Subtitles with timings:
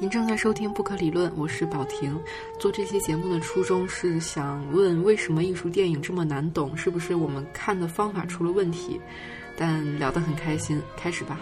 [0.00, 2.20] 您正在收听《不可理论》，我是宝婷。
[2.58, 6.76] 做这期节目的初衷是想问：为什么艺术电影这么难懂？
[6.76, 9.00] 是不是我们看的方法出了问题？
[9.56, 11.38] 但聊得很开心，开始吧。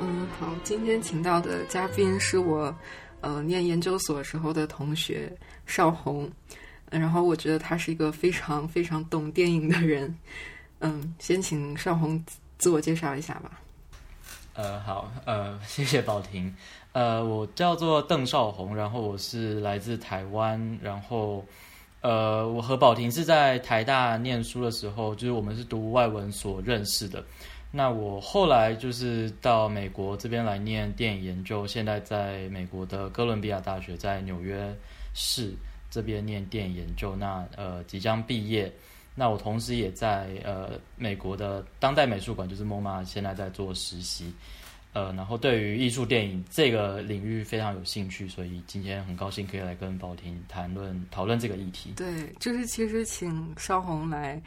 [0.00, 2.76] 嗯，好，今天请到的嘉宾是我
[3.20, 5.32] 呃念研究所时候的同学
[5.64, 6.28] 邵红，
[6.90, 10.12] 然后我觉得他是一个非常非常懂电影的人。
[10.80, 12.22] 嗯，先请邵红
[12.58, 13.60] 自我介绍一下吧。
[14.54, 16.54] 呃，好，呃，谢谢宝婷。
[16.92, 21.44] 呃，我叫做邓少红，然后我是来自台湾，然后
[22.02, 27.24] 呃，我和宝婷是在台大念书的时候，就是我们是读外文所认识的。
[27.72, 34.72] 那我后来就是到美国这边来念电影研究，现在在美国的哥伦比亚大学，在纽约
[35.14, 35.52] 市
[35.90, 37.16] 这边念电影研究。
[37.16, 38.72] 那呃，即将毕业。
[39.14, 44.32] 那我同时也在呃美国的当代美术馆，就是 MoMA，现在在做实习。
[44.92, 51.92] 呃，然后对于艺术电影这个领域非常有兴趣，所以今天很高兴可以来跟宝婷谈论讨论这个议题。
[51.96, 54.40] 对，就是其实请邵红来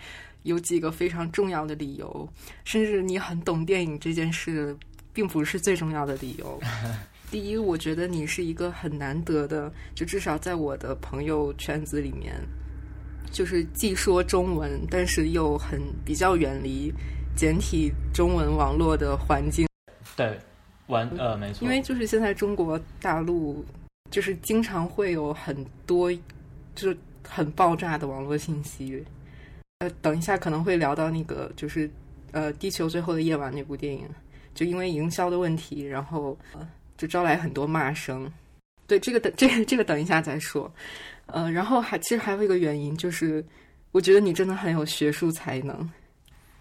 [0.44, 2.30] 有几个非常重要的理由，
[2.64, 4.74] 甚至你很懂电影这件事，
[5.12, 6.58] 并不是最重要的理由。
[7.30, 12.34] 第一，我觉得你是一个很难得的，就至少在我的朋友圈子里面，
[13.32, 16.92] 就是既说中文，但是又很比较远离
[17.36, 19.68] 简体中文网络的环境。
[20.16, 20.38] 对，
[20.88, 23.64] 完呃没错，因为就是现在中国大陆
[24.10, 26.12] 就是经常会有很多
[26.74, 26.98] 就是
[27.28, 29.04] 很爆炸的网络信息，
[29.80, 31.90] 呃，等一下可能会聊到那个就是
[32.32, 34.08] 呃《地球最后的夜晚》那部电影，
[34.56, 36.38] 就因为营销的问题，然后
[36.98, 38.32] 就招来很多骂声。
[38.88, 40.72] 对，这个等这个这个等一下再说。
[41.28, 43.44] 呃，然后还其实还有一个原因就是，
[43.92, 45.90] 我觉得你真的很有学术才能。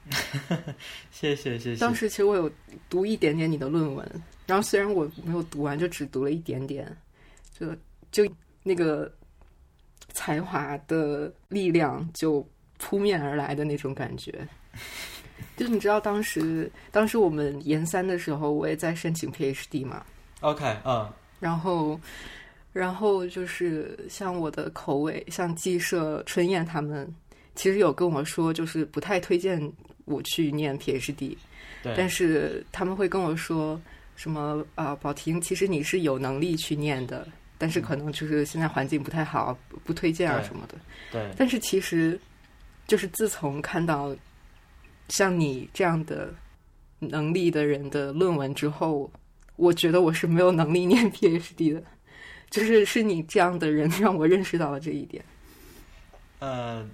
[1.10, 1.80] 谢谢谢谢。
[1.80, 2.50] 当时其实我有
[2.88, 4.08] 读一点点你的论文，
[4.46, 6.96] 然后虽然我没有读完，就只读了一点点，
[7.58, 7.74] 就
[8.12, 8.24] 就
[8.62, 9.12] 那个
[10.12, 12.46] 才华的力量就
[12.78, 14.46] 扑面而来的那种感觉。
[15.56, 20.04] 就你知道，当时当时我们研三的时候，我也在申请 PhD 嘛。
[20.40, 21.10] OK，嗯。
[21.40, 22.00] 然后，
[22.76, 27.10] 然后就是像我的口味，像季社、春燕他们，
[27.54, 29.72] 其实有跟我说，就是不太推荐。
[30.04, 31.36] 我去念 PhD，
[31.96, 33.80] 但是他们会跟我说
[34.14, 34.94] 什么啊？
[34.94, 37.26] 宝婷，其实你是有能力去念的，
[37.58, 40.76] 但是可能就是现在环境不太好，不推荐啊什么的。
[41.10, 41.28] 对。
[41.36, 42.16] 但是其实，
[42.86, 44.14] 就是自从看到
[45.08, 46.32] 像你这样的
[47.00, 49.10] 能力的人的论文之后，
[49.56, 51.82] 我觉得我是没有能力念 PhD 的。
[52.50, 55.24] 就是是你这样的人让我认识到了这一点。
[56.40, 56.88] 呃。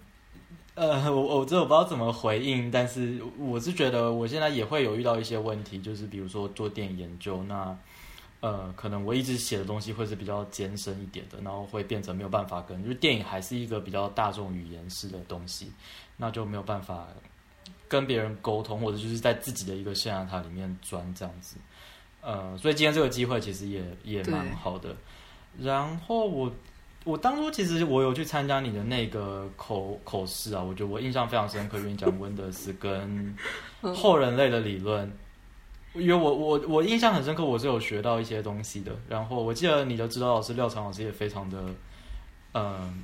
[0.74, 7.76] 呃，我我这我不知道怎么回应，但是我是觉得我现在也会有遇到一些问题，就是比如说做电影研究，那
[8.41, 15.70] 呃，可能我一直写的东西会是比较艰深一点的，然后会变成没有办法跟，因为电影还是一个比较大众语言式的东西，
[16.16, 17.06] 那就没有办法
[17.86, 21.58] 跟别人沟通，或者就是在自己的一个象牙塔里面钻这样子。
[22.22, 24.96] 呃，所以今天这个机会其实也也蛮好的。
[25.60, 26.52] 然后我。
[27.04, 33.36] 我当初其实我有去参加你的那个口口试啊，我觉得我印象非常深刻，因为讲温德斯跟
[33.92, 35.12] 后人类的理论，
[35.94, 38.92] 因为我我我印象很深刻，我是有学到一些东西的。
[39.08, 41.64] 然后我记得你的指导老师廖长老师也非常的，
[42.54, 43.02] 嗯。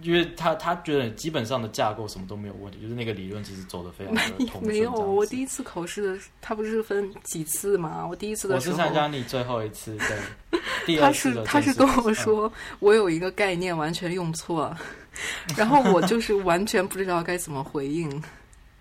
[0.00, 8.06] 因为他他觉得基本上的架构什么都没有问题，就是那个理论其实走的非常的通没有，我第一次考试的，他不是分几次吗？
[8.08, 9.96] 我第一次的时候，我是参加你最后一次，
[10.86, 10.96] 对。
[10.98, 14.74] 他是他是跟我说，我有一个概念完全用错，
[15.56, 18.10] 然后我就是完全不知道该怎么回应。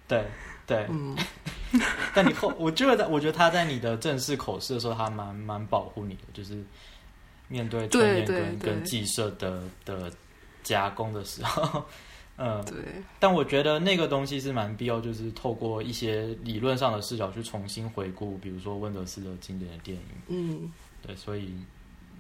[0.08, 0.26] 对
[0.66, 1.16] 对，嗯。
[2.16, 6.64] 但你后，我觉得，我觉得他在你的正式口试的时候，他蛮蛮保护你的，就是
[7.48, 10.12] 面对春燕跟跟计社的的。
[10.64, 11.84] 加工的时候，
[12.38, 12.76] 嗯，对，
[13.20, 20.72] 但我觉得那个东西是蛮必要，就是透过一些理论上的视角去重新回顾，比如说温德斯的经典的电影，嗯，
[21.06, 21.54] 对，所以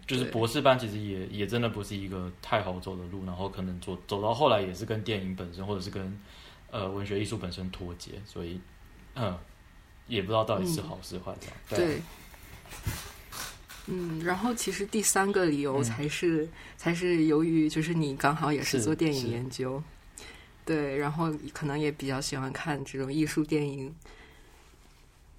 [0.05, 6.19] 就是博士班其实也也真的不是一个太好走的路，然后可能走走到后来也是跟电影本身或者是跟
[6.69, 8.59] 呃文学艺术本身脱节，所以
[9.15, 9.37] 嗯，
[10.07, 12.01] 也不知道到底是好是坏这样，对。
[13.87, 16.47] 嗯，然后其实第三个理由才是
[16.77, 19.81] 才是由于就是你刚好也是做电影研究，
[20.63, 23.93] 对，然后可能也比较喜欢看这种艺术电影，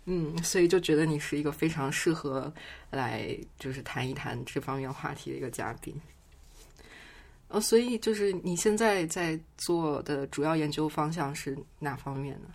[0.06, 2.52] 嗯，所以就觉得你是一个非常适合
[2.90, 5.94] 来就是谈一谈这方面话题的一个嘉宾。
[7.48, 12.48] 呃，所以就是你现在在做的主要研究方向是哪方面呢？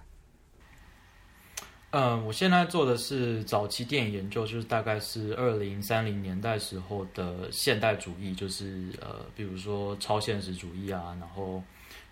[2.00, 11.60] 嗯，我现在做的是早期电影研究，就是大概是二零三零年代时候的现代主义，就是呃，比如说超现实主义啊，然后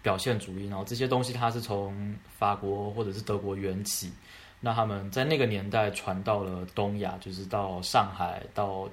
[0.02, 4.12] 表现主义，然后这些东西它是从法国或者是德国缘起，
[4.60, 8.90] 那他们在那个年代传到了东亚，就是到上海、到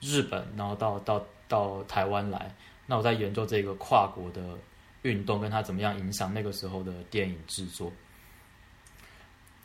[0.00, 2.54] 日本，然后到到到台湾来。
[2.86, 4.56] 那我在研究这个跨国的
[5.02, 7.90] 运动，跟它怎么样影响那个时候的电影制作。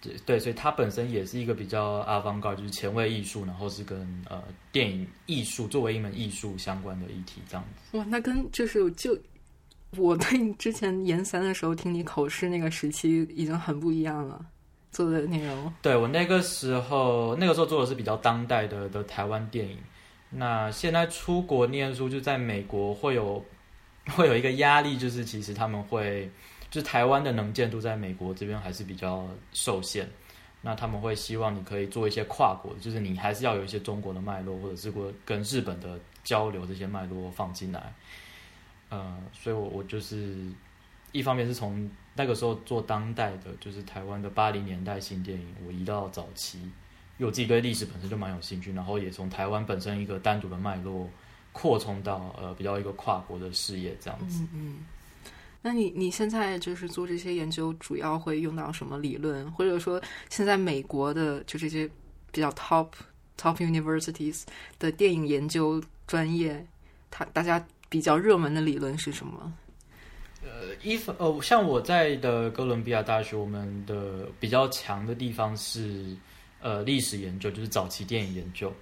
[0.01, 7.95] 对对，所以它本身也是一个比较阿方高，就是前卫艺术，然后是跟呃电影艺术作为一门艺术相关的议题这样子。
[7.95, 9.15] 哇，那跟就是就
[9.95, 14.43] 我对你之前研三的时候听你口试那个时期已经很不一样了，
[14.91, 15.71] 做的内容。
[15.83, 19.77] 对我那个时候那个时候做的是比较当代的的台湾电影。
[20.31, 23.45] 那现在出国念书，就在美国会有
[24.15, 26.27] 会有一个压力，就是其实他们会。
[26.71, 30.09] 就台湾的能见度在美国这边还是比较受限，
[30.61, 34.91] 那他们会希望你可以做一些跨国，就是你还是要有一些中国的脉络，或者是
[35.25, 37.93] 跟日本的交流这些脉络放进来。
[38.87, 40.49] 呃，所以我我就是
[41.11, 46.71] 一方面是从那个时候做当代的，就是台湾的八零年代新电影，我移到早期，因
[47.19, 51.09] 为我自己对历史本身就蛮有兴趣，然后也从台湾本身一个单独的脉络
[51.51, 54.45] 扩充到呃比较一个跨国的事业这样子。
[55.61, 59.49] 那你你现在就是做这些研究，主要会用到什么理论？
[59.51, 61.87] 或者说，现在美国的就这些
[62.31, 62.87] 比较 top
[63.37, 64.43] top universities
[64.79, 66.65] 的电影研究专业，
[67.11, 69.53] 它大家比较热门的理论是什么？
[70.43, 76.17] 呃，一呃，像我在的哥伦比亚大学，我们的比较强的地方是
[76.59, 78.73] 呃历史研究，就是早期电影研究。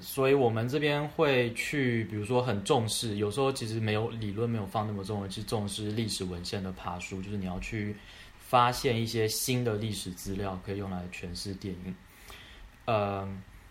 [0.00, 7.94] 所以，我们这边会去，比如说很重视，有时候其实没有理论没有放那么重，去重视历史文献的爬书，就是你要去
[8.38, 11.94] 发现一些新的历史资料，可以用来诠释电影。
[12.86, 13.28] 呃，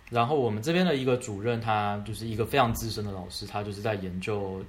[0.10, 4.64] 然后我们这边的一个主任，他就是一个非常资深的老师，他就是在研究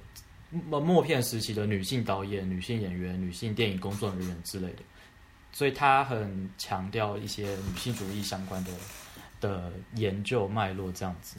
[0.49, 4.79] 默默片时期的女性导演、女性演员、女性电影工作人员之类的，
[5.51, 8.71] 所以他很强调一些女性主义相关的。
[9.39, 11.37] 的研究脉络这样子，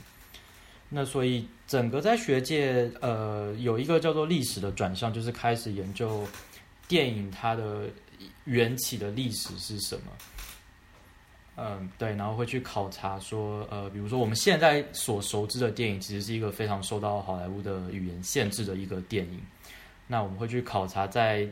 [0.89, 6.27] 那所以整个在学界，呃，有一个叫做历史的转向，就是开始研究
[6.87, 7.85] 电影它的
[8.45, 10.03] 缘起的历史是什么。
[11.57, 19.41] 嗯，对，然后会去考察说，呃，比如说我们现在所熟知的电影，其实是一个非常受到好莱坞的语言限制的一个电影。
[20.07, 21.47] 那我们会去考察在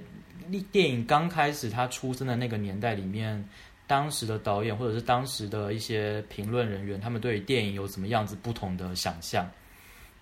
[0.72, 3.46] 电影刚开始它出生的那个年代里面。
[3.86, 9.48] 当时的导演或者是当时的一些评论人员，他们对于电影有什么样子不同的想象？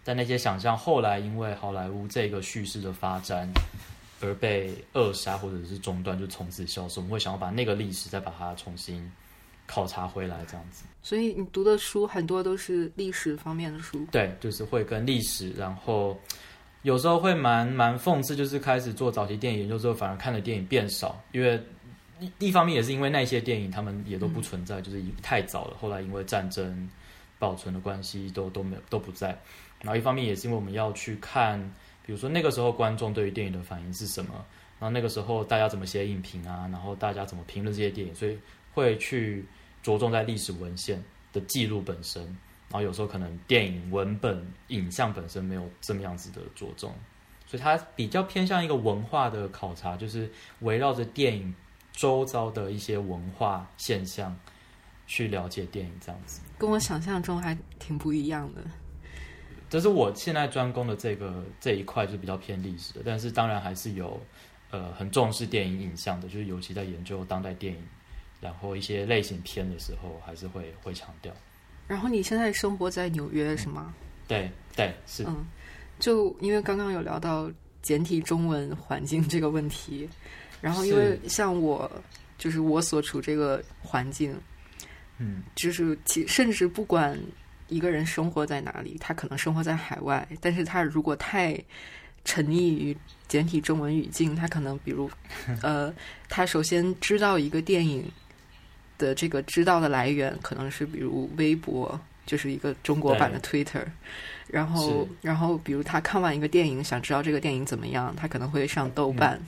[0.04, 3.48] 但那些想象后来因为好莱坞这个叙事的发展
[4.20, 7.00] 而被扼杀或者是中断，就从此消失。
[7.00, 9.10] 我们会想要把那个历史再把它重新
[9.66, 10.84] 考察回来，这样子。
[11.02, 14.06] 所以你读的书很多都是历史方面的书。
[14.12, 16.14] 对，就是会跟历史，然后
[16.82, 21.58] 有时候会蛮蛮讽刺，就是开始做早期电影研究之后，反而看的电影变少，因为。
[22.20, 25.76] 一一方面也是因为那些电影他们也都不存在，就是太早了。
[25.76, 26.88] 后来因为战争
[27.38, 29.36] 保存的关系，都都没有都不在。
[29.80, 31.58] 然后一方面也是因为我们要去看，
[32.06, 34.32] 比如说那个时候观众对于电影的反应是什么，
[34.78, 38.38] 然后那个时候大家怎么写影评啊，然后大家怎么评论这些电影，所以
[38.72, 39.44] 会去
[39.82, 41.02] 着重在历史文献
[41.32, 42.22] 的记录本身。
[42.70, 46.94] 然后有时候可能电影文本影像本身没有这么样子的着重，
[47.46, 51.52] 所以它比较偏向一个文化的考察，就是围绕着电影。
[51.94, 54.36] 周遭的一些文化现象，
[55.06, 58.60] 去了解电影这样子，跟我想象中还挺不一样的。
[59.70, 63.02] 但是我现在专攻的这个这一块，就比较偏历史的。
[63.04, 64.20] 但是当然还是有
[64.70, 67.80] 呃很重视电影影像的，就是尤其在研究当代电影，
[68.40, 71.32] 然后一些类型片的时候，还是会会强调。
[71.86, 73.94] 然后你现在生活在纽约是吗？
[74.28, 75.24] 对对是。
[75.24, 75.44] 嗯，
[75.98, 77.50] 就因为刚刚有聊到
[77.82, 80.08] 简体中文环境这个问题。
[80.64, 81.90] 然后，因为像我，
[82.38, 84.34] 就是我所处这个环境，
[85.18, 87.20] 嗯，就是其甚至不管
[87.68, 91.62] 一个人生活在哪里，他可能生活在海外，但是他如果太
[92.24, 92.96] 沉溺于
[93.28, 95.10] 简体中文语境，他可能比如，
[95.60, 95.92] 呃，
[96.30, 98.10] 他首先知道一个电影
[98.96, 103.84] 的这个知道的来源，可能是比如微博，就是一个中国版的 Twitter，
[104.48, 109.38] 然后，然后比如他看完一个电影，想知道这个电影怎么样，他可能会上豆瓣。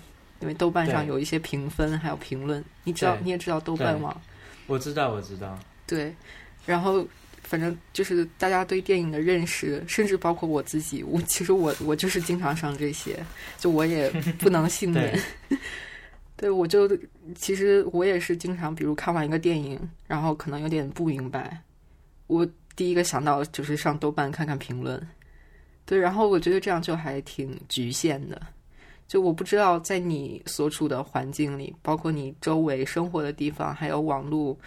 [0.40, 4.20] 因为豆瓣上有一些评分，还有评论，你知道，你也知道豆瓣网？
[4.66, 5.58] 我知道，我知道。
[5.86, 6.14] 对，
[6.64, 7.06] 然后
[7.42, 13.18] 反正就是大家对电影的认识，甚至包括我自己，我其实我我就是经常上这些，
[13.58, 15.18] 就我也不能幸免。
[16.36, 16.90] 对，我就
[17.34, 21.62] 其实我也是经常，比如看完一个电影，然后可能有点不明白，
[22.26, 25.00] 我第一个想到就是上豆瓣看看评论。
[25.86, 28.42] 对，然后我觉得这样就还挺局限的。
[29.08, 34.58] 就我不知道在你所处的环境里，包括你周围生活的地方，还有网络，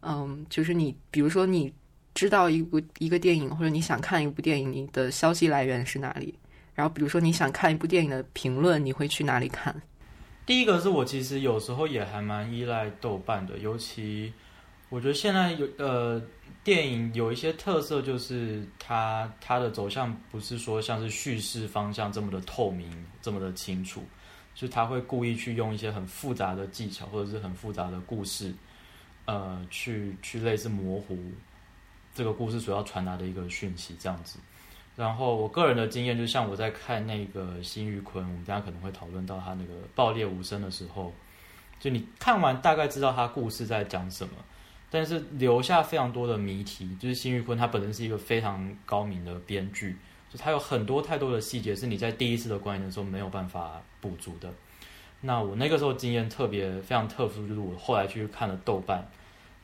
[0.00, 1.72] 嗯，就是你，比如说你
[2.14, 6.34] 知道一部一个电影，或者你想看一部电影，你的消息来源是哪里？
[6.74, 9.74] 然后比如说你想看一部电影的评论，你会去哪里看？
[10.46, 14.32] 第一个是我其实有时候也还蛮依赖豆瓣的，尤其
[14.88, 16.22] 我觉得现在有呃。
[16.64, 22.88] 电影有一些特色，就是它它的走向不是说像是叙事方向这么的透明，
[23.20, 24.00] 这么的清楚，
[24.54, 28.54] 就是他会故意去用一些很复杂的技巧或者是很复杂的故事，
[29.24, 31.18] 呃，去去类似模糊
[32.14, 34.38] 这个故事所要传达的一个讯息这样子。
[34.94, 41.12] 然后我个人的经验，就像我在看那个辛玉坤，我们大家可能会讨论到他那个爆裂无声的时候，
[41.80, 44.34] 就你看完大概知道他故事在讲什么。
[44.94, 49.96] 但是留下非常多的谜题，就是辛玉坤他本身是一个非常高明的编剧，
[50.28, 54.52] 就他有很多太多的细节是你在第一次的观影的时候没有办法补足的。
[55.22, 59.02] 那我那个时候经验特别非常特殊，就是我后来去看了豆瓣，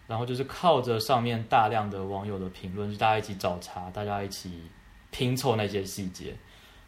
[0.06, 4.62] 然后就是靠着上面大量的网友的评论，就大家一起找茬，大家一起
[5.11, 6.35] 拼凑那些细节，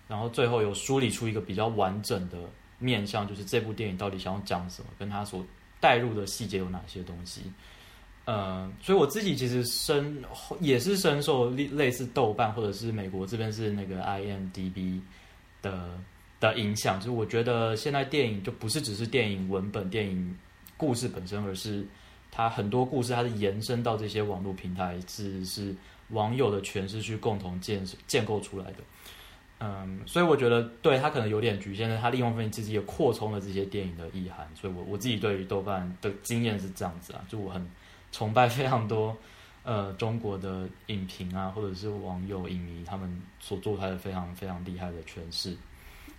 [0.09, 2.39] 然后最后有梳理出一个比较完整的
[2.79, 5.45] 面向，就是这部电影到底想要讲什么，跟他所
[5.79, 7.53] 带入的细节有哪些东西。
[8.31, 10.23] 呃，所以我自己其实深
[10.61, 15.01] 也是深受类类似豆瓣或者是美国这边是那个 IMDB
[15.61, 15.99] 的
[16.39, 20.39] 的影响，就是我觉得现在电影就不是只是电影文本、电影
[20.77, 21.85] 故事本身，而是
[22.31, 25.75] 它很多故事它是延伸到这些网络平台，是是
[26.11, 28.79] 网友的诠释去共同建建构出来的。
[29.59, 34.49] 嗯，所以我觉得对它可能有点局限，但它另外一方面其实也扩充了这些电影的意涵。
[34.55, 37.69] 所以我我自己对于豆瓣的经验是这样子啊，就我很。
[38.13, 39.17] 崇拜非常多，
[39.63, 45.57] 呃，中国的影评啊，或者是网友影迷，他们所做出来的非常非常厉害的诠释。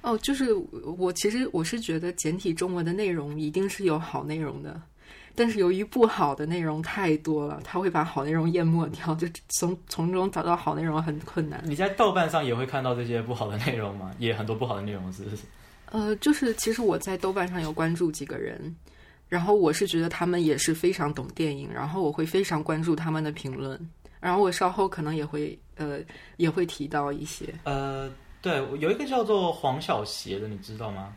[0.01, 0.53] 哦，就是
[0.97, 4.81] 我其实我是觉得简体中文的内容一定是有好内容的，
[5.35, 11.61] 但是由于不好的内容太多了，他会把好内容淹没掉，就从从中找到好内容很困难。
[11.65, 14.11] 你在豆瓣上也会看到这些不好的内容吗？
[14.17, 15.23] 也很多不好的内容是？
[15.91, 18.75] 呃，就是其实我在豆瓣上有关注几个人。
[19.31, 23.79] 然后我是觉得他们也是非常懂电影，然后我会非常关注他们的评论，
[24.19, 25.99] 然后我稍后可能也会呃
[26.35, 27.45] 也会提到一些。
[27.63, 28.11] 呃，
[28.41, 31.15] 对，有一个叫做黄小邪的，你知道吗？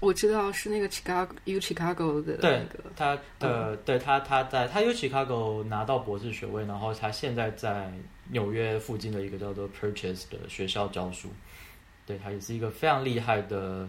[0.00, 7.90] 我知道是那个 Chicago U Chicago 的那个，他的对他他在他 U Chicago 拿到博士学位，然后他现在在
[8.28, 11.30] 纽约附近的一个叫做 Purchase 的学校教书，
[12.04, 13.88] 对他也是一个非常厉害的。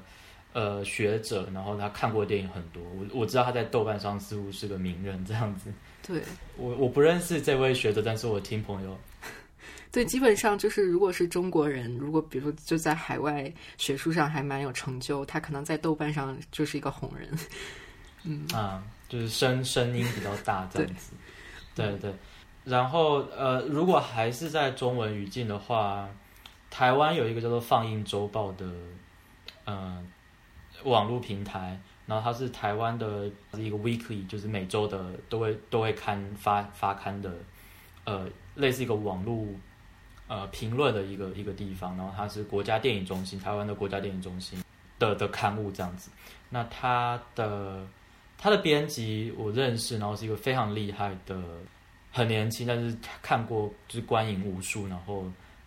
[0.56, 5.70] 呃，学者，然后他看过电影很多，我我知道他在豆瓣上似乎是个名人这样子。
[6.02, 6.22] 对，
[6.56, 8.98] 我我不认识这位学者，但是我听朋友。
[9.92, 17.30] 对，基本上就是如果是中国人，如果比如说就在海外学术上还蛮有成就，他可能在豆瓣上就是一个红人。
[18.24, 21.12] 嗯啊，就是声声音比较大这样子。
[21.76, 22.14] 对对，
[22.64, 26.08] 然后呃，如果还是在中文语境的话，
[26.70, 28.66] 台湾有一个叫做《放映周报》的，
[29.66, 30.08] 嗯。
[30.86, 37.32] 网络平台，然后它是台湾的一个 weekly，就是每周的都会都会刊发发刊的，
[38.06, 39.46] 呃，类似一个网络
[40.28, 41.98] 呃评论的一个一个地方。
[41.98, 44.64] 然后它是国家电影中心，台湾的国家电影中心
[44.98, 46.12] 的的刊物这样子。
[46.50, 47.86] 那它的
[48.38, 51.42] 它的编辑我认识，然后是一个非常厉害的，
[52.12, 55.26] 很年轻，但是看过就是观影无数，然后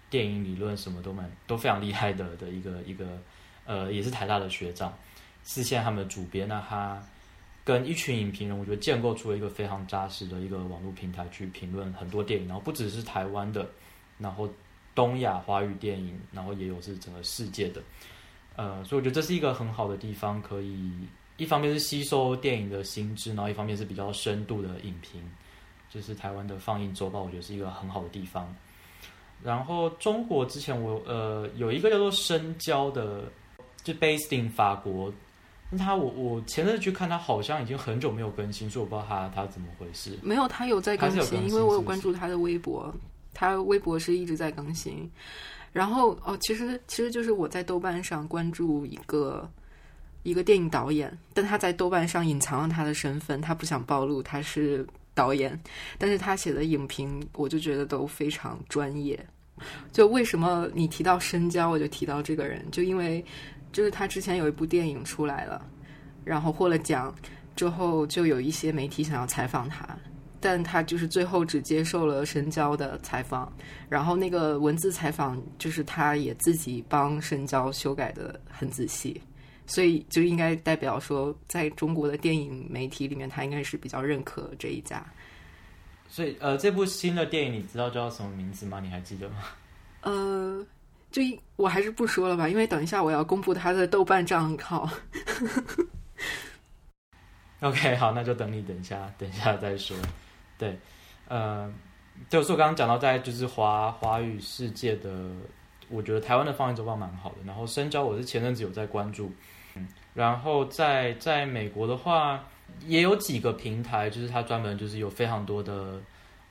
[0.09, 3.05] 电影理论什么都蛮都非常厉害的的一个一个
[3.67, 4.97] 呃，也是台大的学长。
[5.49, 7.03] 是现在他们的主编，那他
[7.65, 13.67] 跟一群影评人，我觉得建构出了一个非常扎实的一个网络平台，去评论很多电影，然后不只是台湾的，
[14.19, 14.47] 然后
[14.95, 17.83] 东亚华语电影，然后也有是整个世界的，
[18.57, 20.93] 呃，所以我觉得这是一个很好的地方，可以
[21.39, 25.23] 一方面是吸收电影的心智，然后一方面是比较深度的影评，
[25.89, 28.55] 就是台湾的放映周报，我觉得是一个很好的地方。
[29.43, 33.25] 然后中国之前我呃有一个叫做深交的，
[33.83, 35.11] 就 based in 法国。
[35.71, 40.19] 那他我我前阵去看他，好像已经很久没有更新，所以我不知道他他怎么回事。
[40.23, 42.91] 没有，他有在更新，因为我有关注他的微博，
[43.35, 45.11] 他微博是一直在更新。
[45.71, 49.47] 然后哦，其实其实就是我在豆瓣上关注一个
[50.23, 55.61] 一个电影导演，但他在豆瓣上隐藏了他的身份，他不想暴露他是导演，
[55.99, 59.23] 但是他写的影评我就觉得都非常专业。
[59.93, 63.23] 就为什么你提到深交，我就提到这个人，就因为。
[63.73, 65.65] 就是他之前有一部电影出来了，
[66.25, 67.15] 然后获了奖
[67.55, 69.97] 之后，就有一些媒体想要采访他，
[70.41, 73.53] 但他就是最后只接受了深交的采访，
[73.89, 79.21] 然后那个文字采访就是他也自己帮深交修改的很仔细，
[79.67, 85.05] 所以就应该代表说，在中国的电影媒体里面，他应该是比较认可这一家。
[86.09, 88.81] 所以，呃，这部新的电影你知道叫什么名字吗？
[88.81, 89.37] 你还记得吗？
[90.01, 90.65] 呃，
[91.11, 91.23] 就
[91.57, 94.89] 我还是不说了吧，因为等一下我要公布他的豆瓣账号。
[97.61, 99.97] OK，好，那就等你等一下，等一下再说。
[100.57, 100.79] 对，
[101.27, 101.69] 呃，
[102.29, 105.11] 就是我刚刚讲到，在就是华华语世界的，
[105.89, 107.37] 我觉得台湾的放映周报蛮好的。
[107.45, 109.33] 然后深交，我是前阵子有在关注，
[109.75, 112.45] 嗯，然后在在美国的话，
[112.87, 116.01] 也有几个平台，就是它专门就是有非常多的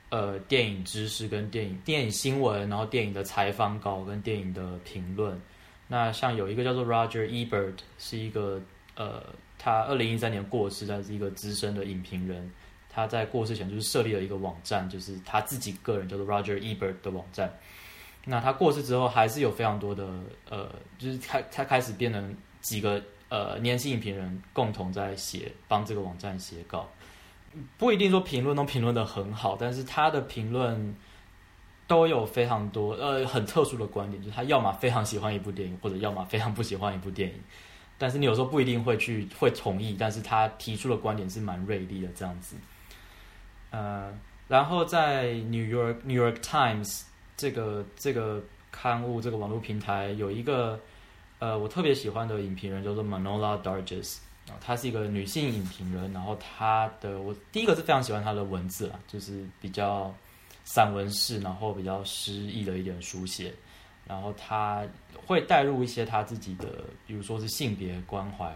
[0.10, 5.40] 呃电影知识跟电影电影新闻，然后电影的采访稿跟电影的评论。
[5.88, 8.62] 那像有一个叫做 Roger Ebert，是一个
[8.96, 9.24] 呃。
[9.60, 12.48] 他二零一三年过世，他是一个资深的影评人。
[12.92, 17.52] 他在过世前就是设立了一个网站，就是他自己个人叫做 Roger Ebert 的网站。
[18.24, 20.08] 那他过世之后，还是有非常多的
[20.48, 26.88] 呃，就是他他开始变成几个呃年轻影评人共同在写，帮这个网站写稿。
[27.78, 30.96] 不一定说评论都评论的很好，但是他的评论
[31.88, 37.36] 都有非常多呃很特殊的观点，就是他要么非常喜欢一部电影，或者要么非常不喜欢一部电影。
[37.98, 42.56] 但是你有时候不一定会去会同意，但是他提出的观点是蛮锐利的这样子。
[43.72, 44.14] 呃，
[44.48, 47.04] 然后在 New York New York Times
[47.36, 50.80] 这个这个刊物这个网络平台有一个
[51.40, 54.18] 呃我特别喜欢的影评人叫做 Manola Dargis
[54.50, 60.14] 啊，她是一个女性影评人，然后她的我第一个是非常喜欢她的文字啦，就是比较
[60.64, 63.54] 散文式，然后比较诗意的一点书写。
[64.10, 64.88] 然后他
[65.26, 68.56] 会带入一些他自己的，比如说是性别关怀，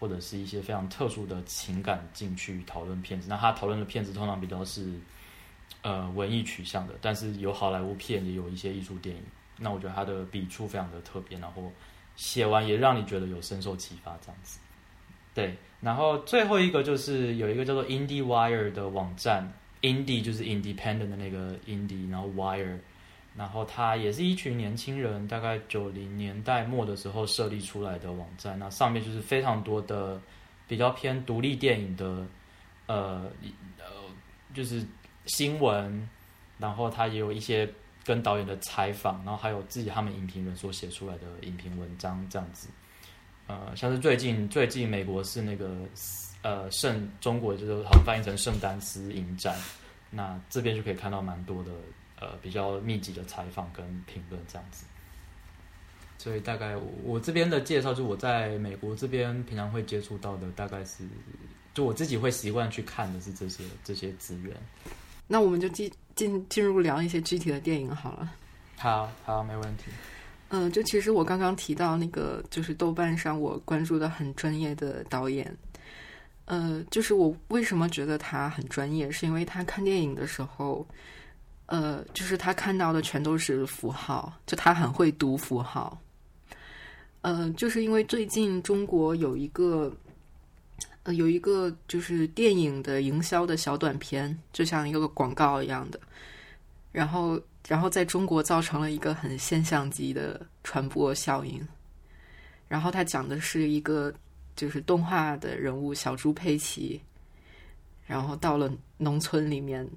[0.00, 3.28] 或者是一些非常特殊的情感进去讨论片子。
[3.28, 4.98] 那他讨论的片子通常比较是
[5.82, 9.22] 呃文艺取向的，但是有好莱坞片，也有一些艺术电影。
[9.58, 11.70] 那我觉得他的笔触非常的特别，然后
[12.16, 14.58] 写完也让你觉得有深受启发这样子。
[15.34, 22.78] 对，然后最后一个就是有一个叫做 Indie Wire 的网站，Indie 就是 Independent 的那个 Indie，然后 Wire。
[23.36, 28.58] 然后它也是一群年轻人，大概九零年代末的时候设立出来的网站。
[28.58, 30.20] 那上面就是非常多的
[30.66, 32.26] 比较偏独立电影的，
[32.86, 33.30] 呃
[33.78, 33.84] 呃，
[34.52, 34.84] 就是
[35.26, 36.08] 新闻。
[36.58, 37.72] 然后它也有一些
[38.04, 42.68] 跟导演的采访，然后还有自己他们影评人所写出来的影评文章这样子。
[43.48, 45.76] 呃，像是最近最近美国是那个
[46.42, 49.56] 呃圣中国就是好像翻译成圣丹斯影展，
[50.08, 51.72] 那这边就可以看到蛮多的。
[52.20, 54.84] 呃，比较密集的采访跟评论这样子，
[56.18, 61.04] 所以大概我这边的介绍，就我在美国这边平常会接触到的，大概是
[61.72, 64.52] 就我自己会习惯去看的是这些这些资源。
[65.28, 68.28] 那我们就进进进入聊一些具体的电影好了。
[68.78, 69.84] 好好，没问题。
[70.48, 75.54] 嗯，就其实我刚刚提到那个，就是豆瓣上我关注的很专业的导演，
[76.46, 80.86] 呃，就是我为什么觉得他很专业，是因为他看电影的时候。
[81.70, 86.00] 呃，就是他看到的全都是符号，就他很会读符号。
[87.20, 89.94] 呃，就是因为最近中国有一个，
[91.02, 96.00] 呃，有一个就是电影的营销的小短片，就像一个广告一样的，
[96.90, 101.64] 然后，然后在中国造成了一个很现象级的传播效应。
[102.66, 104.12] 然后他讲的是一个
[104.56, 107.00] 就是动画的人物小猪佩奇，
[108.06, 109.88] 然后到了农村里面。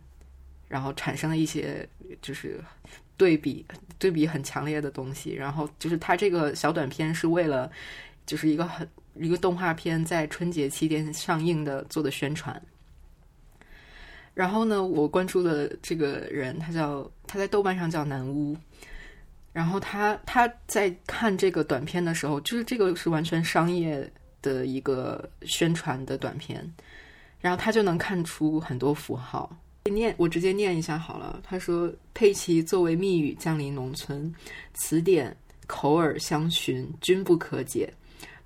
[0.68, 1.86] 然后产生了一些
[2.22, 2.64] 就是
[3.18, 3.66] 对比
[4.00, 7.70] 对比很强烈的东西，然后就是它这个小短片是为了
[8.26, 12.56] 就是一个很一个动画片在春节期间上映的做的宣传。
[14.34, 18.56] 然后呢，我关注的这个人他叫他在豆瓣上叫南屋，
[19.52, 24.10] 然后他他在看这个短片的时候，就是这个是完全商业
[24.42, 26.66] 的一个宣传的短片，
[27.40, 29.54] 然后他就能看出很多符号。
[29.86, 31.42] 念我直接念一下好了。
[31.44, 34.32] 他说：“佩奇作为密语降临农村，
[34.76, 37.92] 词典口耳相寻，均不可解。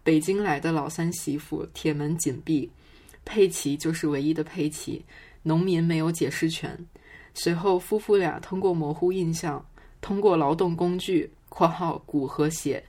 [0.01, 2.69] 北京来的老三媳妇，铁门紧闭，
[3.25, 5.03] 佩奇就是唯一的佩奇。
[5.47, 6.75] 农民没有解释权。
[7.35, 9.63] 随后夫妇俩通过模糊印象，
[10.01, 12.83] 通过劳动工具（括号骨和血）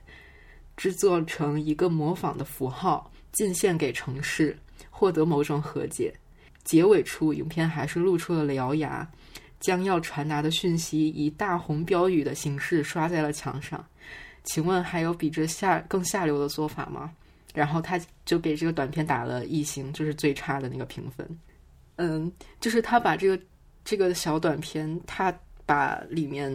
[0.75, 4.57] 制作成一个模仿的符号，进献给城市，
[4.89, 6.11] 获得某种和解。”
[6.65, 9.07] 结尾处，影片还是露出了獠牙，
[9.59, 13.85] 将要传达的讯息以大红标语的形式刷在了墙上。
[14.45, 17.13] 请问还有比这下更下流的做法吗？
[17.53, 21.27] 然后他就给这个短片打了一星，就是最差的那个评分。
[21.97, 23.39] 嗯，就是他把这个
[23.83, 25.31] 这个小短片，他
[25.65, 26.51] 把里面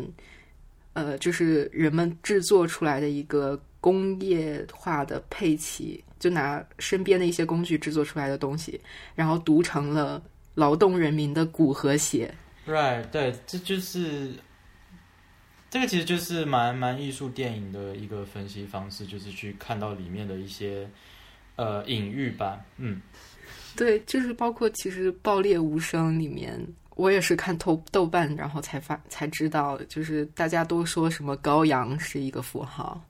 [0.94, 8.81] 呃，就是人们制作出来的一个工业化的配器，就拿身边的一些工具制作出来的东西，
[9.14, 10.22] 然后读成了
[10.55, 12.33] 劳动人民的骨和血。
[12.66, 14.35] Right，对，这就是
[15.68, 20.88] 这个其实就是蛮蛮艺术电影的一个分析方式，就是去看到里面的一些
[21.57, 22.61] 呃隐喻吧。
[22.76, 23.00] 嗯，
[23.76, 26.61] 对，就是包括其实《爆裂无声》里面，
[26.96, 33.02] 我也是看豆豆瓣，然后才发才知道，就是大家都说什么高阳是一个符号。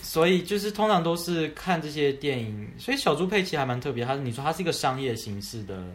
[0.00, 4.04] 所以就是通常都是看这些电影，所以小猪佩奇还蛮特别。
[4.04, 5.86] 他你说它是一个商业形式的，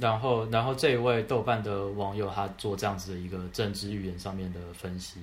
[0.00, 5.20] 然后然后这一位豆瓣的网友他做这样子的一个政治预言上面的分析。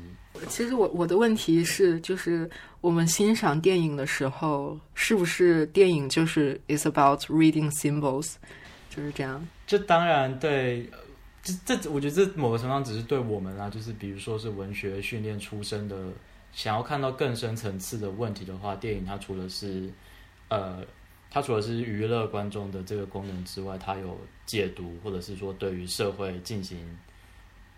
[0.47, 2.49] 其实我我的问题是，就是
[2.81, 8.35] 我们欣赏电影的时候，是不是电影就是 is about reading symbols，
[8.89, 9.45] 就是这样？
[9.65, 10.99] 这当然对，呃
[11.65, 15.95] 这这我觉得这某个程度上只是对我们啊，就是比如说是文学训练出身的，
[16.53, 19.89] 想要看到更深层次的问题的话，电影它除了是
[20.49, 20.79] 呃，
[21.38, 26.97] 它除了是娱乐观众的这个功能之外，它有解读或者是说对于社会进行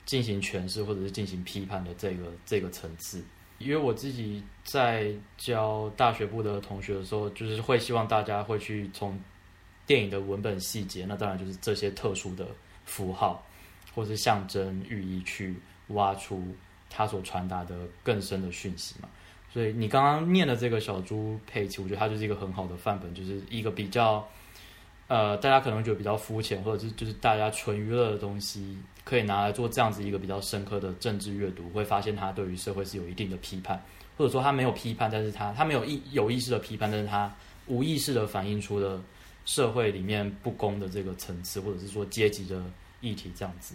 [0.05, 3.21] 进行诠释或者是进行批判的这个这个层次。
[3.57, 9.19] 因为我自己在教大学部的同学的时候，就是会希望大家会去从
[9.85, 12.47] 电影的文本细节，那当然就是这些特殊的
[12.85, 13.45] 符号
[13.93, 15.53] 或是象征寓意去
[15.87, 16.47] 挖出
[16.89, 19.09] 它所传达的更深的讯息嘛。
[19.51, 24.27] 所以你刚刚念的这个小猪佩奇，我觉得它就是一个很好的范本，就是一个比较
[25.07, 33.83] 呃大家可能觉得比较肤浅，或者是就是大家纯娱乐的东西，可以拿来做这样子一个比较深刻的政治阅读，会发现它对于社会是有一定的批判，
[34.17, 37.33] 或者说它没有批判，但是它它没有意有意识的批判，但是它
[37.65, 39.01] 无意识的反映出了
[39.45, 42.63] 社会里面不公的这个层次，或者是说阶级的
[43.01, 43.73] 议题这样子。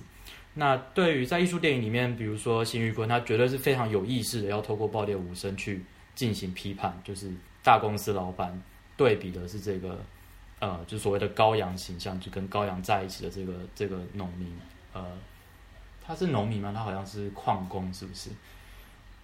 [0.56, 7.28] 那对于在艺术电影里面，比如说辛玉坤，他绝对是非常有意识的要透过爆裂无声去进行批判，就是
[7.62, 8.62] 大公司老板
[8.96, 9.98] 对比的是这个
[10.60, 14.56] 呃，就所谓的羔羊形象，就跟羔羊在一起的这个这个农民，
[14.92, 15.04] 呃，
[16.06, 16.72] 他是农民吗？
[16.72, 18.30] 他好像是矿工，是不是？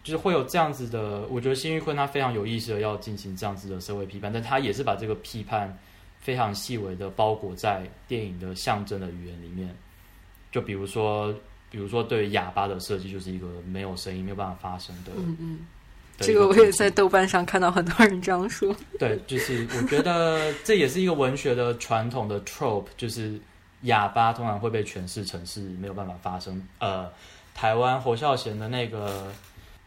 [0.02, 5.78] 就是会有这样子的，我觉得辛玉坤他非常有意识的要进行这样子的社会批判，但他也是把这个批判
[6.18, 9.72] 非常细微的包裹在电影的象征的语言里面。
[10.50, 11.32] 就比如说，
[11.70, 15.12] 比如说对哑巴的设计，就是一个没有声音、没有办法发声的。
[15.16, 15.58] 嗯嗯，
[16.18, 18.74] 这个我也在豆瓣上看到很多人这样说。
[18.98, 23.40] 对，就是我觉得这也是一个文学的传统的 trope，就是
[23.82, 26.62] 哑巴通常会被诠释成是没有办法发声。
[26.80, 27.10] 呃，
[27.54, 29.32] 台湾侯孝贤的那个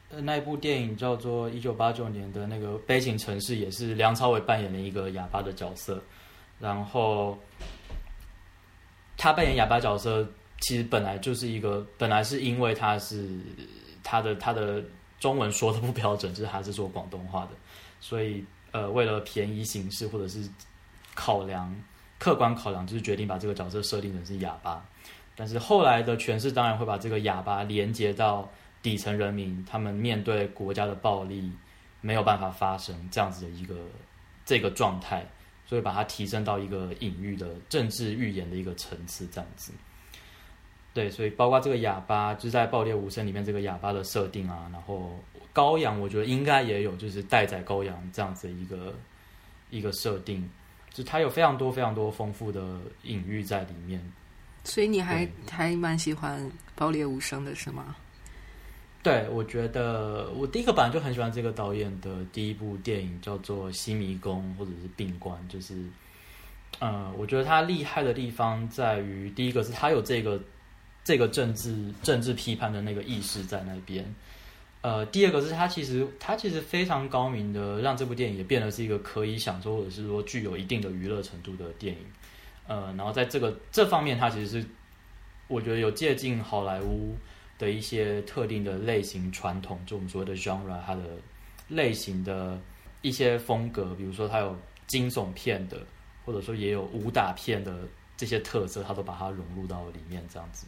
[0.09, 6.01] 呃那一部电影叫做一九八九年的那个《悲情城市》，也是梁朝伟扮演了一个哑巴的角色，
[6.59, 7.37] 然后
[9.17, 10.27] 他扮演哑巴角色，
[10.63, 13.29] 其实本来就是一个，本来是因为他是
[14.01, 14.81] 他的他的
[15.19, 17.49] 中文说的不标准，就是他是说广东话的，
[17.99, 20.49] 所以呃，为了便宜形式或者是
[21.13, 21.75] 考量
[22.17, 24.83] 客观考量，就是决定把这个角色设定成是哑巴。
[25.35, 28.49] 但是后来的诠释当然会把这个哑巴连接到
[28.81, 31.51] 底层人民，他们面对国家的暴力
[32.01, 33.75] 没有办法发声这样子的一个
[34.45, 35.25] 这个状态，
[35.65, 39.73] 所以把它提升到一个隐喻的政治预言的一个层次，这样子。
[40.93, 45.19] 对，所以包括这个哑巴，就是在《爆裂无声》里面这个哑巴的设定啊，然后
[45.53, 48.93] 羔羊，我觉得应该也有，就是待宰羔羊这样子一个
[49.71, 50.47] 一个设定，
[50.91, 53.99] 就它有非常多非常多丰富的隐喻在里面。
[54.63, 56.39] 所以你还还蛮喜欢
[56.75, 57.95] 《爆裂无声》的是吗？
[59.01, 65.83] 对，我觉得我第一个本来就很喜欢这个导演的第一部电影，叫做《西迷宫》或者是《病关》，就是，
[66.79, 70.39] 呃，我觉得他厉害的地方在于，第一个是他有这个
[71.03, 74.05] 这个政治政治批判的那个意识在那边，
[74.81, 82.01] 呃，第二个是他其实他其实非常高明的让这部电影也变得是一个可以享受或者是说具有一定的娱乐程度的电影，
[82.67, 84.67] 呃，然后在这个这方面，他其实是
[85.47, 87.15] 我觉得有借鉴好莱坞。
[87.59, 91.01] 的一些特定的类型传统，就我们所谓的 genre，它的
[91.69, 92.59] 类型的
[93.03, 95.77] 一些风格，比如说它有惊悚片的，
[96.25, 97.87] 或者说也有武打片的
[98.17, 100.65] 这些特色，它都把它融入到里面，这样子。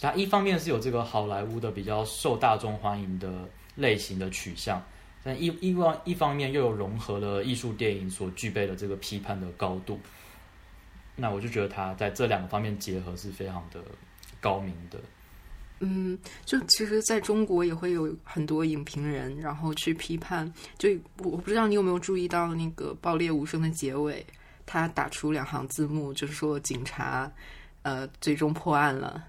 [0.00, 4.82] 它一方面是有这个好莱坞的比较受大众欢迎的类型的取向，
[5.22, 9.98] 但一一方一方面又有融合了艺术电影所具备的这个批判的高度。
[11.16, 13.80] 那我就觉得它在这两个方面结合是非常的
[14.40, 14.98] 高明的。
[15.80, 20.50] 嗯，就其实在中国也会有很多影评人，然后去批判。
[20.76, 24.24] 就我不知道你有没有注意到那个《爆裂无声》的结尾，
[24.66, 27.30] 他打出两行字幕，就是说警察
[27.82, 29.24] 呃最终破案了。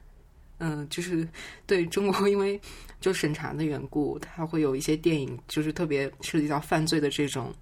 [0.58, 1.28] 嗯，就是
[1.66, 2.60] 对中国，因为
[3.00, 7.54] 就审查的缘故，它会有一些电影就是特别涉及到犯罪的这种，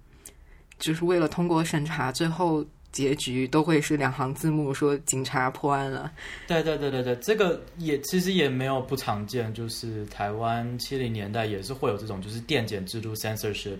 [0.78, 2.64] 就是为了通过审查，最后。
[2.94, 6.12] 结局都会是两行字幕说警察破案了。
[6.46, 13.78] 对对对对对，这个也其实也没有不常见，就是台湾七零年代也是会有这种，就是电检制度 censorship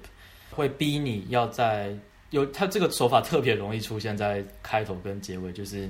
[0.50, 1.96] 会逼你要在
[2.30, 5.88] 有它这个手法特别容易出现在开头跟结尾，就是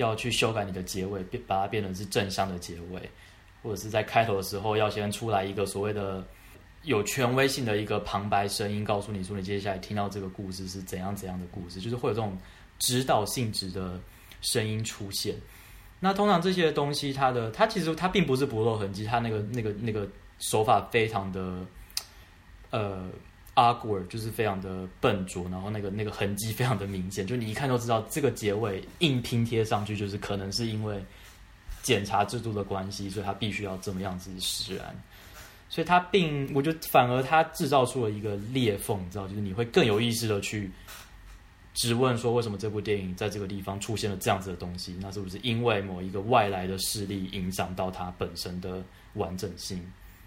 [0.00, 3.10] 要去修改你的结尾，把它变成是正向的结尾，
[3.62, 6.24] 或者是在开头的时候要先出来一个所谓的
[6.82, 12.36] 有权威性的一个旁白声音，告诉你说你接下来听到这个故事是怎样怎样的故事，就是会有这种。
[12.82, 14.00] 指导性质的
[14.40, 15.36] 声音出现，
[15.98, 20.08] 那通常这些东西，它的它其实它并不是不露痕迹，它那个那个那个
[20.38, 21.58] 手法非常的
[22.70, 23.06] 呃
[23.54, 31.02] awkward，就是非常的笨拙，然后那个那个痕迹非常的明显，就你一看就知道这个结尾硬拼贴上去，就是可能是因为
[31.82, 34.94] 检查制度的关系，所以他必须要这么样子使然，
[35.68, 40.70] 所以它并我觉得反而它制造出了一个裂缝，你知道，就是你会更有意识的去。
[41.72, 44.96] 质问说：“为什么这部电影在这个地方出现了这样子的东西？
[45.00, 48.82] 那是不是因为某一个外来的势力影响到它本身的
[49.14, 49.80] 完整性？”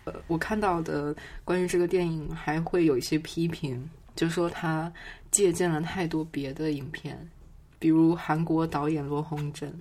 [0.05, 4.91] 呃，我看到的关于这个电影还会有一些批评，就说它
[5.31, 7.17] 借鉴了太多别的影片，
[7.79, 9.73] 比如韩国导演罗洪镇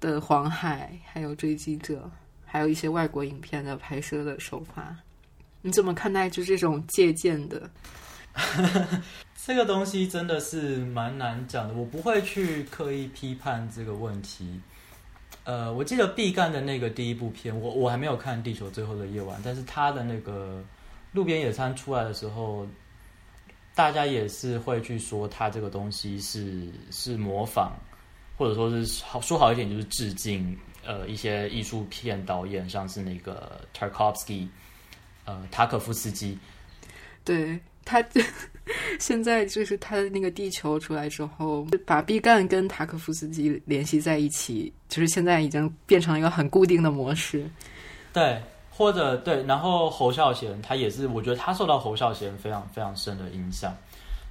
[0.00, 2.02] 的《黄海》，还有《追击者》，
[2.44, 4.96] 还有一些外国影片的拍摄的手法。
[5.60, 7.68] 你怎么看待就这种借鉴的？
[9.44, 14.60] 这个东西真的是蛮难讲的，我不会去刻意批判这个问题。
[15.48, 20.62] 呃，我记得毕赣的那个第一部片，我我还没有看《地球最后的夜晚》，但是他的那个
[21.10, 22.66] 路边野餐出来的时候，
[23.74, 27.72] 大家也是会去说他这个东西是是模仿，
[28.36, 34.46] 或者说是好说好一点就是致敬呃一些艺术片导演，像是那个 Tarkovsky，
[35.24, 36.38] 呃塔可夫斯基，
[37.24, 37.58] 对。
[37.84, 38.04] 他
[39.00, 47.48] 现在就是他的那个地球出来之后，把毕赣跟塔可夫斯基联系在一起，就是现在已经变成了一个很固定的模式。
[48.12, 53.74] 对，或者对，然后侯孝贤他也是，我觉得他受到侯孝贤非常非常深的影响。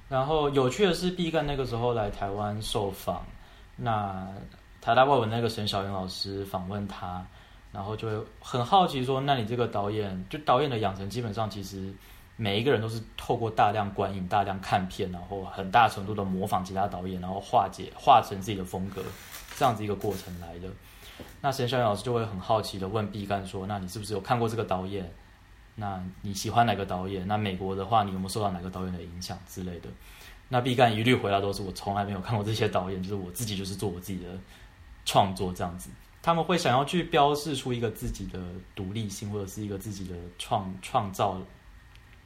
[0.08, 3.26] 然后有趣的是，毕赣那个时候来台湾受访，
[3.76, 4.26] 那
[4.80, 7.26] 台大外文那个沈小云老师访问他，
[7.72, 11.92] 然后就会很好奇说：“那你这个导演，就导演的养成，基本上其实。”
[12.40, 19.02] 每一个人都是透过大量观影、大量看片，然后很大程度的模仿其他导演，然后化解、化成自己的风格，
[19.56, 20.68] 这样子一个过程来的。
[21.40, 25.12] 那沈小燕老师就会很好奇的问毕赣说：“那你是不是有看过这个导演？
[25.74, 27.26] 那你喜欢哪个导演？
[27.26, 29.88] 那美国的话，你有没有受到哪个导演的影响之类的？”
[30.48, 34.28] 那毕赣一律回答都是：“我从来没有看过这些导演，就是我自己就是做我自己的
[35.04, 35.90] 创作这样子。”
[36.22, 38.38] 他们会想要去标示出一个自己的
[38.76, 41.36] 独立性，或者是一个自己的创创造。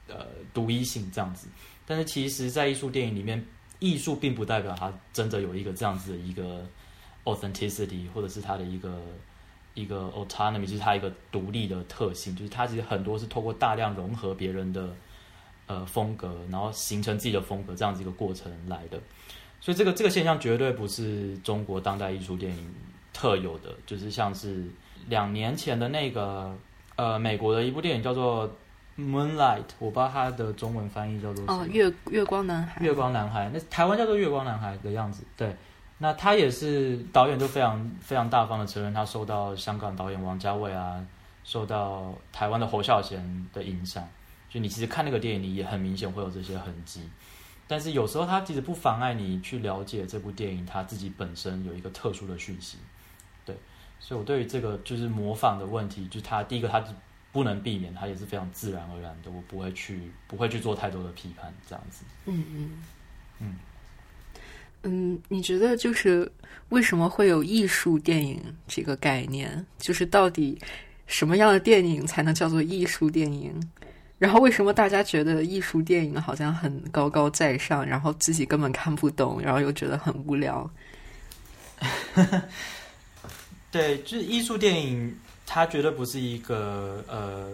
[0.09, 1.47] 呃，独一性这样子，
[1.87, 3.41] 但是其实，在艺术电影里面，
[3.79, 6.65] 艺术并不代表它真的有一个这样子的一个
[7.23, 9.01] authenticity，或者是它的一个
[9.75, 14.93] 一个 autonomy，就是它一个独立的特性，就是它其实很多是透过大量融合别人的
[15.67, 18.99] 呃风格，然后形成自己的风格这样子一个过程来的。
[19.61, 22.75] 所以这个这个现象绝对不是中国当代艺术电影
[23.13, 24.65] 特有的，就是像是
[25.07, 26.53] 两年前的那个
[26.97, 28.53] 呃美国的一部电影叫做。
[28.95, 32.79] Moonlight，我不知道它的中文翻译叫做哦，月月光男孩。
[32.79, 35.23] 月光男孩，那台湾叫做月光男孩的样子。
[35.35, 35.55] 对，
[35.97, 41.03] 那他也是导演，都非常非常大方的承认，他受到香港导演王家卫啊，
[41.43, 44.07] 受到台湾的侯孝贤的影响。
[44.47, 47.09] 就你其实看那个电影，你也很明显会有这些痕迹。
[47.67, 52.77] 但是有时候他其实不妨碍你去了解这部电影，他自己本身有一个特殊的讯息。
[53.43, 53.55] 对，
[53.99, 56.83] 所以我对于这个就是模仿的问题，就是他第一个他。
[57.33, 59.31] 不能避免，它也是非常自然而然的。
[59.31, 62.05] 我不会去，不会去做太多的批判，这样子。
[62.25, 62.71] 嗯嗯
[63.39, 63.55] 嗯
[64.83, 66.31] 嗯，你觉得就是
[66.69, 69.65] 为什么会有艺术电影这个概念？
[69.79, 70.57] 就是到底
[71.07, 73.53] 什么样的电影才能叫做艺术电影？
[74.19, 80.69] 然后为什么大家觉得艺术电影好像很高高在上，然后自己根本看不懂，然后又觉得很无聊？
[83.71, 85.17] 对，就是艺术电影。
[85.45, 87.51] 它绝对不是一个呃，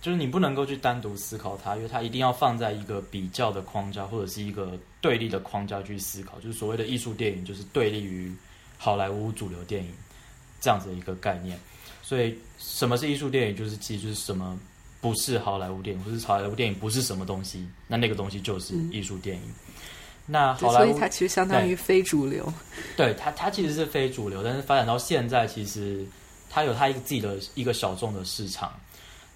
[0.00, 6.40] 就是你不能够去单独思考它，因为它一定要放在一个比较的框架或者是一个对立的框架去思考。
[6.40, 8.32] 就是所谓的艺术电影，就是对立于
[8.78, 9.92] 好莱坞主流电影
[10.60, 11.58] 这样子的一个概念。
[12.02, 13.56] 所以什么是艺术电影？
[13.56, 14.58] 就是其实就是什么
[15.00, 19.42] 不是好莱坞电影，或是好莱坞电影不是什么东西，那那个东西就是艺术电影。
[20.26, 22.52] 那好莱坞，所以它其实相当于非主流。
[22.96, 26.04] 对它，它其实是非主流，但是发展到现在，其实
[26.50, 28.70] 它有它一个自己的一个小众的市场。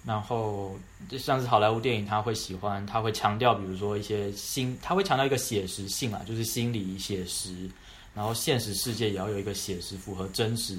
[0.05, 0.77] 然后
[1.09, 7.67] 就像是好莱坞电影，他会喜欢，他会强调，比如说一些心，他会强调一个写实性啊，就是心理写实，
[8.13, 10.77] 然后现实世界也要有一个写实，符合真实、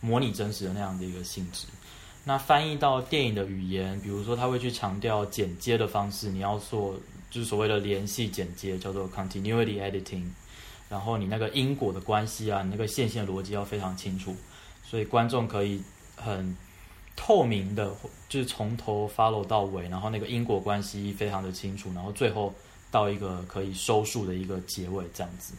[0.00, 1.66] 模拟真实的那样的一个性质。
[2.22, 6.94] 那翻译到电影的语言，比如说他会去强调剪接的方式，你要做
[7.32, 10.22] 就是所谓的联系剪接，叫做 continuity editing，
[10.88, 14.36] 然后你那个因果的关系啊，你那个线性逻辑要非常清楚，
[14.92, 15.82] 所以观众可以
[16.14, 16.54] 很。
[17.14, 17.94] 透明的，
[18.26, 22.52] 就是从头 follow 到尾，然后那个因果关系非常的清楚，然后最后
[22.90, 25.52] 到一个可以收束的一个结尾这样子。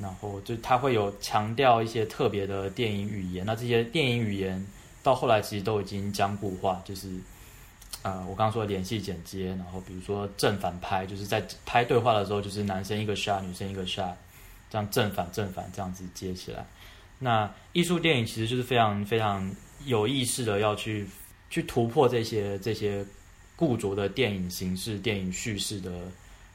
[0.00, 4.64] 然后就他会有强调一些特别的电影语言，那这些电影语言
[5.02, 7.08] 到后来其实都已经僵固化，就是
[8.02, 14.14] 呃我刚刚说的联系剪接，然后比如说正反拍，就是在拍对话的时候，就是男生一个 shot，女生一个 shot，
[14.70, 16.64] 这样正反正反这样子接起来。
[17.20, 19.48] 那艺术电影其实就是非常非常。
[19.86, 21.06] 有意识的要去
[21.48, 23.02] 去突破这些这些
[23.56, 26.02] 固着的电影形式、电影叙事的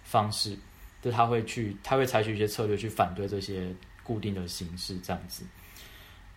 [0.04, 0.56] 方式，
[1.01, 3.73] 就他会去他会采取一些策略去反对这些
[4.04, 5.43] 固定的形式，这样子。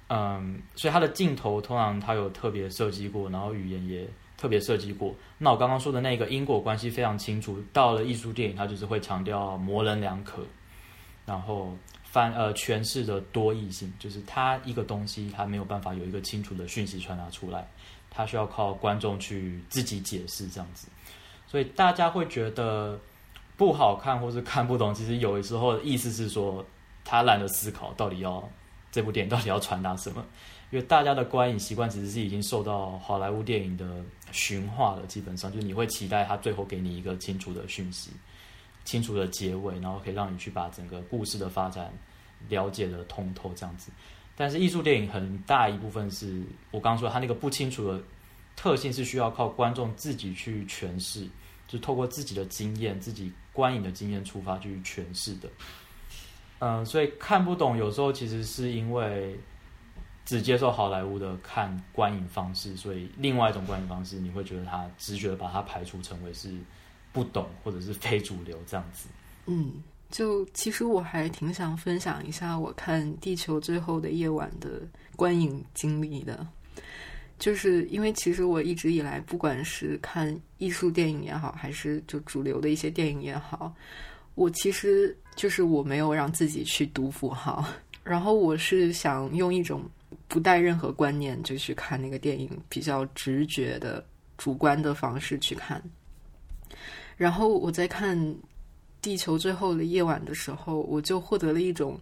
[0.09, 5.15] 嗯，所以他的镜头通常他有特别设计过，然后语言也特别设计过。
[5.37, 10.43] 那我刚刚说的那个因果关系非常清楚，到了艺术电影，他就是会强调模棱两可，
[11.27, 11.77] 然后。
[12.11, 17.69] 反呃诠释的多义性，就是它一个东西，它没有办法有一个清楚的讯息传达出来，
[18.11, 20.89] 它需要靠观众去自己解释这样子，
[21.47, 22.99] 所以大家会觉得
[23.59, 26.65] 不好看或是看不懂，其实有的时候意思是说
[27.05, 28.43] 他懒得思考到底要
[28.91, 30.25] 这部电影到底要传达什么，
[30.71, 38.11] 因为大家的观影习惯其实是已经受到好莱坞电影的驯化了，基本上就你会期待他最后给你一个清楚的讯息。
[38.89, 41.93] 清楚的结尾，然后可以让你去把整个故事的发展
[42.49, 43.93] 了解的通透，这样子。
[44.35, 48.03] 但是艺术电影很大一部分是我刚刚说，它那个不清楚的
[48.57, 51.29] 特性是需要靠观众自己去诠释，
[51.67, 55.51] 就透过自己的经验、自己观影的经验出发去诠释的。
[56.61, 59.39] 嗯，所以看不懂有时候其实是因为
[60.25, 66.57] 只接受好莱坞的看观影方式，所以另外一种观影方式你会觉得它直觉把它排除成为是。
[67.19, 69.09] 不懂或者是非主流这样子，
[69.47, 74.83] 嗯，就其实我还挺想分享一下我看《地球最后的夜晚》的
[75.17, 76.47] 观影经历的，
[77.41, 83.75] 就是因为其实我一直以来，不管是看艺术电影也好，还是就主流的一些电影也好，
[84.37, 87.65] 我其实就是我没有让自己去读符号，
[88.05, 89.83] 然后我是想用一种
[90.29, 95.83] 不带任何观念就去看那个电影，比较直觉的、主观的方式去看。
[97.19, 98.17] 然后我在看
[99.03, 101.99] 《地球最后的夜晚》的时候，我就获得了一种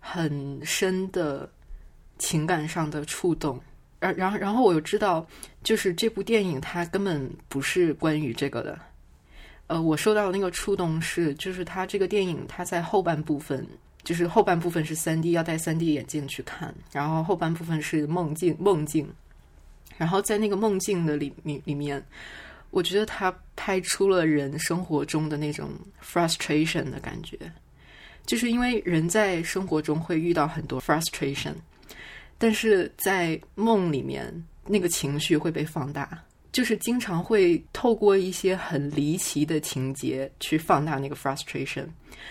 [0.00, 1.48] 很深的
[2.18, 3.58] 情感上的触动。
[4.00, 5.24] 然然后，然后我又知道，
[5.62, 8.76] 就是这部电影它根本不是关于这个的。
[9.68, 13.64] 呃，我受到的那个触动是，就是它这个电影它在后半部分，
[14.02, 19.08] 就是后半部分是三 D，要戴三 D 眼镜去看，然后后半部分是梦境，梦境。
[19.96, 22.04] 然后在那个梦境的里里里面。
[22.72, 25.70] 我觉得他拍出了人生活中的那种
[26.02, 27.38] frustration 的感觉，
[28.26, 31.52] 就是因为人在生活中会遇到很多 frustration，
[32.38, 34.26] 但是在梦里面
[34.66, 36.18] 那个情绪会被放大，
[36.50, 41.84] 就是经常会透过一些很离奇的情节去放大那个 frustration。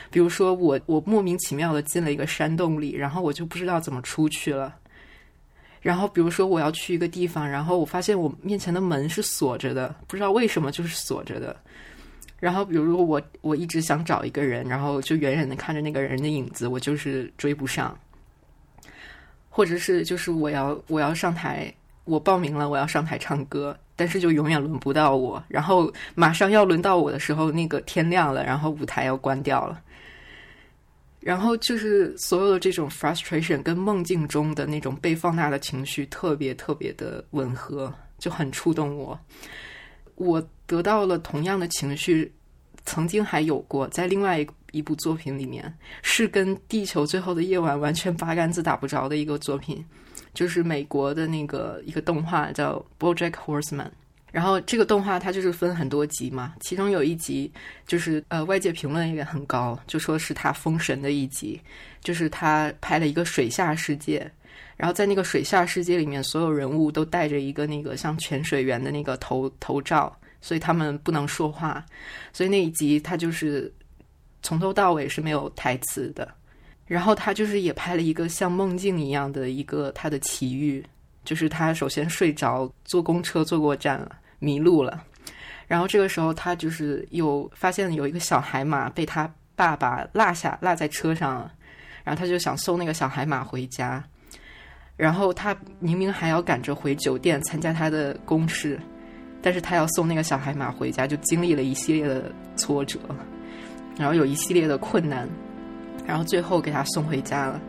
[0.10, 4.76] 比如说，我我莫名其妙的进了一个山洞里，然后我就不知道怎么出去了。
[5.82, 11.56] 然后，比如说我要去一个地方，然后我发现我面前的门是锁着的，不知道为什么就是锁着的。
[12.40, 17.98] 然后，比如说我我一直想找一个人，然后就远远的看着那个人的影子，我就是追不上。
[19.50, 21.74] 或者是就是我要我要上台，
[22.06, 25.44] 我报名了，我要上台唱歌，但是就永远轮不到我。
[25.48, 29.82] 然后马上要轮到我的时候，那个天亮了，然后舞台要关掉了。
[31.22, 39.18] 然后就是所有的这种 frustration 跟梦境中的那种被放大的情绪特别特别的吻合，就很触动我。
[40.16, 42.32] 我得到了同样的情绪，
[42.86, 49.86] 曾经还有过在另外一一部作品里面，是跟《地球最后的夜晚》完全八竿子打不着的一个作品，
[50.34, 52.84] 就是美国的那个一个动画叫
[53.16, 53.86] 《BoJack Horseman》。
[54.32, 57.52] 然后这个动画它就是分很多集嘛，其中有一集
[57.86, 61.60] 就是呃外界评论也很高，就说是他封神的一集，
[62.02, 64.32] 就是他拍了一个水下世界，
[64.78, 71.86] 然后在那个水下世界里面，所有人物都戴着一个那个像潜水员的那个头头罩，所以他们不能说话。
[72.32, 73.72] 所以那一集他就是
[74.42, 76.28] 从头到尾是没有台词的。
[76.88, 80.86] 然后他就是也拍了一个像梦境一样的一个他的奇遇，
[81.24, 85.02] 就是他首先睡着，坐公车坐过站了，迷路了。
[85.68, 91.50] 然后这个时候他就是有发现有一个小海马被他爸爸落下落在车上了，
[92.04, 94.04] 然后他就想送那个小海马回家。
[94.98, 98.78] 然后他明明还要赶着回酒店参加他的公事，
[99.42, 103.00] 但是他要送那个小海马回家，就经历了一系列的挫折，
[103.98, 105.30] 然后有一系列的困难。
[106.06, 107.62] 然后最后给他送回家了，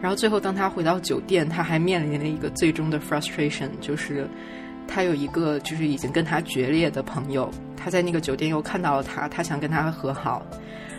[0.00, 4.26] 然后最后当他回到酒店，他还面临了一个最终的 frustration，就是
[4.86, 10.44] 他有一个就是已经跟他决裂的朋友，他在那个酒店又看到了他，他想跟他和好，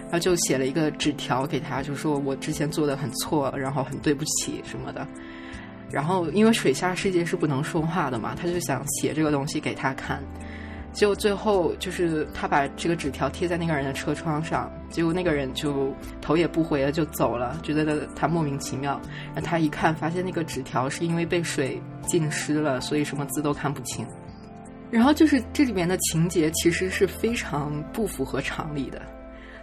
[0.04, 5.08] 然后就写了一个纸条给他，就说我之前做的很错，然后很对不起什么的。
[5.92, 10.22] 然后因为水下世界是不能说话的嘛，他就想写这个东西给他看。
[10.96, 19.00] 结果最后就是他把这个纸条贴在那个人的车窗上，结果那个人就头也不回的就走了，觉得他莫名其妙。
[19.34, 24.08] 然后他一看，发现那个纸条是因为被水浸湿了，所以什么字都看不清。
[24.90, 29.02] 然后就是这里面的情节其实是非常不符合常理的，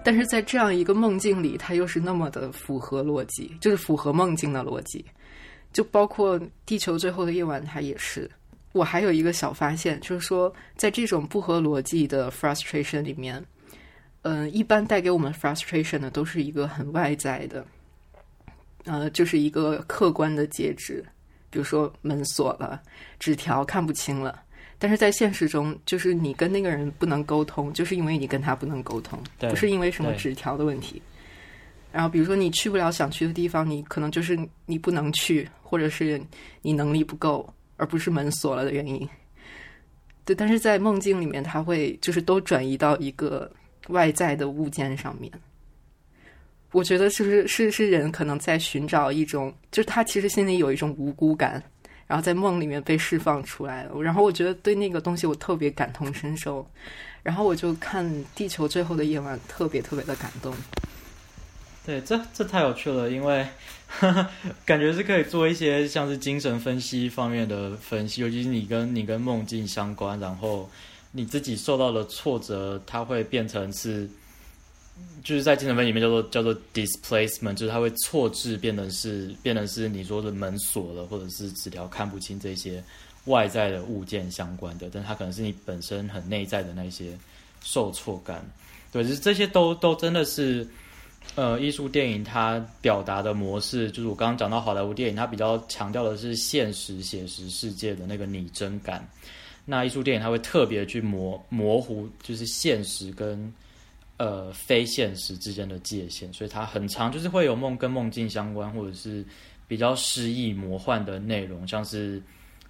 [0.05, 5.03] 但是在这样一个梦境里，它又是那么的符合逻辑，就是符合梦境的逻辑。
[5.72, 8.30] 就包括《地球最后的夜晚》，它也是。
[8.73, 13.45] 我还有一个小发现，就是说，在这种不合逻辑的 frustration 里面，
[14.23, 17.66] 嗯，一般带给我们 frustration 的都是一个很外在的，
[18.85, 21.05] 呃，就是一个客观的介质，
[21.51, 22.81] 比如说门锁了，
[23.18, 24.43] 纸条看不清了。
[24.79, 31.01] 但是在现实中，就是你跟那个人不能沟通，就是因为你跟他不能沟通，不是因为什么纸条的问题。
[31.93, 36.20] 然后，比如说你去不了想去的地方，你可能就是你不能去，或者是
[36.62, 37.49] 你能力不够。
[37.83, 39.09] 而不是门锁了的原因，
[40.24, 43.51] 对，但是在梦境里面，它会就是都转移到一个
[43.89, 45.33] 外在的物件上面。
[46.70, 51.61] 我觉得就是是是人可能在寻找一种，就是他其实心里有一种无辜感，
[52.07, 54.01] 然后在梦里面被释放出来了。
[54.01, 56.64] 然后我觉得对那个东西我特别感同身受，
[57.24, 58.07] 然后我就看
[58.37, 60.55] 《地球最后的夜晚》特别特别的感动。
[61.85, 63.45] 对，这这太有趣了，因为
[64.64, 70.68] 感觉是可以做一些像是精神分析方面的分析，尤其是你跟你跟梦境相关，然后
[71.12, 74.09] 你自己受到的挫折，它会变成是，
[75.22, 82.82] 就是在精神分析里面叫做叫做 displacement，就是它会错置变成是变成是你说的门锁了，或者是纸条看不清这些
[83.26, 87.16] 外在的物件相关的，但它可能是你本身很内在的那些
[87.62, 88.45] 受挫感，
[88.90, 90.66] 对，就是这些都都真的是。
[91.35, 99.09] 呃，艺术电影它表达的模式，就是我刚刚讲到好莱坞电影，它比较强调的是现实写实世界的那个拟真感。
[99.64, 103.51] 那艺术电影它会特别去模模糊，就是现实跟
[104.18, 109.25] 呃非现实之间的界限，所以它很长，就是会有梦跟梦境相关，或者是
[109.66, 112.20] 比较诗意魔幻的内容，像是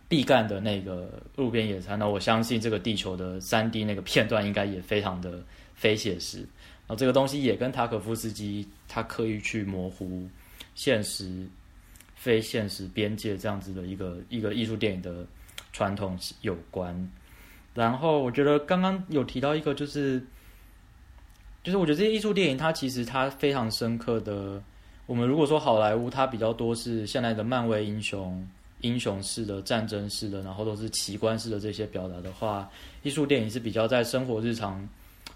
[0.07, 1.99] 毕赣的那个路边野餐。
[1.99, 5.43] 那我相信这个地球的三 D 那个片段应该也非常的
[5.75, 6.47] 非写实。
[6.97, 10.29] 这个东西也跟塔可夫斯基他刻意去模糊
[10.75, 11.47] 现实、
[12.15, 15.27] 非现实边界这样子的一个一个艺术电影的
[15.73, 17.11] 传统有关。
[17.75, 20.23] 然后我觉得刚刚有提到一个，就是
[21.63, 24.63] 就是我觉得这些艺术电影它其实它非常深刻的。
[25.07, 28.47] 我们如果说好莱坞它比较多是现在的漫威英雄、
[28.83, 32.71] 英雄式的、战争式的，然后都是奇观式的这些表达的话，
[33.03, 34.89] 艺术电影是比较在生活日常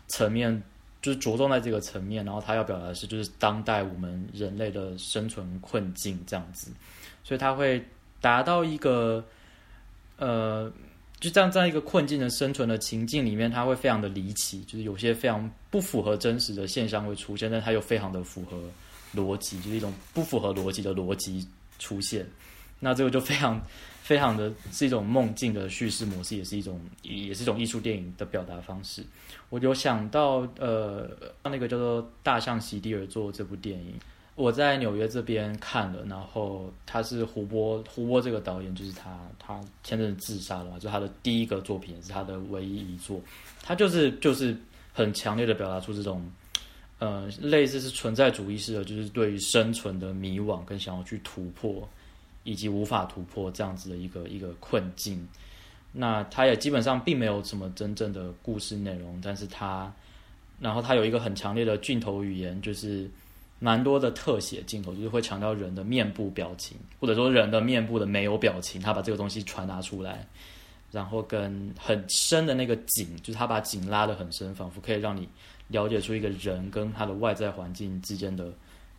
[0.08, 0.62] 层面。
[1.06, 6.72] 就是着重在这个层面，然后他要表达的是，就是当代我们人类的生存困境这样子，
[7.22, 7.80] 所以他会
[8.20, 9.24] 达到一个，
[10.16, 10.68] 呃，
[11.20, 18.60] 就这样在一个困境的生存的情境里面，他会非常的离奇，就是有些非常不符合真实的现象会出现，但他又非常的符合
[19.14, 21.46] 逻辑，就是一种不符合逻辑的逻辑
[21.78, 22.26] 出现，
[22.80, 23.64] 那这个就非常。
[24.06, 29.04] 非常的是一种梦境的叙事模式，也是一种也是一种艺术电影的表达方式。
[29.48, 31.10] 我有想到，呃，
[31.42, 33.94] 那个叫做《大象席地而坐》这部电影，
[34.36, 43.20] 我在纽约这边看了，然后他是胡波，胡波这个导演就是他，他前阵自杀了嘛，就他的第一个作品也是他的唯一一作，
[43.60, 44.56] 他就是就是
[44.92, 46.24] 很强烈的表达出这种，
[47.00, 51.88] 呃，类似是存在主义式的，就是对于生存的迷惘跟想要去突破。
[52.46, 55.26] 以及无法突破这样子的一个一个困境，
[55.90, 59.92] 那他也基本上并没有什么真正的故事内容，但是他，
[60.60, 63.10] 然后他有一个很强烈的镜头语言，就是
[63.58, 70.24] 蛮多的特写镜头，就是会强调人的面部表情，或者说人的面部的没有表情，他把这个东西传达出来，
[70.92, 75.28] 然后跟很深的那个景，就是他把景拉得很深，仿佛可以让你
[75.66, 78.52] 了解出一个人跟他的外在环境之间的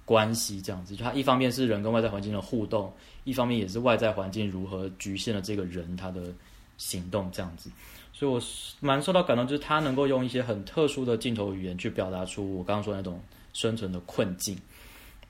[0.07, 0.95] 关系，这样子。
[0.95, 2.91] 就他一方面是人跟外在环境的互动，
[3.25, 6.33] 一方面也是外在环境如何局限了这个人他的
[6.77, 7.69] 行动，这样子。
[8.13, 8.41] 所以我
[8.79, 13.21] 蛮受到感动，就是他能够用一些很特殊的镜头语言去表达出我刚刚说那种。
[13.53, 14.55] 生存的困境，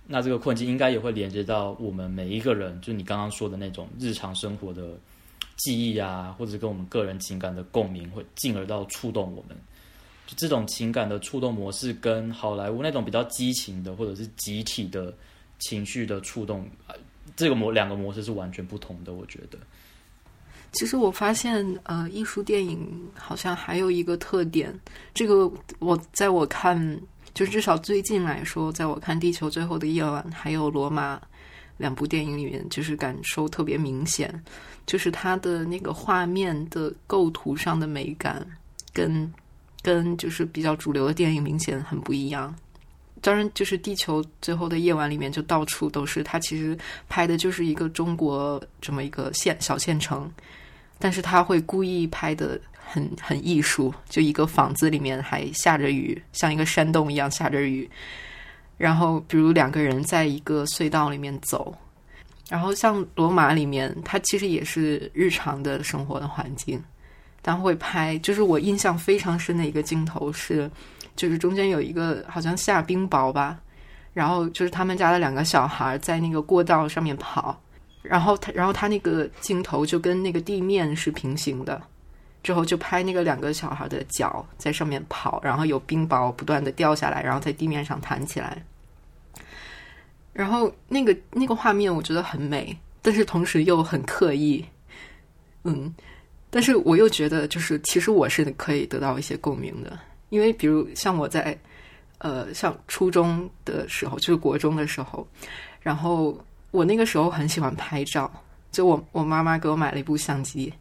[0.05, 4.97] 那这个困境应该也会连接到我们每一个人，就你刚刚说的那种日常生活的
[5.55, 9.55] 记忆啊，或者跟我们个人情感的共鸣，会进而到触动我们。
[10.35, 15.13] 这种情感的触动模式，跟好莱坞那种比较激情的或者是集体的
[15.59, 16.67] 情绪的触动，
[17.35, 19.13] 这个模两个模式是完全不同的。
[19.13, 19.57] 我觉得，
[20.71, 24.77] 其实我发现，呃，艺术电影好像还有一个特点，
[25.13, 26.99] 这个我在我看。
[27.33, 31.15] 就至少最近来说，在我看《地球最后的夜晚》还有《罗马》
[31.77, 34.43] 两部电影里面，就是感受特别明显，
[34.87, 38.43] 就是它的那个画面的构图上的美感，
[38.91, 39.31] 跟
[39.81, 42.53] 跟就是比较主流的电影明显很不一样。
[43.21, 46.77] 当然，就是《地球最后的夜晚》里面就到处都是，它其实
[47.09, 50.31] 拍的就是一个中国这么一个县小县城，
[50.99, 52.59] 但是他会故意拍的。
[52.89, 57.89] 很很艺术，就一个房子里面还下着雨，像一个山洞一样下着雨。
[58.77, 61.77] 然后，比如两个人在一个隧道里面走，
[62.47, 66.81] 然后像罗马里面，它其实也是日常的生活的环境，
[67.47, 68.17] 然后会拍。
[68.17, 70.69] 就是我印象非常深的一个镜头是，
[71.15, 73.57] 就是中间有一个好像下冰雹吧，
[74.13, 77.57] 然后就是他们家的两个小孩在那个过道上面跑，
[78.01, 81.81] 然后他然后他那个镜头就跟那个地面是平行的。
[82.43, 88.61] 之后就拍那个两个小孩的脚在上面跑，然后有冰雹不断的掉下来，然后在地面上弹起来。
[90.31, 94.63] 然后那个那个画面我觉得很美，但是同时又很刻意。
[95.63, 95.93] 嗯，
[96.57, 99.99] 但是我又觉得就是其实我是可以得到一些共鸣的，
[100.29, 101.55] 因为比如像我在
[102.17, 105.27] 呃像初中的时候，就是国中的时候，
[105.79, 106.35] 然后
[106.71, 108.27] 我那个时候很喜欢拍照。
[108.71, 110.73] 就我我妈妈给我买了一部相机，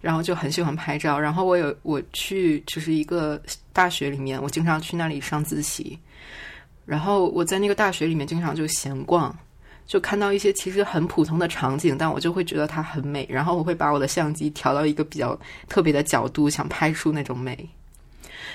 [0.00, 1.18] 然后就很喜欢拍照。
[1.18, 5.98] 然后我有我去就是一个大学里面，我经常去那里上自习。
[6.86, 9.36] 然后我在那个大学里面经常就闲逛，
[9.86, 13.26] 就看到一些其实很普通的场景，但我就会觉得它很美。
[13.28, 17.68] 然后我会把我的相机调到一个比较特别的角度，想拍出那种美。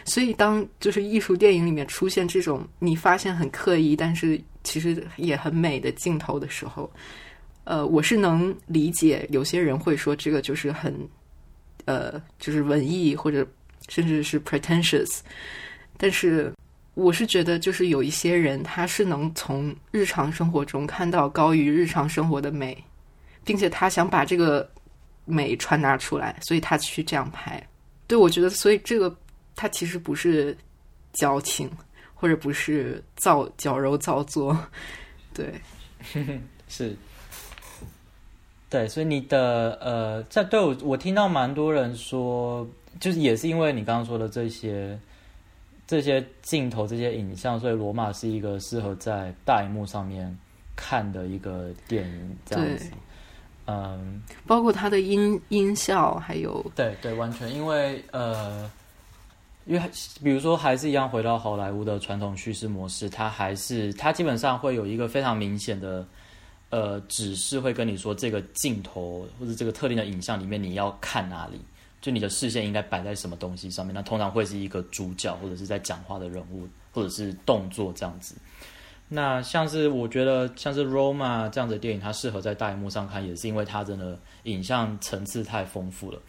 [0.06, 6.90] 所以当就是艺术电影里面出现这种你发现很刻意，但是其实也很美的镜头的时候。
[7.66, 11.08] 呃，我是能理解有些人会说这个就是很，
[11.86, 13.48] 呃，就是文艺或者
[13.90, 15.20] 甚至是 pretentious，
[15.96, 16.52] 但是
[17.00, 22.78] 我是觉得就是有一些人他是能从日常生活中看到高于日常生活的美，
[23.44, 24.70] 并且他想把这个
[25.26, 27.66] 美传达出来，所以他去这样拍。
[28.06, 29.16] 对我觉得，所以这个
[29.56, 30.58] 他其实不是
[31.14, 31.70] 矫情，
[32.14, 34.58] 或者不是造矫揉造作，
[35.34, 35.54] 对，
[36.68, 36.96] 是。
[38.70, 42.68] 对，所以你的呃，在对我我听到蛮多人说，
[43.00, 45.00] 就是也是因为你刚刚说的这些
[45.90, 50.38] 这些镜头、这些影像，所以《罗马》是一个适合在大荧幕上面
[50.76, 52.92] 看的一个电影，这样子。
[53.66, 58.70] 嗯，包括它的音音效，还有对对，完全因为呃，
[59.66, 59.82] 因为
[60.24, 66.06] 比如说还是一样回到好莱坞的传统叙事模式，它还是它基本上会有一个非常明显的。
[66.72, 71.60] 呃，指示会跟你说这个镜头或者这个特定的影像里面你要看哪里，
[72.02, 73.94] 就你的视线应该摆在什么东西上面。
[73.94, 78.36] 那通常会是一个主角或者是在讲话的人物或者是动作这样子。
[79.08, 86.22] 那像是我觉得像是《Roma》这样的电影，它适合在大荧幕上看，也是因为它真的影像层次太丰富了。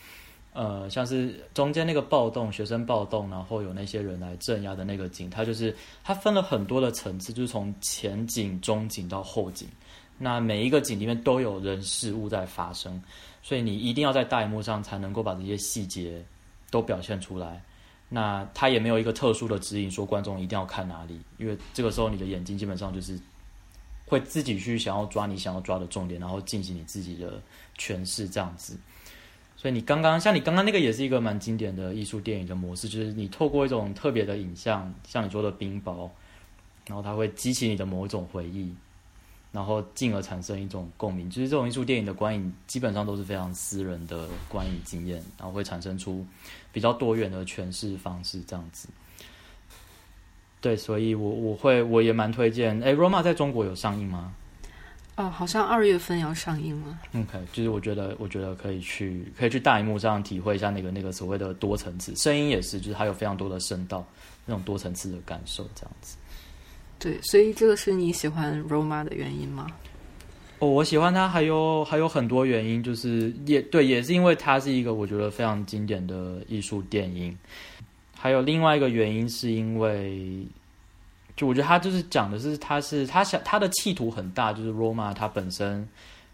[0.53, 9.69] 呃，像是中间那个暴动，学生暴动，然后有那些人来镇压的那个景，它就是它分了很多的层次，就是从前景、中景到后景。
[10.19, 13.01] 那每一个景里面都有人事物在发生，
[13.43, 16.25] 所以你一定要在大荧幕上才能够把这些细节
[16.71, 17.63] 都表现出来。
[18.09, 23.19] 那他也没有一个特殊的指引，说观众一定要看哪里，因为这个时候你的眼睛基本上就是
[24.05, 27.41] 会自己去想要抓你想要抓的重点，然后进行你自己的
[27.79, 28.77] 诠释这样子。
[29.57, 36.11] 所以你刚刚像你刚刚那个也是一个蛮经典的艺术电影的模式，就是你透过一种特别的影像，像你说的冰雹，
[36.87, 38.75] 然后它会激起你的某一种回忆。
[39.53, 46.25] 然后进而产生一种共鸣，就是这种艺术电影的观影基本上都是非常私人的观影经验，然后会产生出
[46.73, 48.89] 比较多元的诠释方式，这样子。
[50.61, 52.81] 对，所以我我会我也蛮推荐。
[52.83, 54.35] 哎，Roma 在中国有上映吗？
[55.17, 56.99] 哦，好像二月份要上映了。
[57.15, 64.07] OK，就是我觉得，我觉得可以去，可以去大荧幕上体会一下那个那个所谓的多层次，声音也是，就是它有非常多的声道，
[64.47, 66.17] 那种多层次的感受，这样子。
[67.01, 69.67] 对，所以这个是你喜欢 Roma 的原因吗？
[70.61, 77.37] 哦，我喜欢它还有还有很多原因，就是也对，也是因为它是一个我觉得非常经典的艺术电影。
[78.15, 80.47] 还有另外一个原因是因为。
[81.37, 85.89] 就我觉得他就是讲的是，他是他想他的企图很大，就是 Roma 它本身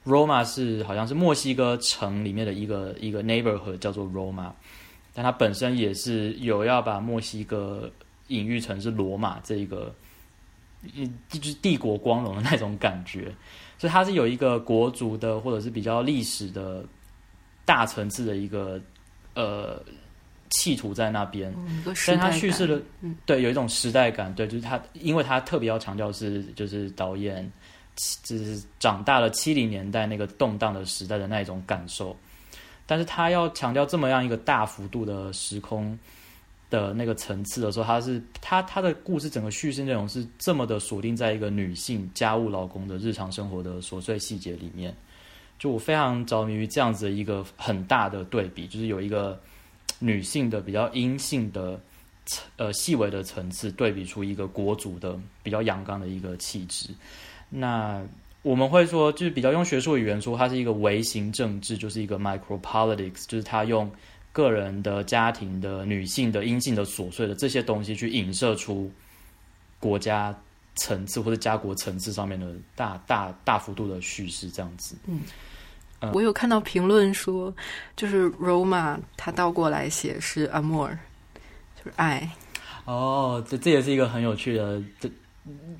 [0.04, 4.50] ，Roma 是好像是墨西哥城里面的一个一个 neighborhood 叫做 Roma，
[5.14, 7.88] 但它本身也是有要把墨西哥
[8.28, 9.94] 隐喻成是罗马这一个，
[11.28, 13.34] 就是帝国光荣的那种感觉，
[13.78, 16.84] 所以它是有一个国族的或者是比较历史的
[17.64, 18.80] 大层次的一个
[19.34, 19.82] 呃。
[20.50, 21.52] 企图在那边，
[22.06, 22.80] 但他叙事的，
[23.26, 27.50] 对，有一种时代感，对，就是他，因为他特别要强调是，就是导演，
[28.22, 32.16] 就是长大了七零年代那个动荡的时代的那一种感受，
[32.86, 35.98] 但是他要强调这么样一个大幅度的时空
[36.70, 44.94] 的那个层次的时候，他是他他的故事整个叙事内容是这么的锁定在一个女性家务劳工的日常生活的琐碎细节里面，
[45.58, 49.38] 就我非常着迷于这样子的一个很大的对比，就是有一个。
[49.98, 51.80] 女性的比较阴性的
[52.56, 56.90] 呃细微的层次，对比出一个国族的比较阳刚的一个气质。
[57.48, 58.02] 那
[58.42, 63.90] 我们会说，就是比较用学术语言说，它是一个微型政治，就是一个 micro politics，就是它用
[64.36, 68.92] 个人的家庭的女性的阴性的琐碎的这些东西，去影射出
[69.80, 70.38] 国家
[70.74, 74.94] 层次或者家国层次上面的大大大幅度的叙事，这样子。
[75.06, 75.22] 嗯。
[76.12, 77.52] 我有看到评论说，
[77.96, 80.90] 就是 Roma，它倒过来写是 Amor，
[81.78, 82.30] 就是爱。
[82.84, 85.10] 哦，这这也是一个很有趣的，这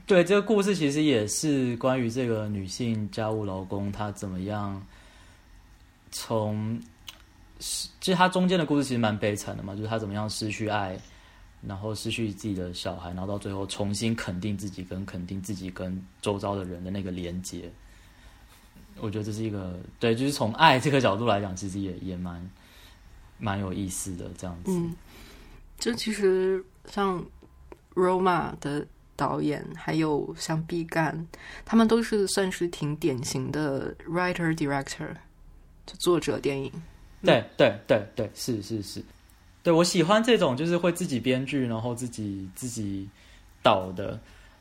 [0.07, 4.83] 对这个故事其实也是关于这个女性家务劳工她怎么样
[6.11, 6.81] 从，
[7.59, 10.99] 其实他中间的故事其实蛮悲惨的嘛，就是他怎么样失去爱，
[11.67, 17.71] 然后失去自己的小孩，然后到最后重新肯定自己跟肯定自己跟周遭的人的那个连接。
[19.01, 22.51] 我觉得这是一个对，就是从爱这个角度来讲，其实也也蛮
[23.39, 24.71] 蛮有意思的这样子。
[24.71, 24.95] 嗯，
[25.79, 27.25] 就其实像
[27.95, 31.27] Roma 的导演，还有像毕赣，
[31.65, 35.09] 他们都是算是挺典型的 writer director，
[35.87, 36.73] 就作者电影。
[37.23, 39.03] 对对对对，是是是，
[39.63, 43.09] 对我喜欢这种就是会自己编剧，然后自己自己
[43.63, 44.19] 导的。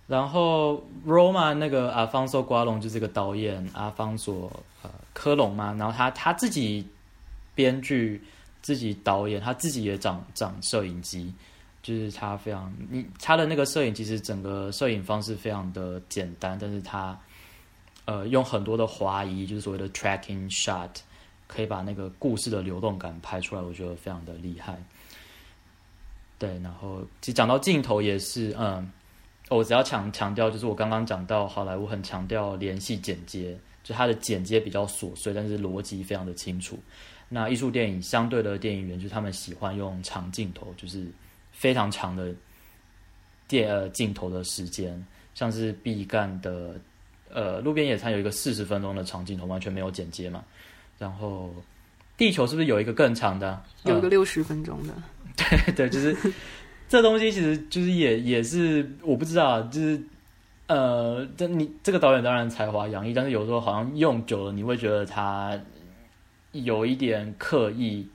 [0.07, 4.51] 然后，Roma 那个阿方索瓜隆就这个导演阿方索
[4.83, 6.87] 呃科隆嘛，然后他他自己
[7.55, 8.21] 编剧、
[8.61, 11.33] 自己导演，他自己也掌掌摄影机，
[11.81, 17.19] 就是他非常你他的那个摄影其实整个摄影方式非常的简单，但是他
[18.05, 20.91] 呃用很多的滑移，就是所谓的 tracking shot，
[21.47, 24.77] 可以把那个故事的流动感拍出来，我觉得非常的厉害。
[26.37, 28.91] 对，然后其实讲到镜头也是嗯。
[29.49, 36.79] 我只要强强调，就是我刚刚讲到好莱坞很强调联系剪接，就它的剪接比较琐碎，但是逻辑非常的清楚。
[37.29, 41.05] 那艺术电影相对的电影人，就是他们喜欢用长镜头，就是
[41.51, 42.33] 非常长的
[43.47, 46.81] 电呃镜头的时间，像是毕赣的
[47.29, 50.43] 呃路边野餐有一个四十分钟的长镜头，完全没有剪接嘛。
[50.97, 51.53] 然后
[52.17, 53.61] 地球是不是有一个更长的？
[53.83, 54.93] 有个六十分钟的。
[55.35, 56.15] 对对，就是。
[56.87, 59.99] 这东西其实就是也也是我不知道，就是
[60.67, 65.59] 呃，这你这个导演当然才华洋溢，但是有时候好像用久了，你会觉得他
[66.51, 68.07] 有一点刻意，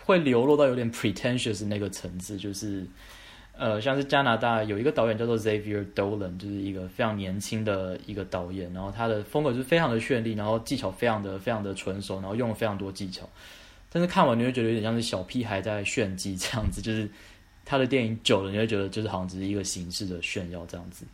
[0.00, 2.86] 会流落到有点 pretentious 那个层次，就是
[3.56, 13.28] 呃，像是加拿大有一个导演叫做 Xavier Dolan，就是一个非常年轻的一个导演，然后他的风格就是非常的绚丽，然后技巧非常的非常的纯熟，然后用了非常多技巧，
[13.90, 17.08] 但是看完你会觉得有点像是小屁孩在炫技这样子，就是。
[17.66, 21.06] 他的电影久了，你会觉得就是好像只是一个形式的炫耀这样子，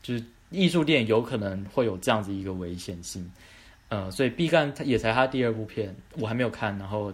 [0.00, 3.28] 就是艺术电影有可能会有这样子一个危险性，
[3.88, 7.12] 呃，所以毕赣他也才他第二部片，我还没有看，然后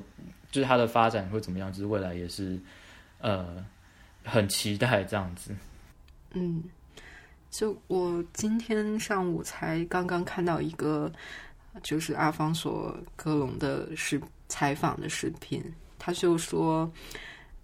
[0.51, 2.59] 就是他的发展会怎么样，就是未来也是
[3.23, 3.65] 呃
[4.25, 5.55] 很期待这样子。
[6.33, 6.63] 嗯，
[7.51, 11.13] 就我今天上午才刚刚看到一个，
[11.83, 15.63] 就是阿方索科隆的视采访的视频，
[15.99, 16.91] 他就说。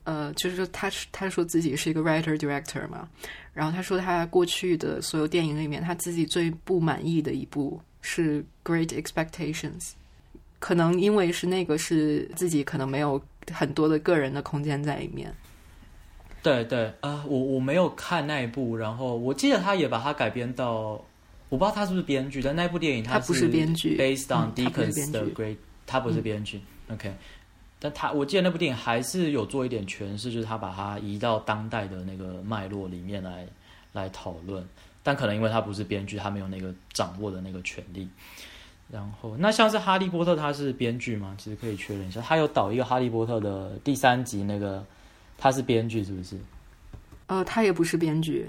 [0.04, 3.06] 呃，就是说他他说自己是一个 writer director 嘛，
[3.52, 9.90] 然后他说他过去的所有电影里面，他自己最不满意的一部是 Great Expectations，
[10.60, 15.30] 可能因为是那个是自己可能没有很多的个人的空间在里面，
[16.42, 21.00] 对对，呃，我我没有看那一部，然后我记得他也把它改编到，
[21.48, 25.42] 我不知道他是不是编剧，但那部电影他不是编剧，based on 嗯他不是 Dickens 的编剧。
[25.42, 26.60] Great，他不是编剧
[26.92, 27.12] ，OK，
[27.78, 33.46] 但他我记得那部电影还是有做一点诠释，就是他把它移到当代的那个脉络里面来
[33.92, 34.64] 来讨论，
[35.02, 38.08] 但可能因为他不是编剧，他没有那个掌握的那个权利。
[38.90, 41.34] 然后，那像是《哈利波特》，他是编剧吗？
[41.36, 44.82] 其实可以确认一下，他有导一个《哈利波特》的第三集，那个
[45.38, 46.36] 他是编剧是不是？
[47.28, 48.46] 呃，他也不是编剧，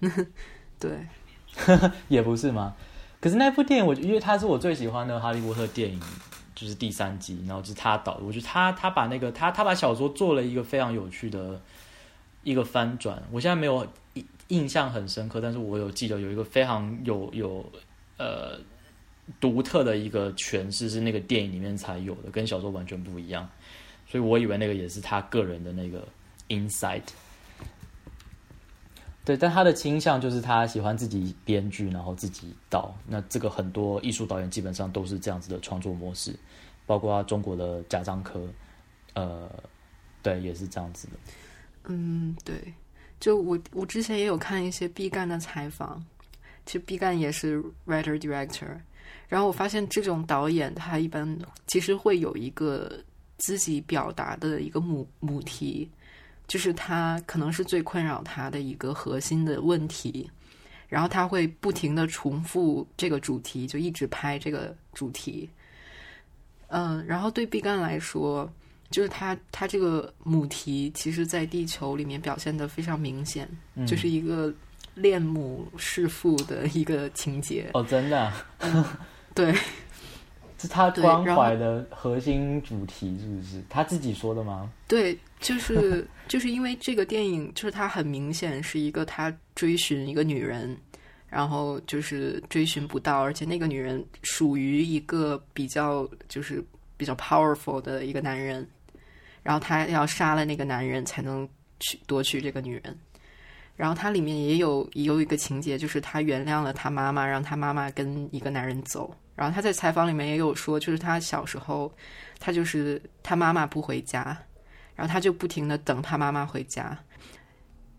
[0.80, 1.06] 对，
[2.08, 2.74] 也不是吗？
[3.20, 6.00] 可是那部电影我，因为他是我最喜欢的《哈利波特》电影，
[6.54, 8.24] 就是第三集，然后就是他导的。
[8.24, 11.60] 我觉得他他把那个他他把小说做了一个非常有趣的
[12.44, 13.20] 一个翻转。
[13.32, 13.84] 我现在没有
[14.14, 17.72] 印印象很深刻，但是我有记得有一个非常有有
[18.18, 18.56] 呃
[19.40, 23.48] 独特的一个诠释，是那个电影里面才有的，跟小说完全不一样。
[24.08, 26.06] 所以我以为那个也是他个人的那个
[26.48, 27.02] insight。
[29.24, 32.94] 对，但他的倾向就是他喜欢自己编剧，然后自己导。
[33.06, 36.34] 那这个很多艺术导演基本上都是这样子的创作模式，
[36.86, 38.48] 包括中国的贾樟柯，
[39.12, 39.46] 呃，
[40.22, 41.12] 对，也是这样子的。
[41.88, 42.72] 嗯，对，
[43.20, 46.02] 就我我之前也有看一些毕赣的采访，
[46.64, 48.78] 其实毕赣也是 writer director，
[49.28, 52.98] 然后我发现这种导演他一般其实会有一个
[53.38, 55.88] 自己表达的一个母母题。
[56.46, 60.30] 就是他可能是最困扰他的一个核心的问题，
[60.88, 65.46] 然后他会不停的重复这个主题，就一直拍这个主题。
[66.68, 68.50] 嗯，然后对毕赣来说，
[68.90, 73.46] 就是他他这个母题，其实在地球里面表现的非常明显，
[73.86, 74.50] 就是一个
[74.94, 77.70] 恋母弑父的一个情节。
[77.74, 78.32] 哦，真的？
[79.34, 79.54] 对，
[80.58, 84.70] 是他关怀的核心主题，是不是他自己说的吗？
[84.86, 85.18] 对。
[85.40, 90.76] 就是 就是因为这个电影，就是他很明显是一个他追寻一个女人，
[91.28, 96.60] 然后就是追寻不到，而且那个女人属于一个比较就是
[96.96, 98.68] 比较 powerful 的一个男人，
[99.44, 101.48] 然后他要杀了那个男人才能
[101.78, 102.98] 去夺取这个女人，
[103.76, 111.90] 然后它里面也有也有一个情节，就是他原谅了他妈妈，让他妈妈跟一个男人走，然后他在采访里面也有说，就是他小时候
[112.38, 114.36] 他就是他妈妈不回家。
[114.94, 116.98] 然后他就不停的等他妈妈回家，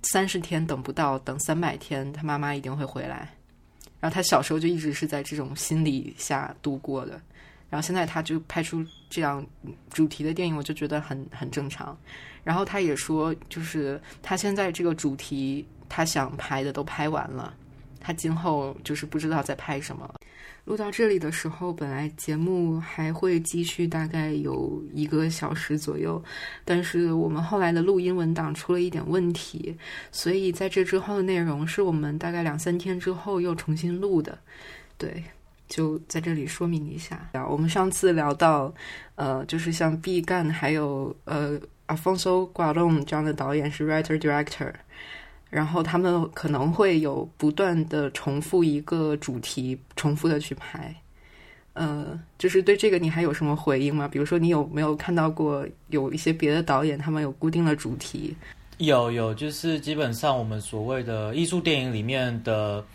[0.04, 3.30] 三十天等不到，等三百天，他妈妈一定会回来。
[4.02, 7.12] 然后他小时候就一直是在这种心理下度过的。
[7.70, 9.48] 然后现在他就拍出这样
[9.92, 11.98] 主题的电影，我就觉得很很正常。
[12.44, 17.56] 然后他也说，就是他现在这个主题，他想拍的都拍完了，
[18.00, 20.16] 他今后就是不知道在拍什么了。
[20.66, 26.22] 录到这里的时候，本来节目还会继续大概有一个小时左右，
[26.64, 29.76] 但是我们后来的录音文档出了一点问题，
[30.12, 34.38] 所以在这之后的内容是我们大概两三天之后又重新录的。
[34.96, 35.24] 对，
[35.68, 37.28] 就在这里说明一下。
[37.50, 38.72] 我们上次聊到，
[39.16, 44.72] 呃，就是像毕赣还有呃阿方索·瓜隆这样的导演是 writer director。
[45.50, 50.96] 然后他们可能会有不断的重复一个主题，重复的去拍。
[51.74, 54.08] 呃，就是对这个你还有什么回应吗？
[54.08, 58.36] 比如说，你有没有看到过有一些别的导演他们有固定的主题？
[58.78, 62.86] 有有，就是基本上我们所谓的艺术电影里面的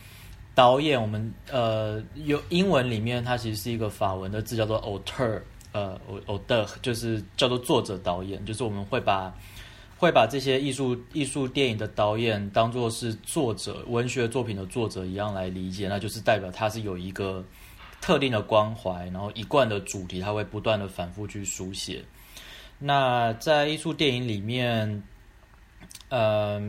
[0.55, 5.41] 导演，我们呃有英文里面它其实是一个法文的字叫做 auteur，
[5.73, 9.35] 呃，auteur 就是叫做作者导演，就是我们会把。
[9.97, 17.43] 会把这些艺术艺术电影的导演当做是作者文学作品的作者一样来理解，那就是代表他是有一个
[18.01, 22.05] 特定的关怀，然后一贯的主题，他会不断的反复去书写。
[22.79, 25.03] 那在艺术电影里面，
[26.11, 26.61] 呃，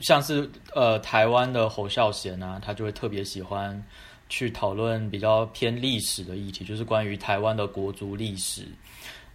[0.00, 3.82] 像是呃台湾的侯孝贤啊，他就会特别喜欢
[4.28, 8.66] 去讨论比较偏历史的议题，就是关于台湾的国族历史。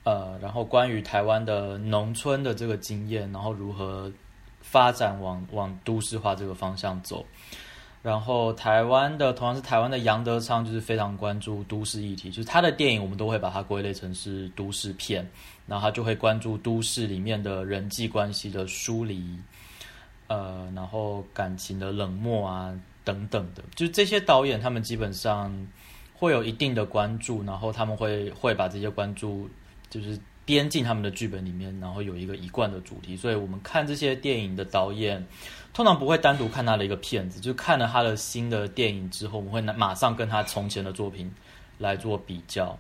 [0.04, 4.12] 呃，然后关于台湾的农村的这个经验，然后如何
[4.60, 7.26] 发展往往都市化这个方向走，
[8.02, 15.26] 然后台湾的同样是台湾的杨德昌，就是非常关注都市议题，就是他的电影我们都会把它归类成是都市片，
[15.68, 19.38] 然后他就会关注都市里面的人际关系的疏离，
[20.28, 25.50] 呃，然后感情的冷漠啊等等的，就这些导演他们基本上
[26.14, 29.50] 会有一定的关注，然后他们会会把这些关注。
[29.94, 35.24] 就是编进他们的剧本里面，然后有一个一贯的主题，所以我们看这些电影的导演，
[35.72, 41.32] 通常不会单独看他的一个片子，就看了他的新的电影之后，我们会马上跟他从前的作品
[41.78, 42.76] 来做比较，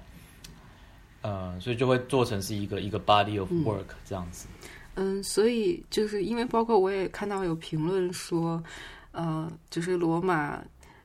[1.22, 4.48] 呃，所以就会做成是一个一个 body of work 这样子。
[4.96, 8.64] 嗯，所以就是因为包括我也看到有评论说，
[9.12, 10.60] 呃，就是罗马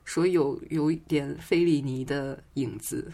[0.04, 3.12] 说有有一点费里尼的影子，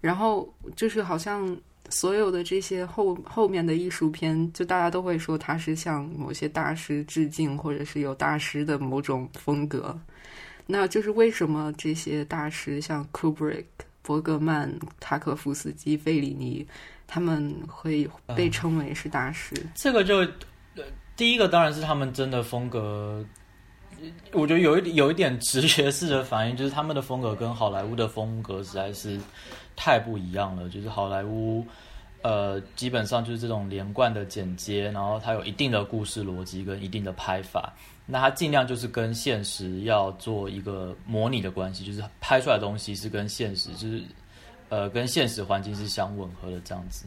[0.00, 1.56] 然后就是好像
[1.92, 9.96] 所有的这些后后面的艺术片，就大家都会说他是向某些大师致敬，或者是有大师的某种风格。
[10.66, 13.66] 那就是为什么这些大师像 Kubrick、
[14.02, 16.66] 伯格曼、塔可夫斯基、费里尼。
[17.14, 20.20] 他们会被称为是大师，这个就
[20.76, 20.82] 呃，
[21.14, 23.22] 第一个当然是他们真的风格，
[24.32, 29.20] 我觉得有一有一点直觉式的反应，就是他们的风格跟好莱坞的风格实在是
[29.76, 30.68] 太不一样了。
[30.68, 31.64] 就是好莱坞，
[32.22, 37.72] 呃，基本上就是这种连贯的剪接，然后它有一定的故事逻辑跟一定的拍法，
[38.06, 44.02] 那它尽量就是跟现实要做一个模拟的关系，就是拍出来的东西是跟现实就是。
[44.68, 47.04] 呃，跟现实环境是相吻合的这样子。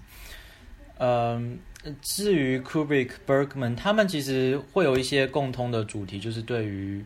[1.00, 1.58] 嗯，
[2.02, 7.04] 至于 Kubrick、Bergman，他们其实会有一些共通的主题，就是对于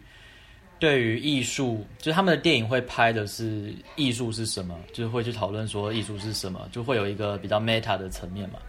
[0.80, 8.60] 对于艺术，就是他们的电影会拍的是艺术是什么，就是会去讨论说艺术是什么，就会有一个比较 meta 的层面嘛。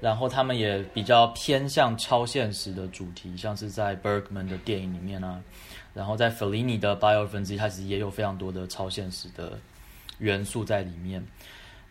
[0.00, 5.40] 然后他们也比较偏向超现实的主题，像是在 Bergman 的电影里面啊，
[5.94, 9.58] 然后在 Fellini 的八二分之一，它其实也有非常多的超现实的。
[10.18, 11.20] 元素在里面。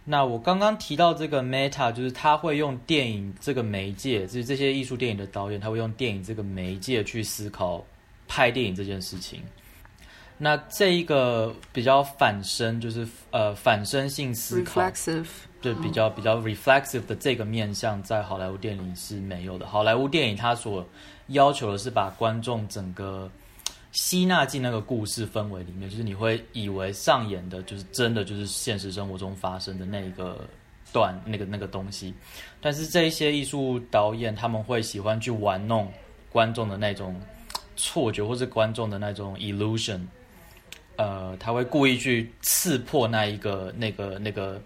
[0.06, 7.82] 那我刚刚提到这个 meta，就是他会用电影这个媒介，就是这些艺术电影的导演，他会用电影这个媒介去思考
[8.28, 9.42] 拍电影这件事情。
[10.38, 14.82] 那这一个比较反身，就是呃反身性思考，
[15.62, 19.66] 就比较比较 reflexive 的这个面向，在好莱坞电影是没有的。
[19.66, 20.86] 好莱坞电影它所
[21.28, 23.32] 要求的是把观众整个。
[23.94, 30.46] 吸纳进那个故事氛围里面，就是你会以为上演的就是真的就是现实生活中发生的那个
[30.92, 32.12] 段那个那个东西，
[32.60, 35.88] 但是这一些艺术导演他们会喜欢去玩弄
[36.32, 37.16] 观众的那种
[37.76, 40.02] 错觉，或是观众的那种 illusion，
[40.96, 44.60] 呃，他会故意去刺破那一个那个那个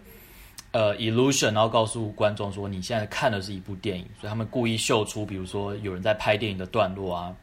[0.71, 7.35] 呃 illusion，然后告诉观众说你现在看的是一部电影，所以他们故意秀出，比如说有人在拍电影的段落啊。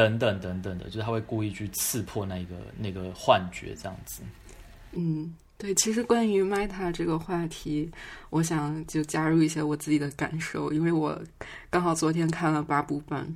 [0.00, 4.22] 等等等等的，就是他会故意去刺破那个那个幻觉，这样子。
[4.92, 5.74] 嗯，对。
[5.74, 7.90] 其实关于 Meta 这个话题，
[8.30, 11.20] 我想就加入一些我自己的感受，因为我
[11.68, 13.26] 刚好昨天看了八部半，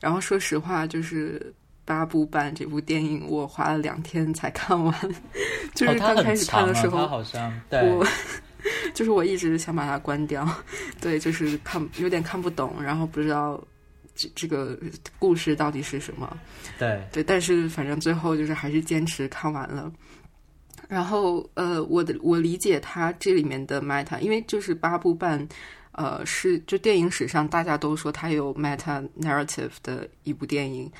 [0.00, 1.54] 然后说实话，就是
[1.84, 4.92] 八部半这部电影，我花了两天才看完。
[5.76, 8.04] 就是刚开始看的时候，好像我
[8.92, 10.44] 就是我一直想把它关掉，
[11.00, 13.62] 对，就是看有点看不懂，然后不知道。
[14.18, 14.76] 这这个
[15.16, 16.36] 故事到底是什么？
[16.76, 19.90] 对对，但是反正最后就是还是坚持看完了。
[20.88, 25.46] 然后呃，我的我理解他这里面的 meta，因为就是八部半，
[25.92, 30.90] 呃，是就电影史上大家都说它有 meta narrative 的一部电影。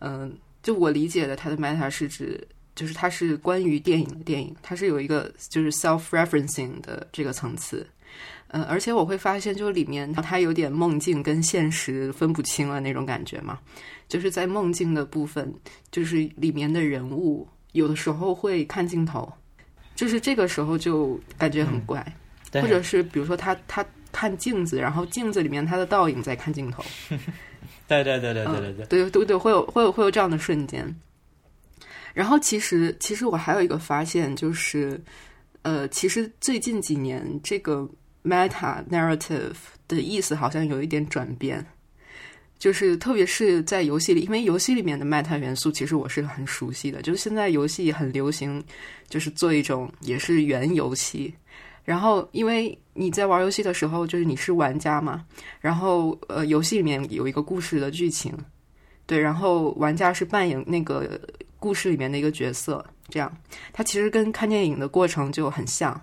[0.00, 7.86] 嗯，就我理解的，它的 meta 是指就是它是关于电影的电影，它是有一个就是 self referencing 的这个层次。
[8.52, 13.58] 嗯而且我会发现就里面他有点梦境跟现实分不清了那种感觉嘛。
[14.08, 15.50] 就是在梦境的部分
[15.90, 19.30] 就是里面的人物有的时候会看镜头
[19.94, 22.04] 就是这个时候就感觉很怪
[22.52, 23.82] 或者是比如说他他
[24.12, 26.84] 看镜子然后镜子里面他的倒影在看镜头
[27.88, 28.86] 对对对对对对对。
[28.86, 30.94] 对对对会有会有会有这样的瞬间。
[32.12, 35.00] 然后其实其实我还有一个发现就是
[35.62, 37.88] 呃其实最近几年这个
[38.24, 39.54] meta narrative
[39.88, 41.64] 的意思好像有一点转变，
[42.58, 47.02] 就是特别是在游戏里，因为游戏里面的 meta 元素其实我是很熟悉的。
[47.02, 48.62] 就是现在游戏很流行，
[49.08, 51.34] 就是做一种也是原游戏。
[51.84, 55.24] 然后因为你在玩游戏的时候，就是你是玩家嘛，
[55.60, 58.32] 然后呃，游戏里面有一个故事的剧情，
[59.04, 61.20] 对，然后玩家是扮演那个
[61.58, 63.36] 故事里面的一个角色，这样，
[63.72, 66.00] 它其实跟看电影的过程就很像。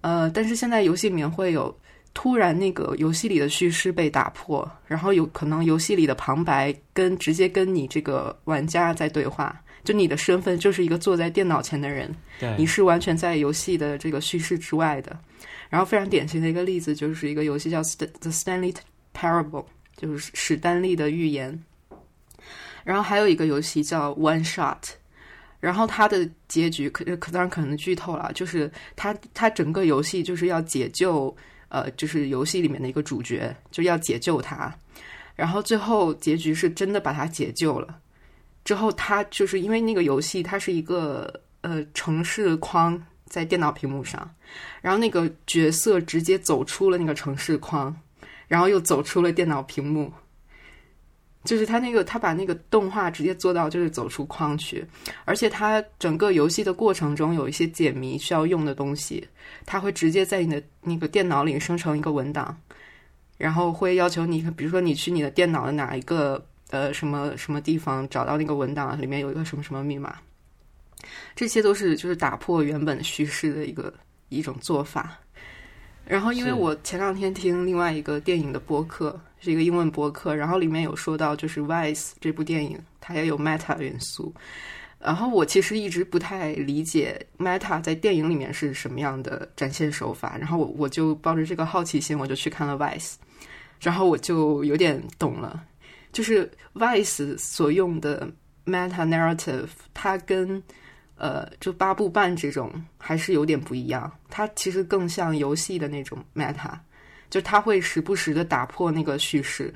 [0.00, 1.76] 呃，但是现在游戏里面会有
[2.14, 12.14] 突然那个游戏里的叙事被打破，然后有可能游戏里的旁白跟直接跟你这个玩家在对话，就你的身份就是一个坐在电脑前的人，
[12.56, 15.18] 你是完全在游戏的这个叙事之外的。
[15.68, 17.82] 然后非常典型的一个例子就是一个游戏叫
[18.20, 18.74] 《The Stanley
[19.12, 19.64] Parable》，
[19.96, 21.60] 就是史丹利的预言。
[22.84, 24.76] 然后还有一个游戏叫《One Shot》。
[25.60, 31.34] 然后他的结局可可当然可能剧透了，就是他他整个游戏就是要解救
[31.68, 34.72] 呃，就是游戏里面的一个主角，就要解救他。
[35.34, 37.98] 然后最后结局是真的把他解救了。
[38.64, 44.28] 之后他就是因为那个游戏它是一个呃城市框在电脑屏幕上，
[44.80, 47.94] 然后那个角色直接走出了那个城市框，
[48.48, 50.12] 然后又走出了电脑屏幕。
[51.46, 54.84] 就是他那个，他把那个动画直接做到就是走出框去，
[55.24, 59.26] 而且他整个游戏的过程中有一些解谜需要用的东西，
[59.64, 62.54] 他会直接在你的那个电脑里生成一个文档，
[63.38, 70.16] 然后会要求你，比如说你去你的电脑的哪一个呃什么什么地方找到那个文档里面有一个什么什么密码，
[71.34, 73.94] 这些都是就是打破原本叙事的一个
[74.28, 75.18] 一种做法。
[76.06, 84.32] 然后，因为我前两天听另外一个电影的播客，是一个英文播客，然后里面有说到，就是《Vice》这部电影，它也有 Meta 元素。
[85.00, 93.12] 然后我其实一直不太理解 Meta 在电影里面是什么样的展现手法，然后我我就抱着这个好奇心，我就去看了《Vice》，
[93.80, 95.64] 然后我就有点懂了，
[96.12, 96.46] 就是
[96.80, 98.28] 《Vice》所用的
[98.64, 100.62] Meta Narrative，它跟
[101.16, 104.10] 呃，就八部半这种还是有点不一样。
[104.28, 106.72] 它其实更像游戏的那种 meta，
[107.30, 109.74] 就它会时不时的打破那个叙事。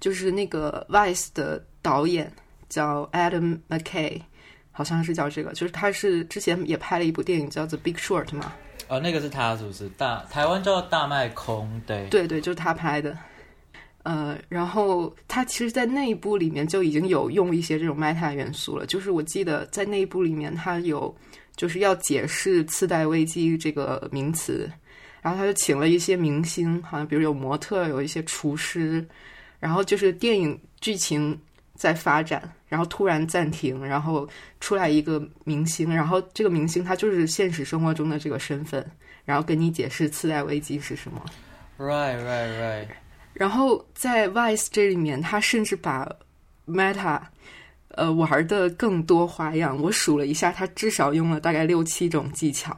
[0.00, 2.32] 就是那个 Vice 的导演
[2.68, 4.20] 叫 Adam McKay，
[4.72, 5.52] 好像是叫这个。
[5.52, 8.52] 就是他是之前也拍了一部电影叫《The Big Short》嘛。
[8.88, 9.88] 哦，那个是他是不是？
[9.90, 13.16] 大台湾叫大麦空，对对对，就是他拍的。
[14.08, 18.86] 呃，然后他其实，在那一部里面就已经有用一些这种 meta 元素了。
[18.86, 21.14] 就是我记得在那一部里面，他有
[21.54, 24.66] 就是要解释次贷危机这个名词，
[25.20, 29.06] 然后他就请了一些明星，好像比如有模特，有一些厨师，
[29.60, 31.38] 然后就是电影剧情
[31.74, 34.26] 在发展，然后突然暂停，然后
[34.58, 38.82] 出来一个明星，然后这个明星他就是现实生活中的这个身份，
[39.26, 41.22] 然后跟你解释次贷危机是什么。
[41.76, 42.88] Right, right, right.
[43.32, 46.10] 然后在 Vice 这里面，他甚至把
[46.66, 47.20] Meta
[47.90, 49.80] 呃玩的更多花样。
[49.80, 52.76] 我数了一下，他至少用了大概六七种技巧。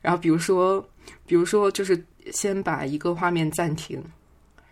[0.00, 0.82] 然后比如说，
[1.26, 2.02] 比如说就是
[2.32, 4.02] 先把一个画面暂停，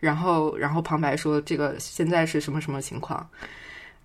[0.01, 3.28] 然后然后旁白说这个现在是什么什么情况，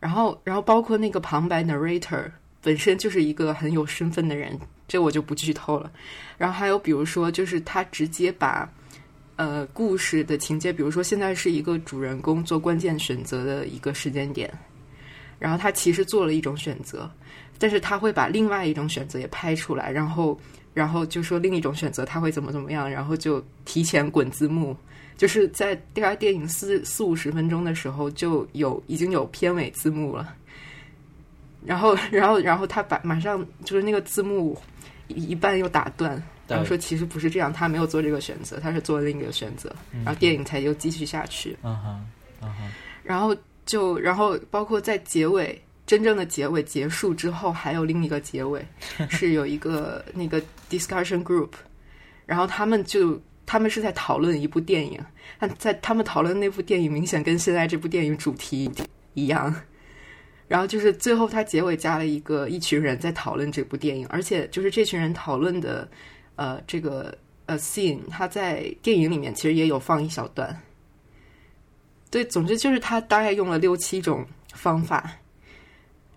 [0.02, 2.30] 然后然后包括那个旁白 narrator
[2.62, 5.90] 本身就是一个很有身份的人，这我就不剧透了。
[6.38, 8.70] 然后还有比如说，就是他直接把。
[9.40, 14.54] 呃，故事的情节，比如说现在是一个主人公做关键选择的一个时间点，
[15.40, 17.10] 然后他其实做了一种选择，
[17.58, 20.38] 但是他会把另外一种选择也拍出来，然后，
[20.74, 24.76] 然后就说另一种选择他会怎么怎么样，然后就提前滚字幕，
[25.16, 30.36] 就是在第二电影四四五十分钟的时候就有已经有片尾字幕了，
[31.64, 34.62] 然后，然后，然后他把马上就是那个字幕
[35.08, 36.22] 一半又打断。
[36.50, 39.74] 然后说其实不是这样，他没有做这个选择，他是做另一个选择，
[40.04, 41.56] 然后电影才又继续下去。
[41.64, 42.06] 嗯哼，
[42.42, 42.72] 嗯哼。
[43.04, 43.36] 然后
[43.66, 48.66] 就然后包括在结尾真正的结尾结束之后，还有另一个结尾，
[49.10, 51.50] 是有一个那个 discussion group，
[52.26, 55.00] 然后他们就他们是在讨论一部电影，
[55.40, 58.70] 但在他们讨论那部电影明显跟现在这部电影主题
[59.14, 59.54] 一样。
[60.48, 65.88] 然后就是最后他结尾加了一个一群人在讨论这部电影，而且就是这群人讨论的。
[66.40, 67.14] 呃，这个
[67.48, 70.58] 呃，scene，他在电影里面其实也有放一小段。
[72.10, 75.12] 对，总之就是他大概用了六七种方法，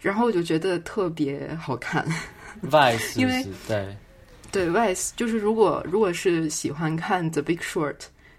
[0.01, 2.07] 然后我就觉得特别好看。
[2.63, 3.97] Vice，因为对
[4.53, 7.97] 对 Vice，就是如果如果是喜欢看 The Big Short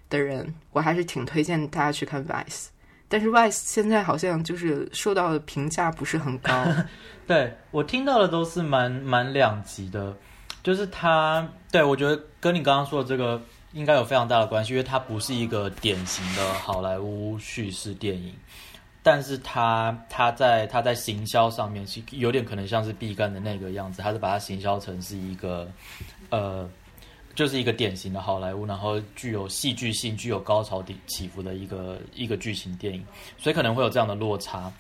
[0.10, 2.68] 的人，我还是挺推荐大家去看 Vice。
[3.10, 6.66] 但是 Vice 现在好像就是受到的评价不是很高。
[7.28, 10.16] 对我听到的都是蛮蛮两极的。
[10.64, 13.40] 就是他，对我觉得跟你刚刚说的这个
[13.74, 18.34] 应该有非常大的关系，因为它不是一个典型的好莱坞叙事电影，
[19.02, 25.68] 但是它它在它在行销上面是有点可能像是毕赣的那个样子，它是把它行销成是一个
[26.30, 26.70] 呃，
[27.36, 33.06] 就是一个典型的好莱坞，然后具有戏剧性、具有高潮起起伏的一个一个剧情电影，
[33.38, 34.72] 所以可能会有这样的落差。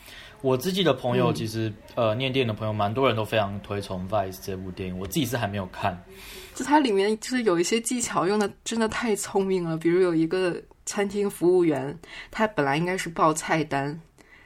[0.43, 4.99] 我自己的朋友其实，呃，念电影的朋友蛮多人都非常推崇《Vice》这部电影。
[4.99, 5.97] 我自己是还没有看，
[6.53, 9.77] 就它里面就是有一些技巧用的真的太聪明了。
[9.77, 11.97] 比如有一个餐厅服务员，
[12.29, 13.97] 他本来应该是报菜单，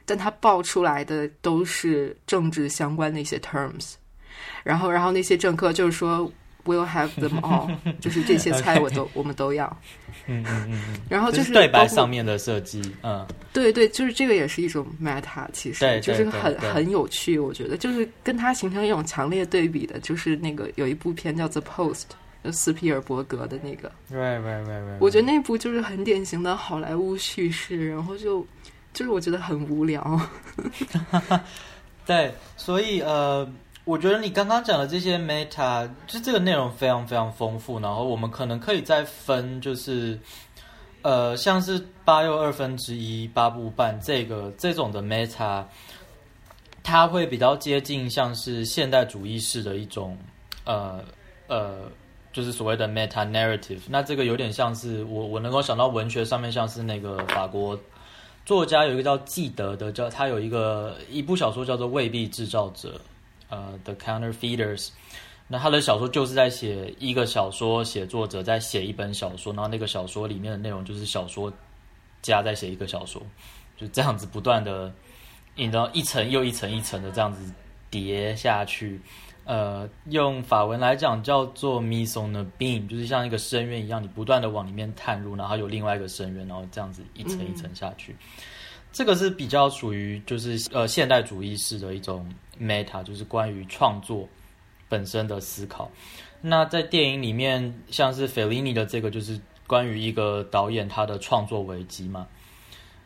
[0.05, 3.95] 但他报出来的都是政治相关的一些 terms，
[4.63, 6.31] 然后，然后那些政客就是说。
[6.67, 9.77] We'll have them all，就是这些菜我都 我们都要。
[10.27, 10.99] 嗯嗯嗯嗯。
[11.09, 17.39] 然后就是对白上面的设计，嗯，对对，就是这个也是一种 meta，其实就是很很有趣。
[17.39, 21.93] 我觉得就是跟它形成一种强烈对比的，就是那个有一部片叫《The Post》，
[22.43, 23.91] 就斯皮尔伯格的那个。
[24.11, 24.97] Right right right right。
[24.99, 28.45] 我觉得那部就是很典型的好莱坞叙事，然后就
[28.93, 30.19] 就是我觉得很无聊。
[32.05, 33.49] 对，所以呃。
[33.87, 40.19] 我觉得你刚刚讲的这些 meta，就这个内容非常非常丰富，然后我们可能可以再分，就是，
[41.03, 45.63] 呃，像是八又二分之一、八部半这个这种的 meta，
[46.83, 50.17] 它会比较接近像是现代主义式的一种
[50.65, 51.01] 呃
[51.47, 51.89] 呃，
[52.33, 53.79] 就是所谓的 meta narrative。
[53.87, 57.79] 那这个有点像是我我能够想到文学上面像是那个法国
[58.45, 62.89] 作家有一个叫纪德的，叫他有一个一部小说叫做《未必制造者》，
[63.49, 64.89] 呃，The Counterfeiters。
[65.47, 71.51] 那他的小说就是在写一个小说写作者在写一本小说，然后那个小说里面的内容就是小说
[72.21, 73.21] 家在写一个小说，
[73.77, 74.93] 就这样子不断的，
[75.55, 77.49] 你知道一层又一层一层的这样子
[77.89, 78.99] 叠下去。
[79.45, 88.13] 呃，用法文来讲叫做 mise on the beam，就是像一个深渊一样，你不断的往里面探入，然后有另外一个深渊，然后这样子一层一层下去。
[88.91, 92.27] 这个是比较属于就是呃现代主义式的一种
[92.59, 94.27] meta，就是关于创作。
[94.89, 95.91] 本身的思考，
[96.39, 102.25] 那在电影里面，像是费里尼的这个，就是关于一个导演他的创作危机嘛。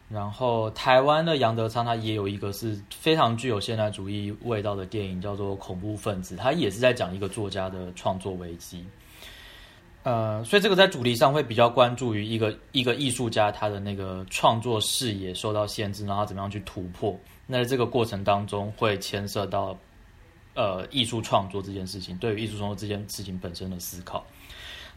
[0.08, 8.86] 然后台湾的杨德昌他也有一个是非常具有现代主义味道的电影，叫做《恐怖分子》，他也是在讲一个作家的创作危机。
[10.04, 17.18] 呃，所以这个在主题上会比较关注于一个一个艺术家他的那个创作视野受到限制，然后怎么样去突破。
[17.48, 19.78] 那在这个过程当中会牵涉到。
[20.54, 24.22] 呃，艺术创作这件事情，对于艺术创作这件事情本身的思考。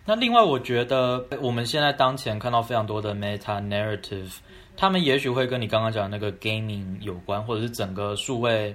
[0.04, 4.34] 那另外，我觉得我们现在当前看到非常多的 meta narrative，
[4.76, 8.74] 他们也许会跟你刚刚讲的那个 gaming 有关，或者是整个数位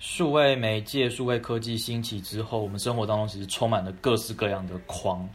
[0.00, 5.28] 数位媒介、数位科技兴起之后，我们生活当中其实充满了各式各样的框，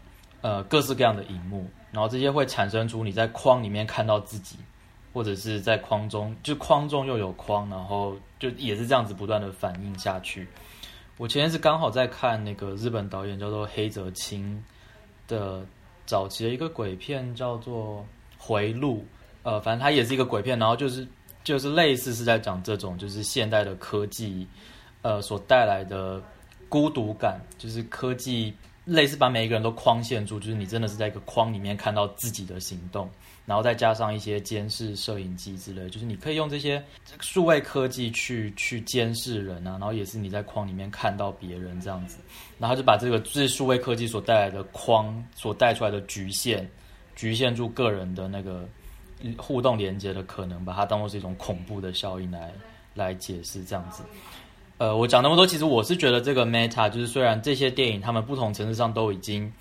[0.46, 4.58] 呃，各式各样的荧幕，然后这些会产生出你在框里面看到自己。
[5.16, 10.46] 或者是在框中，就框中又有框，然后就也是这样子不断的反映下去。
[11.16, 14.62] 我前天是刚好在看那个日本导演叫做黑泽清
[15.26, 15.66] 的
[16.06, 18.02] 早期的一个鬼片，叫做
[18.38, 18.98] 《回路》。
[19.44, 21.08] 呃，反正它也是一个鬼片，然后就是
[21.46, 24.46] 就是类似是在讲这种就是现代的科技
[25.02, 26.22] 呃所带来的
[26.68, 28.54] 孤独感，就是科技
[28.86, 33.10] 类似把每一个人都框限住，就是你真的是在一个框里面看到自己的行动。
[33.48, 36.84] 然后再加上一些监视摄影机之类，就是你可以用这些
[37.20, 42.18] 数位科技去去监视人啊，然后也是你在框里面看到别人这样子，
[42.58, 46.68] 然后就把这个这数位科技所带来的框所带出来的局限，
[47.16, 48.68] 局限住个人的那个
[49.38, 52.52] 互动连接的可能，把它当做是一种恐怖的效应来
[52.96, 54.02] 来解释这样子。
[54.78, 59.52] 呃，我讲那么多，其实我是觉得这个 Meta 就是虽然这些电影他们不同层次上都已经。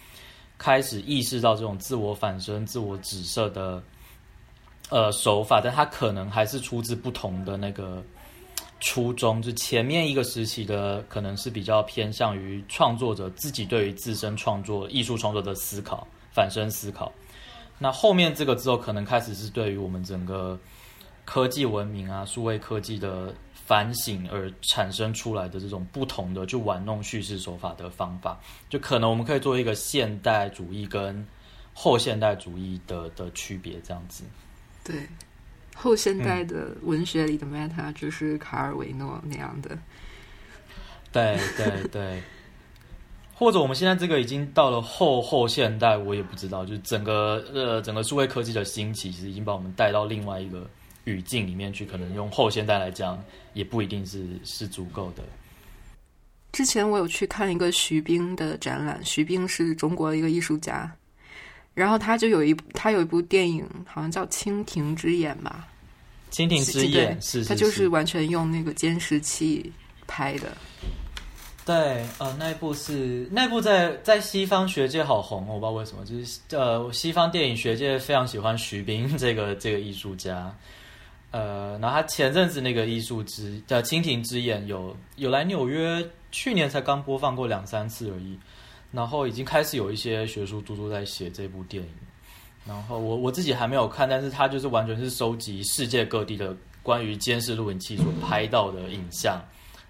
[0.57, 3.83] 开始意识到这种自我反身、自我指涉的
[4.89, 8.01] 呃手法，但它可能还是出自不同的那个
[8.79, 9.43] 初衷。
[9.43, 17.13] 就前面一个时期的，可能是比较偏向于创作者自己对于自身创作、艺术创作的思考、反身思考。
[17.77, 20.57] 那后面这个之后，可能开始是对于我们整个
[21.25, 23.35] 科技文明啊、数位科技的。
[23.67, 28.39] 反省而产生出来的这种不同的就玩弄叙事手法的方法，
[28.69, 31.27] 就可能我们可以做一个现代主义跟
[31.73, 34.25] 后现代主义的的区别，这样子。
[34.85, 35.09] 对，
[35.75, 39.79] 后现代的文学里的 meta 就是卡尔维诺那样的。
[41.11, 42.23] 对对对，
[43.35, 50.69] 或者我们现在这个已经到了后后现代，我也不知道，就是整个呃整个数位科技的兴起，其实已经把我们带到另外一个。
[51.05, 55.23] 语境里面去，可能用后现代来讲，也不一定是是足够的。
[56.53, 60.91] 之前我有去看一个徐冰的展览，徐冰是中国的一个艺术家，
[61.75, 65.67] 然后他就有一他有一部电影，好像叫《蜻蜓之眼》吧，
[66.35, 69.73] 《蜻蜓之眼》是他就是完全用那个监视器
[70.07, 70.57] 拍的。
[71.67, 80.55] 对，呃，那一部是那一部在在西方学界好红，我不知道为什么，就是呃，西方电影学界非常喜欢徐冰这个这个艺术家。
[81.35, 88.39] 呃，然后他前阵子那个艺术之叫《蜻蜓之眼》有有来纽约，去年才刚播放过两三次而已，
[88.93, 91.91] 然后已经开始有一些学术著作在写这部电影，
[92.65, 99.43] 然后我我自己还没有看，但是他就是完全是收集世界各地的关于监视录影器所拍到的影像，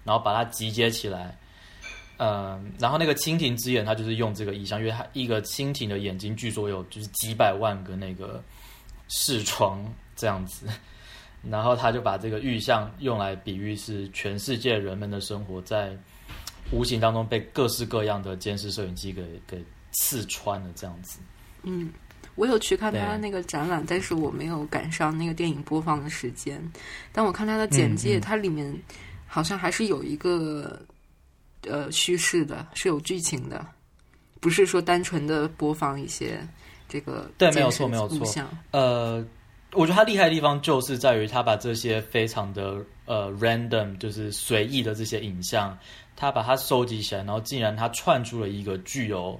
[0.03, 1.37] 然后把它集结起来，
[2.17, 8.43] 嗯，然后那个蜻蜓之眼，它就是用这个意象，因为它一个蜻蜓的眼睛，据说有就是几百万个那个
[9.09, 9.85] 视窗
[10.15, 10.65] 这样子。
[11.49, 15.95] 然后他就把这个玉像用来比喻是全世界人们的生活在
[16.71, 21.19] 无形当中被各式各样的监视摄影机给给刺穿了这样子。
[21.63, 21.91] 嗯，
[22.35, 26.61] 我有去看他那个展览，但是我没有赶上那个电影播放的时间。
[27.11, 28.75] 但我看他的简介，它里面
[29.25, 30.81] 好像还是有一个
[31.67, 33.65] 呃叙事的，是有剧情的，
[34.39, 36.39] 不是说单纯的播放一些
[36.87, 38.45] 这个对，没有错，没有错。
[38.71, 39.25] 呃，
[39.75, 45.77] 我觉得他厉害的地方就是在于他把这些非常的呃 random，就是随意的这些影像，
[46.15, 49.39] 他把它收集起来，然后竟然他串出了一个具有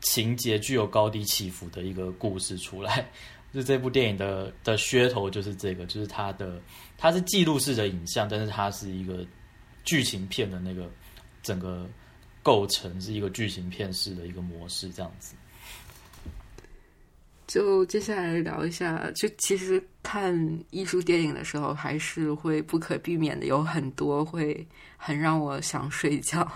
[0.00, 3.08] 情节、具有高低起伏的一个故事出来。
[3.52, 6.60] 就这部电影的的噱头就是这个，就是它的
[6.96, 9.26] 它是记录式的影像，但是它是一个
[9.84, 10.88] 剧情片的那个
[11.42, 11.84] 整个
[12.44, 15.34] 构成是一个剧情片式的一个模式，这样子。
[17.50, 20.32] 就接下来聊一下，就其实看
[20.70, 24.64] 艺术电影的时候，还是会不可避免的有很多会
[24.96, 26.48] 很让我想睡觉。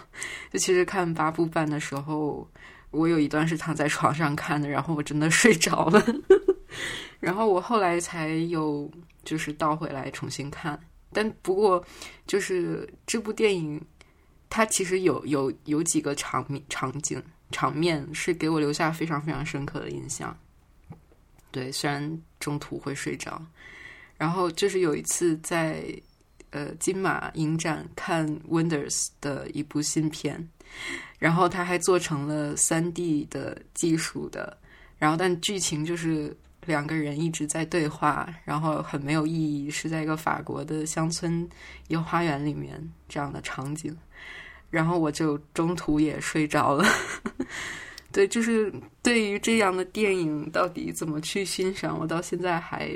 [0.53, 2.49] 就其实看八部半的时候，
[2.93, 6.01] 我有一段是躺在床上看的，然后我真的睡着了。
[7.19, 8.89] 然后我后来才有
[9.25, 10.79] 就是倒回来重新看，
[11.13, 11.85] 但不过
[12.25, 13.85] 就是这部电影，
[14.49, 20.37] 它其实有有有几个场面场景场面是给我留下非常非常深刻的印象。
[21.55, 23.41] 对，虽然中途会睡着，
[24.17, 25.85] 然后就是有一次在
[26.51, 30.49] 呃金马影展看 Wonders 的一部新片，
[31.21, 34.59] 然后他还做成了三 D 的技术的，
[34.99, 36.37] 然后但剧情就是
[36.67, 41.49] 两个人一直在对话，然后很没有意义，是在一个法国的乡村
[41.87, 43.97] 一个花园里面这样的场景，
[44.71, 46.85] 然后我就中途也睡着了。
[48.15, 48.73] 对，就是
[49.03, 52.89] 对于这样的电影，到底怎么去欣赏，我到现在还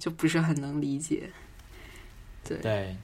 [0.00, 1.30] 就不是很能理解。
[2.42, 2.96] 对对，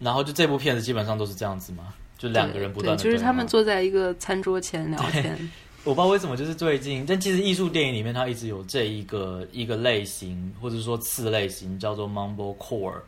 [0.00, 5.38] 然后就这部片子基本上都是这样子嘛，就两个人不断的，就是他们坐在一个餐桌前聊天。
[5.84, 13.00] 我不知道为什么，就是最近，但其实艺术电影里面它一直有这一个一个类型，或者说次类型，叫做 mumble core。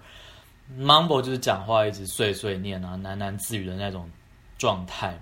[0.78, 4.08] mumble 就是讲话一直碎碎念啊，喃喃自语的那种
[4.58, 5.20] 状态。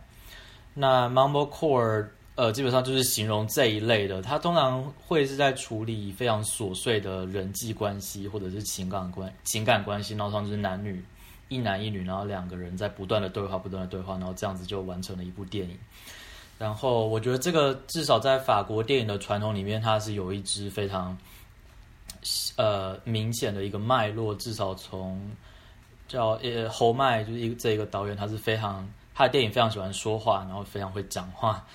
[0.75, 2.07] 那 mumble core。
[2.37, 11.03] 呃，基本上就是形容这一类的，他通常会是在处理非常琐碎的人际关系或者是情感关情感关系，然后通常就是男女
[11.49, 15.79] 一男一女，然后两个人在不断的对话，不断的对话，然后这样子就完成了一部电影。
[16.59, 21.17] 然后我觉得这个至少在法国电影的传统里面，它是有一支非常
[22.57, 25.19] 呃明显的一个脉络，至少从
[26.07, 31.67] 叫呃侯麦就是一这一个导演，他是非常他的电影非常喜欢说话，然后非常会讲话。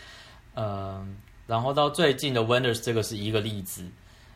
[0.53, 1.15] 嗯，
[1.47, 3.83] 然后到最近的《Wonders》这个是一个例子，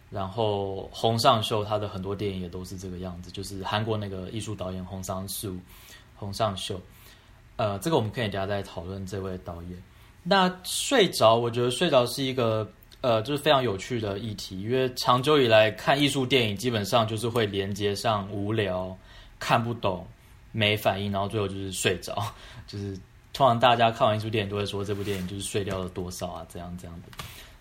[0.10, 5.54] 然后洪尚秀他的很多电影也都是这个样子，就是韩国那个艺术导演洪尚秀，
[6.16, 6.80] 洪尚秀，
[7.58, 9.84] 呃，这个我们可以等下再讨论这位导演。
[10.24, 12.66] 那睡着，我觉得睡着是一个
[13.02, 18.98] 呃，就是非常有趣的议题，因为长久以来看艺术电影，基本上就是会连接上无聊、
[19.38, 20.08] 看不懂、
[20.54, 22.16] 没反应，然后最后就是睡着，
[22.66, 22.98] 就是。
[23.36, 27.10] 通常大家看完一部电影都会说这部电影就是睡掉了多少啊，这样这样的。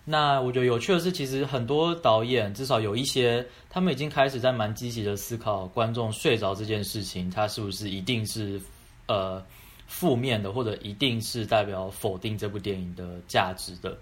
[0.05, 8.61] 那我觉得有趣的是，其实很多导演至少有一些，他们已经开始在蛮积极的思考观众睡着这件事情，它是不是一定是
[9.07, 9.43] 呃
[9.85, 13.97] 负面的，或者一定是代表否定这部电影的价值的。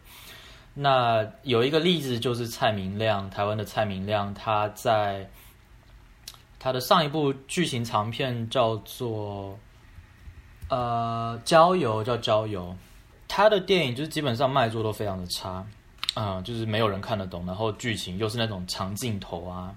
[0.75, 5.27] 那有一个例子就是蔡明亮，台湾的蔡明亮，他在
[6.59, 9.57] 他的上一部剧情长片叫做。
[10.69, 12.75] 呃，郊游叫郊游，
[13.27, 15.63] 他的电影就是基本上卖座都非常的差，
[16.15, 19.75] 啊，就是没有人看得懂，然后剧情又是那种长镜头啊，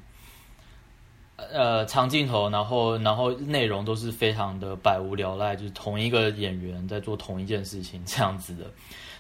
[1.36, 8.64] 呃，长镜头，然后然后内容都是非常的百无聊赖，就是同一个演员在做同一件事情这样子的，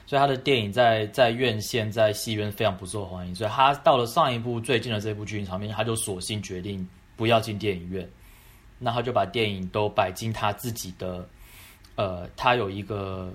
[0.06, 8.08] 所以他的电影在在院线在戏院非常不受欢迎，所以他到了上一部最近的这部剧情场面，他就索性决定不要进电影院，
[8.78, 11.28] 那他就把电影都摆进他自己的。
[11.96, 13.32] 呃，他有一个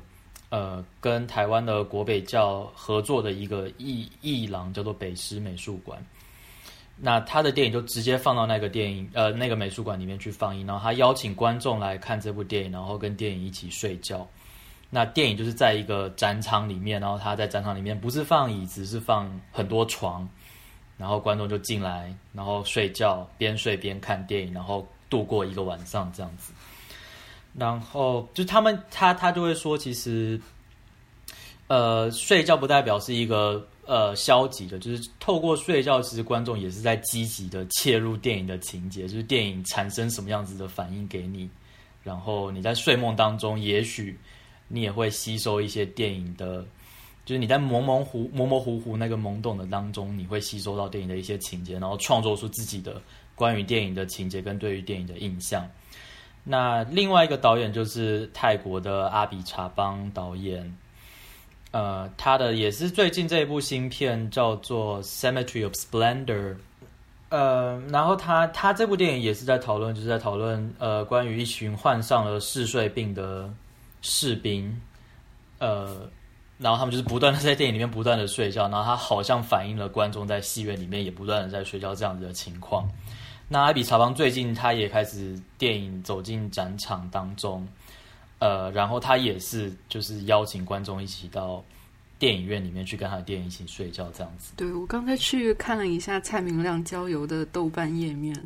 [0.49, 6.03] 呃，跟台湾的国北教合作的一个艺艺廊，叫做北师美术馆。
[7.03, 14.27] 那他的电影就直接放到那个电影呃那个美术馆里面去放映，然后他邀请观众来看这部电影，然后跟电影一起睡觉。
[14.89, 20.27] 那电影就是在一个展场里面，然后他在展场里面不是放椅子，是放很多床，
[20.97, 26.53] 然后观众就进来，然后睡觉，边睡边看电影，然后度过一个晚上这样子。
[27.53, 30.39] 然后就他们，他他就会说，其实，
[31.67, 41.49] 呃，睡觉不代表是一个呃消极的，就是透过睡觉，其实观众也是在积极的切入电影的情节，就是电影产生什么样子的反应给你，
[42.03, 44.17] 然后你在睡梦当中，也许
[44.69, 46.65] 你也会吸收一些电影的，
[47.25, 53.01] 就是你在模模糊模模糊糊那个懵懂的当中，你会吸收到电影的一些情节，然后创作出自己的
[53.35, 55.69] 关于电影的情节跟对于电影的印象。
[56.43, 60.75] 那另外一个导演就是泰国的阿比查邦导演，
[61.71, 66.25] 呃，他的也是最近这一部新片叫做《Cemetery of Splendor》。
[67.29, 73.49] 呃，然后他他这部电影也是在讨论，就是在讨论呃关于一群患上了嗜睡病的
[74.01, 74.81] 士兵，
[75.59, 76.09] 呃，
[76.57, 82.85] 然后他们就是不断的在电影里面不断的睡觉，然后他好像反映了观众在戏院里面也不断的在睡觉这样子的情况。
[83.51, 87.67] 那艾比查邦最近他也开始电影走进展场当中，
[88.39, 91.61] 呃，然后他也是就是邀请观众一起到。
[92.17, 94.53] 电影院里面去跟他的电影一起睡觉，这样子。
[94.55, 98.39] 对我刚才去看了一下蔡明亮郊游的豆瓣页面，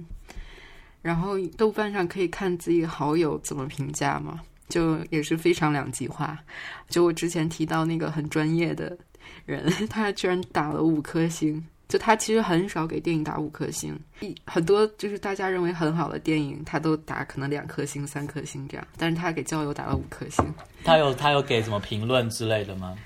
[1.02, 6.40] 然后豆瓣上可以看自己好友怎么评价嘛，就也是非常两极化。
[6.88, 8.98] 就我之前提到那个很专业的
[9.46, 11.62] 人， 他居然打了五颗星。
[11.88, 20.44] 就他其实很少给电影打五颗星，一很多就是大家认为很好的电影，他都打可能两颗星、三颗星这样，但是他给郊游打了五颗星。
[20.84, 22.98] 他有他有给什么评论之类的吗？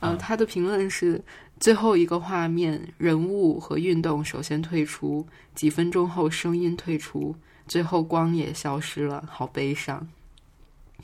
[0.00, 1.22] 呃，他的评论是：
[1.60, 7.34] 最后一个画面，人物和运动首先退出，几分钟后声音退出，
[7.66, 10.06] 最后光也消失了，好悲伤。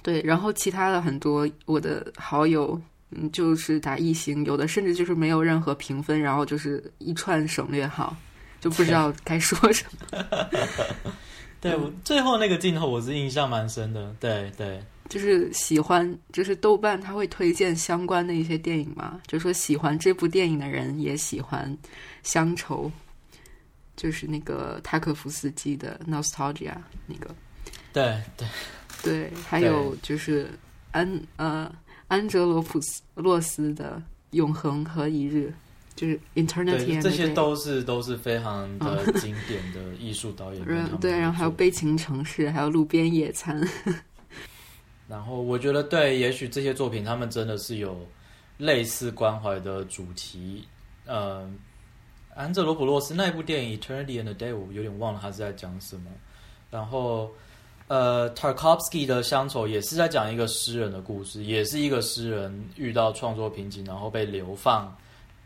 [0.03, 2.79] 对，然后其他的很多我的好友，
[3.15, 8.17] 嗯，就是打一星，有的甚至就是没有任何评分，然后就是一串省略号，
[8.61, 10.49] 就不知道该说什么。
[11.61, 14.15] 对，我最后那个镜头我是印象蛮深的。
[14.19, 14.83] 对对。
[15.09, 21.71] 就是喜欢，就是豆瓣他会推荐相关的一些电影嘛，就说喜欢这部电影的人也喜欢
[22.23, 22.91] 《乡愁》，
[23.95, 26.71] 就是那个塔可夫斯基的《Nostalgia》
[27.07, 27.35] 那个。
[27.93, 28.49] 对对
[29.03, 30.49] 对，还有就是
[30.93, 31.71] 安呃
[32.13, 33.97] 安哲罗普斯洛斯的
[34.33, 35.51] 《永恒和一日》，
[35.99, 37.01] 就是 Eternity。
[37.01, 40.63] 这些都是都是非常的经典的艺术导演。
[41.01, 43.59] 对，然后还有《悲情城市》，还有《路边野餐》。
[45.09, 48.07] 然后我觉得，对，也许这些作品他们真的是有
[48.59, 50.69] 类似关怀的主题。
[51.07, 51.51] 呃，
[52.35, 56.11] 安哲罗普洛斯那一部电影《Eternity and the Day》，我有点忘了他是在讲什么。
[56.71, 57.31] 然后，
[57.93, 64.97] 呃，Tarkovsky 的《乡愁》也是在讲一个诗人的故事，也是一个诗人遇到创作瓶颈，然后被流放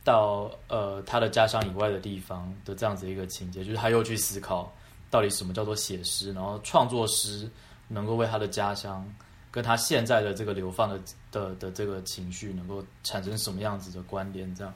[0.05, 4.73] 到呃他的家乡以外的地方的这样子一个情节，就是他又去思考
[5.11, 7.51] 到底什么叫做写诗，然后创作诗
[7.89, 9.05] 能够为他的家乡。
[9.51, 11.01] 跟他现在的这个流放的
[11.33, 14.55] 的的这个情绪能够产生什么样子的关联？
[14.55, 14.73] 这样，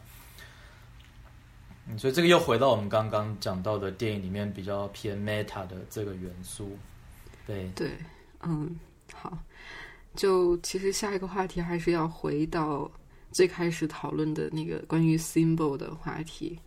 [1.97, 6.77] 所以这个又回到我们刚刚讲到的电影里面比较偏 meta 的这个元素。
[7.51, 7.98] 对对，
[8.43, 8.78] 嗯，
[9.12, 9.36] 好，
[10.14, 12.90] 就其实下一个话题还是要回到
[13.32, 16.59] 最开始讨论的那个关于 symbol 的话题。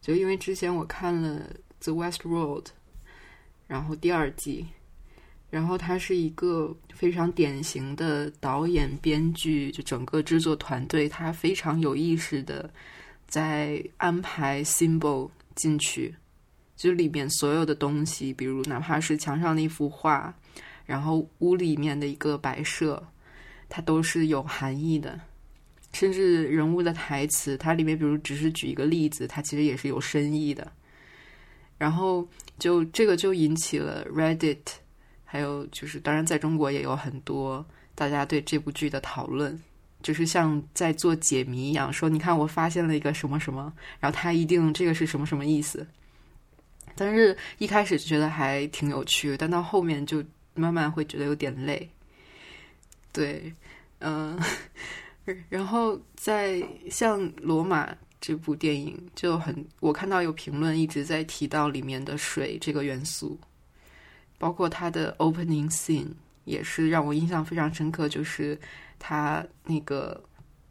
[0.00, 1.40] 就因为之前我看了
[1.84, 2.62] 《The West Road》，
[3.66, 4.66] 然后第二季。
[5.50, 12.68] 然后他是一个非常典型的导演、编剧，就整个制作团队，他非常有意识的
[13.28, 16.12] 在安排 symbol 进去，
[16.76, 20.34] 就里面所有的东西，比如哪怕是墙上的一幅画，
[20.84, 23.02] 然后屋里面的一个摆设，
[23.68, 25.20] 它都是有含义的，
[25.92, 30.72] 甚至人物的台词，它里面比如只是举一个例子，它其实也是有深意的。
[31.76, 32.26] 然后
[32.58, 34.58] 就这个就引起了 Reddit。
[35.26, 39.60] 还有就是，当然，在中国也有很多大家对这部剧的讨论，
[40.00, 45.84] 就是像在做解谜一样，说你看我发现了一个什么什么，然后他一定这个是什么什么意思。
[46.94, 51.88] 但是一开始觉得还挺有趣，但到后面就慢慢会觉得有点累。
[53.12, 53.52] 对，
[54.00, 54.38] 嗯，
[55.48, 57.86] 然后在像《罗马》
[58.20, 63.38] 这部电影，就很我看到有评论一直在提到里面的水这个元素。
[64.36, 66.08] 包括他的 opening scene
[66.44, 68.58] 也是让我印象非常深刻，就是
[68.98, 70.22] 他那个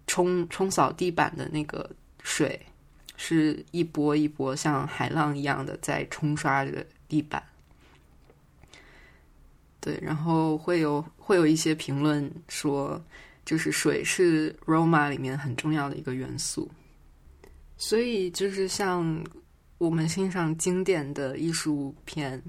[0.06, 1.90] 冲冲扫地板的那个
[2.22, 2.60] 水，
[3.15, 7.41] 是一波一波像海浪一样的在冲刷着地板。
[9.80, 13.02] 对，然后会有会有一些评论说，
[13.45, 16.69] 就是水是 Roma 里面很重要的一个元素，
[17.77, 19.23] 所以就是像
[19.77, 22.41] 我们欣赏经典的艺术片。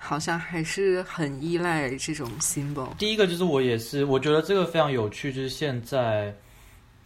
[0.00, 2.86] 好像还是很依赖这种 symbol。
[2.98, 6.32] 第一个就是我也是，我觉得这个非常有趣，就是现在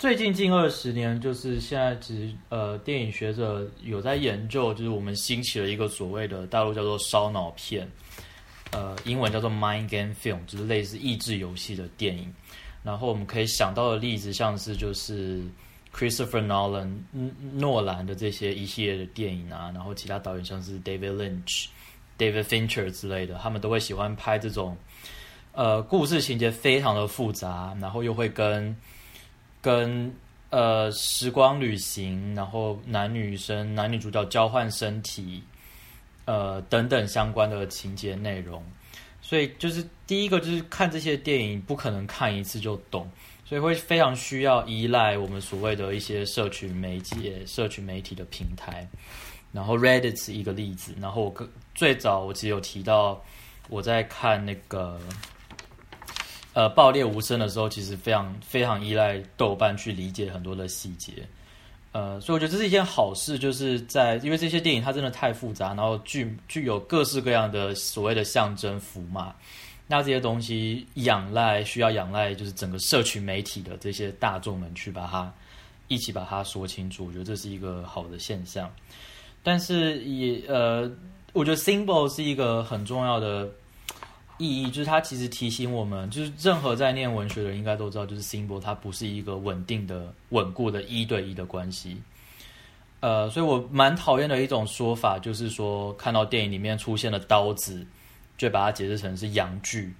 [0.02, 7.88] 最近近二十年，就是现在其实呃，电影学者有在研究，就是我们兴起了一个所谓的大陆叫做烧脑片，
[8.72, 12.34] 呃，英文叫做 mind game film，就是类似益智游戏的电影。
[12.82, 15.40] 然后我们可以想到的例子，像是就是
[15.94, 16.90] Christopher Nolan
[17.52, 21.66] 诺兰的这些一系列的电影啊，然后其他导演像是 David Lynch。
[22.18, 24.76] David Fincher 之类的，他们都会喜欢拍这种，
[25.52, 28.76] 呃，故事情节非常的复杂，然后又会跟
[29.62, 30.14] 跟
[30.50, 35.42] 呃时光旅行，然后男女生男女主角交换身体，
[36.26, 38.62] 呃等等相关的情节内容。
[39.22, 43.10] 所以就是第一个就是看这些电影不可能看一次就懂，
[43.46, 48.86] 所以会非常需要依赖我们所谓的一些社群媒介、社群媒体的平台。
[49.52, 53.22] 然后 Reddit 是一个例子，然后我最早我只有提到
[53.68, 54.98] 我在看那个
[56.54, 61.12] 呃《爆裂无声》的时候，其实非常非常依赖豆瓣去理解很多的细节。
[61.92, 69.34] 呃，所以我觉得这是一件好事，就是在因为这些电影它真的太复杂，然后具具有各式各样的所谓的象征符嘛，
[69.86, 75.30] 那这些东西仰赖需要仰赖就是整个社群媒体的这些大众们去把它
[75.88, 78.70] 一起把它说清楚，我觉得这是一个好的现象。
[79.42, 80.90] 但是也呃，
[81.34, 83.46] 我觉得 symbol 是一个很重要的。
[84.38, 92.00] 意义就是它其实提醒我们，就是任何在念文学的人应该都知道，就是 symbol 它不是一个稳定的、稳固的一对一的关系。
[93.00, 97.86] 呃，所以我蛮讨厌的一种说法，就是说看到电影里面出现的刀子，
[98.36, 99.94] 就把它解释成是阳具，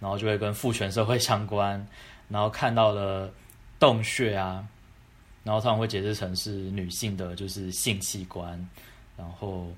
[0.00, 1.80] 然后就会跟父权社会相关；
[2.28, 3.32] 然后看到了
[3.78, 4.66] 洞穴啊，
[5.44, 8.68] 然后他们会解释成是女性的就是性器官，
[9.16, 9.68] 然后。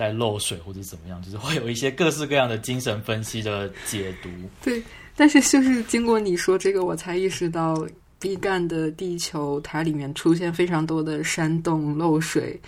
[0.00, 4.30] 在漏水或者怎么样，就是会有一些各式各样的精神分析的解读。
[4.64, 4.82] 对，
[5.14, 7.86] 但是就是经过你说这个，我才意识到
[8.18, 12.58] 毕赣的《地球》它里面出现非常多的山洞漏水，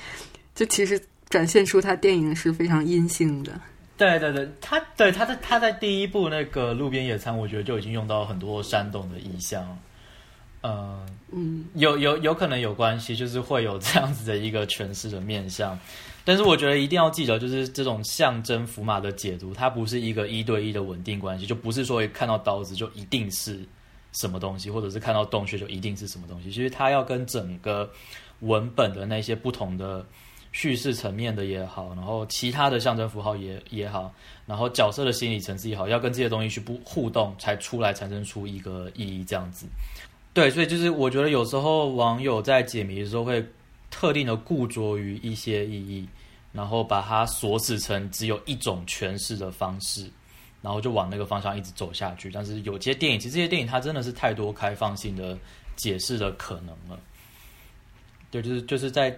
[0.54, 1.00] 就其实
[1.30, 3.59] 展现出他电影是非常阴性的。
[3.96, 9.66] 对对对，他对他在他在第一部那个路边野餐，我觉得就已经用到很多山洞的意象。
[10.60, 15.78] 呃，嗯，有有有可能有关系，就是会有这样子的一个诠释的面相。
[16.24, 23.61] 但是我觉得一定要记得，就是这种象征符码的解读，它不是一个一对一的稳定关系，就不是说一看到刀子就一定是
[24.12, 26.53] 什么东西，或者是看到洞穴就一定是什么东西。
[26.53, 27.90] 其实它要跟整个
[28.40, 30.07] 文本的那些不同的
[30.53, 34.15] 叙事层面的也好，然后其他的象征符号也也好，
[34.47, 39.24] 然后角色的心理层次也好，要跟这些东西去不互动，才出来产生出一个意义。
[39.24, 39.66] 这样子，
[40.32, 43.44] 对，所以就是我觉得有时候网友在解谜的时候会。
[43.93, 46.09] 特定的固着于一些意义，
[46.51, 50.10] 然后把它锁死成只有一种诠释的方式，
[50.62, 52.31] 然后就往那个方向一直走下去。
[52.31, 55.39] 但是有些电影，其实这些电影它真的是太多开放性的
[55.77, 56.98] 解释的可能了。
[58.31, 59.16] 对，就是就是在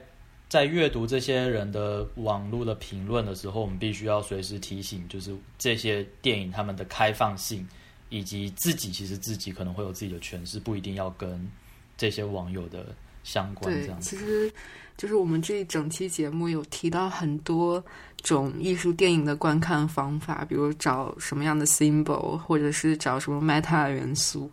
[0.49, 7.67] 在阅读这些人的网络的评论的时候，我们必须要随时提醒，就是这些电影他们的开放性，
[8.09, 11.49] 以及自己其实自己可能会有自己的诠释，不一定要跟
[11.97, 12.87] 这些网友的。
[13.25, 14.53] 相关这样，其实
[14.97, 17.85] 就是我们这一整期节目有提到很多
[18.23, 24.49] 种艺术电影的观看方法，比如找什么样的 symbol，或者是找什么 meta 元素。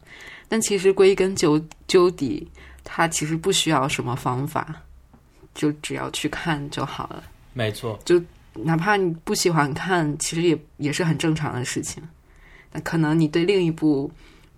[0.47, 2.45] 但其实归根究究底，
[2.83, 4.75] 它其实不需要什么方法，
[5.53, 7.23] 就只要去看就好了。
[7.53, 8.21] 没错，就
[8.53, 12.01] 哪怕你不喜欢看，其实也也是很正常的事情。
[12.73, 14.11] 那可能你对另一部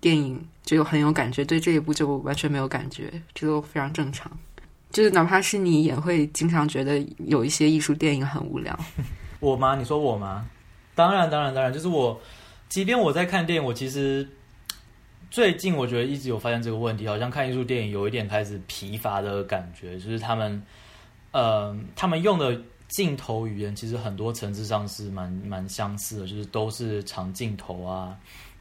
[0.04, 0.46] 电影。
[0.64, 4.32] 就有很有感觉，对这一部就完全没有感觉，这都非常正常。
[4.90, 8.74] 就是哪怕是你，也会经常觉得有一些艺术电影很无聊。
[9.40, 9.76] 我吗？
[9.76, 10.48] 你说我吗？
[10.94, 12.18] 当然，当然，当然，就是我。
[12.70, 14.26] 即便我在看电影，我其实
[15.30, 19.98] 最近我觉得一直有发现这个问题，好像看艺术电影有一点开始疲乏的感觉。
[19.98, 20.62] 就是他们，
[21.32, 22.58] 呃，他们用的
[22.88, 28.16] 镜头语言其实很多层次上是蛮蛮相似的，就是都是长镜头啊。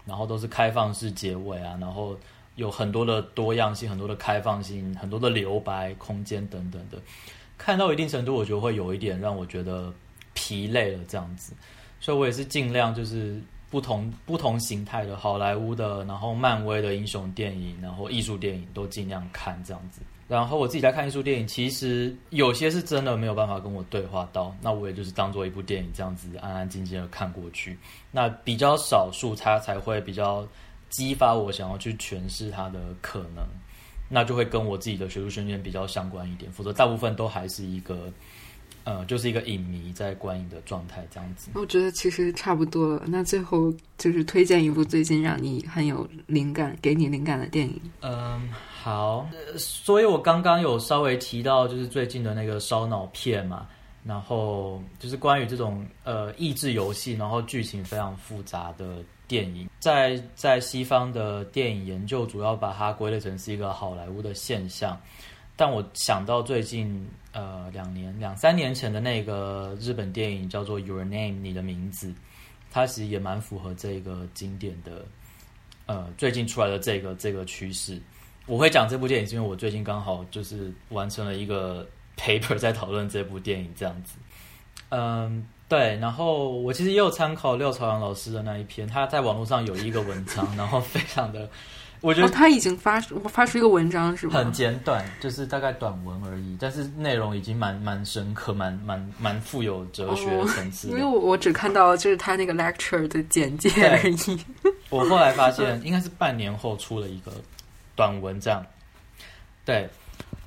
[0.06, 2.18] 然后都是开放式结尾啊，然后
[2.56, 6.98] 有很多的多样性，很多的开放性，很多的留白空间等等的。
[7.58, 9.94] 看到一定程度，我觉得会有一点让我觉得
[10.34, 11.54] 疲累了这样子，
[12.00, 20.02] 所以我也是尽量就是不同不同形态的好莱坞的，然后漫威的英雄电影，然后艺术电影都尽量看这样子。
[20.34, 27.78] 然后我自己在看一出电影，其实有些是真的没有办法跟我对话到，那我也就是当做一部电影这样子安安静静的看过去。
[28.12, 30.44] 那比较少数，它才会比较
[30.90, 33.46] 激发我想要去诠释它的可能，
[34.10, 36.52] 那就会跟我自己的学术训练比较相关一点。
[36.52, 38.12] 否则大部分都还是一个，
[38.84, 41.52] 呃，就是一个影迷在观影的状态这样子。
[41.56, 43.04] 我觉得其实差不多了。
[43.08, 47.82] 那最后就是推荐一部最近让你很有灵感、给你灵感的电影。
[48.02, 48.50] 嗯。
[48.84, 53.66] 好，所以我刚刚有稍微提到，就是最近的那个烧脑片嘛，
[54.04, 65.00] 然后就是关于这种呃益智游戏，然后剧情非常复杂的电影，在在西方的电影研究主要把它归类成是一个好莱坞的现象，
[65.56, 72.14] 但我想到最近呃两年两三年前的那个日本电影叫做《Your Name》你的名字，
[72.72, 75.06] 它其实也蛮符合这个经典的
[75.86, 78.02] 呃最近出来的这个这个趋势。
[78.46, 84.18] 我会讲这部电影，是因为我最近刚好就是完成了一个 paper 在讨论这部电影这样子。
[84.90, 85.96] 嗯，对。
[85.98, 91.50] 然后我其实也有参考廖朝阳老师的那一篇，他在网络上有一个文章， 然后非常的，
[92.04, 93.00] 我觉得他已经发
[93.30, 94.34] 发出一个文章是吗？
[94.34, 100.90] 很简短，就是大概短文而已，但是内容已经蛮蛮深刻，蛮蛮蛮富有哲学层次。
[100.92, 104.38] 因为我我只看到就是他那个 lecture 的简介而已。
[104.90, 107.32] 我后来发现， 应该是半年后出了一个
[107.96, 108.62] 短文，这样。
[109.64, 109.90] 对，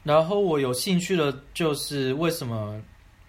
[0.04, 2.78] 然后我有兴趣的，就是为什么，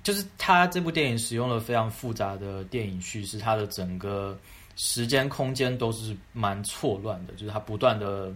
[0.04, 4.38] 就是他这部电影使用了非常复杂的电影叙事，它的整个
[4.78, 8.32] 时间空间都是蛮错乱的，就是他不断的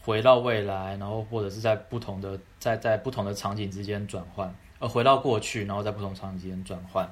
[0.00, 7.04] 回到未来，然后或者是在不同的在在不同的场景之间转换，呃，回到过去，然后在不同场景之间转换。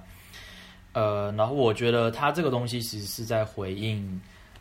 [0.93, 4.21] 呃，然后我觉得他这个东西其实是在回应。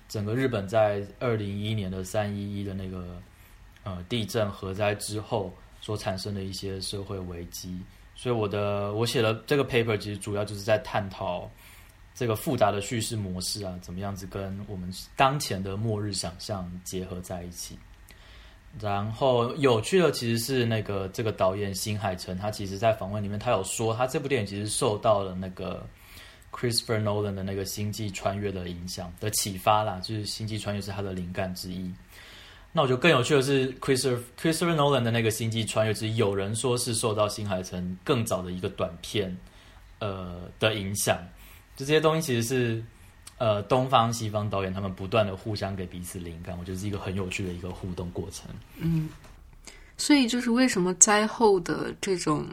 [0.10, 3.20] 整个日本在二零一一年的三一一的那个
[3.84, 5.52] 呃地震核灾之后
[5.82, 7.80] 所产生的一些社会危机，
[8.14, 11.50] 所以我的我写了这个 paper，其实主要就是在探讨
[12.14, 17.78] 这个复杂的叙事模式啊，怎么样子跟我们当前的末日想象结合在一起。
[18.80, 25.86] 然后有趣的其实是那个这个导演新海诚，他其实在访问里面他有说，他这部电影其实受到了那个。
[26.56, 31.92] Christopher Nolan 的那个星际穿越的影响的启发啦，就是星际穿越是他的灵感之一。
[32.72, 39.36] 那我觉得更有趣的是，Christopher Christopher Nolan 的那个星际穿越，其实有人说是受到新海诚更早的一个短片
[39.98, 41.18] 呃的影响。
[41.76, 42.84] 就这些东西其实是
[43.38, 48.50] 呃东方西方导演他们不断的互相给彼此灵感，我觉得是一个很有趣的一个互动过程。
[48.78, 49.10] 嗯，
[49.98, 52.46] 所以就是为什么灾后的这种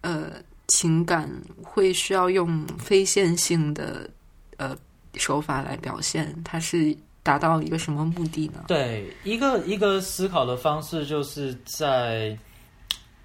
[0.00, 0.32] 呃。
[0.68, 1.30] 情感
[1.62, 4.08] 会需要用非线性的
[4.56, 4.74] 呃
[5.16, 8.64] 手法来表现，它是达到一个什么目的呢？
[8.66, 12.34] 对，一个一个思考的方式，就是在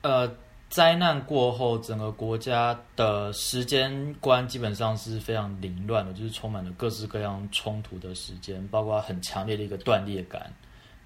[0.01, 0.29] 呃
[0.69, 10.53] 灾难过后，整个国家的时间观基本上是非常凌乱的，就是充满了各式各样冲突的时间，包括很强烈的一个断裂感，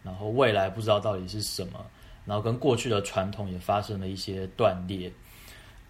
[0.03, 1.79] 然后未来不知道到底是什么，
[2.25, 5.09] 然后跟过去的传统也发生了一些断裂。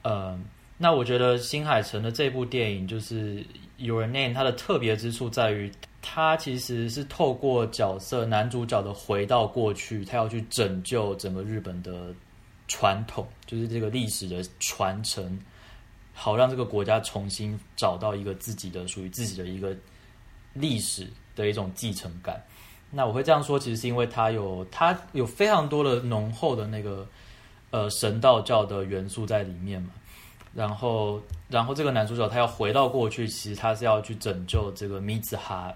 [0.03, 0.39] 呃，
[0.77, 3.39] 那我觉得新海诚的这部电影就是
[3.77, 12.13] 《Your Name》，它的特别之处在于，它其实是透过角色男主角的回到过去，他要去拯救整个日本的
[12.73, 15.39] 传统，就是这个历史的传承，
[16.11, 19.75] 好让这个国家重新找到一个自己的属于自己的一个
[20.53, 22.43] 历史的一种继承感。
[22.89, 27.07] 那我会这样说，其实是因为它有它有非常多的浓厚的那个。
[27.75, 29.89] 呃，神道教的元素在里面嘛，
[30.53, 35.73] 然后，然后这个男主角他要回到过去，其实他是要去拯救这个米子哈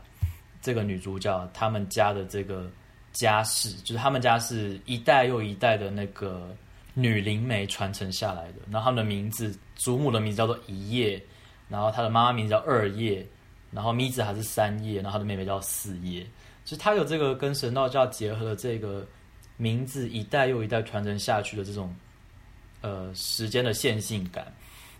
[0.61, 2.69] 这个女主角他们家的这个
[3.13, 6.55] 家世，就是他们家是一代又一代的那个
[6.97, 11.23] 女灵媒传承下来的，然后他们的名字，祖母的名字叫做一叶，
[11.69, 13.25] 然后他的妈妈名字叫二叶，
[13.71, 16.23] 然后咪子还是三叶，然后他的妹妹叫四叶，
[16.65, 19.07] 就是他有这个跟神道教结合的这个。
[19.59, 21.91] 名字一代又一代传承下去的这种，
[22.81, 24.53] 呃，时间的线性感，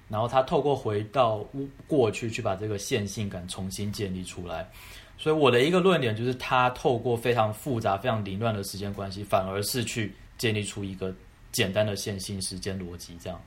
[0.10, 1.46] 然后他透过回到
[1.86, 4.68] 过去去把这个线性感重新建立出来，
[5.16, 11.14] 所以我的一个论点就是，他透过非常复杂、非常凌乱的时间关系，反而是去建立出一个
[11.58, 13.18] 简单的线性时间逻辑。
[13.20, 13.42] 这样，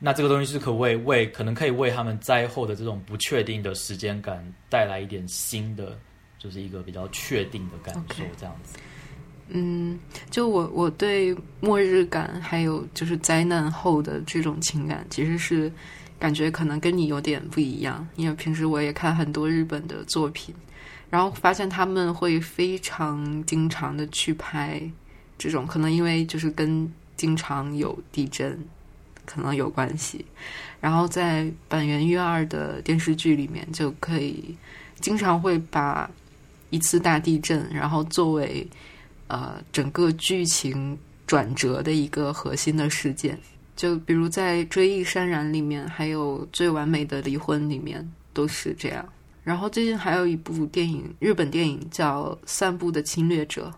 [0.00, 5.96] 那这个东西是可为为可能可以为他们灾后的这种不确定的时间感带来一点新的，
[6.40, 8.76] 就是一个比较确定的感受，这样子。
[9.46, 9.96] 嗯，
[10.28, 15.70] 就我我对末日感，还有就是灾难后的这种情感，其实是
[16.18, 18.04] 感觉可能跟你有点不一样。
[18.16, 20.52] 因为平时我也看很多日本的作品，
[21.10, 24.82] 然后发现他们会非常经常的去拍
[25.38, 28.58] 这种，可能因为就是跟经常有地震
[29.24, 30.24] 可能有关系。
[30.80, 34.56] 然后在板垣悦二的电视剧里面，就可以
[35.00, 36.10] 经常会把
[36.70, 38.66] 一次大地震，然后作为。
[39.28, 40.96] 呃，整个剧情
[41.26, 43.36] 转折的一个核心的事件，
[43.74, 49.04] 就比如在《追忆潸然》里面，还有《最完美的离婚》里面都是这样。
[49.42, 53.68] 然后最近还有一部电影，日本电影叫《散步的侵略者》，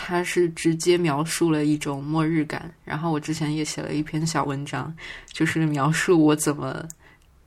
[0.00, 2.72] 它是直接描述了一种末日感。
[2.84, 4.94] 然后我之前也写了一篇小文章，
[5.32, 6.86] 就是描述我怎么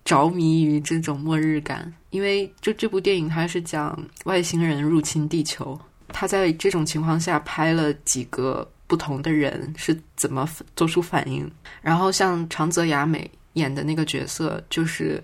[0.04, 5.80] 着迷于这种末日感，因为就这部电影它是讲外星人入侵地球。
[6.10, 10.46] 他在这种情况下拍了几个不同的人是怎么
[10.76, 11.50] 做出反应，
[11.82, 15.24] 然后像长泽雅美演的那个角色，就是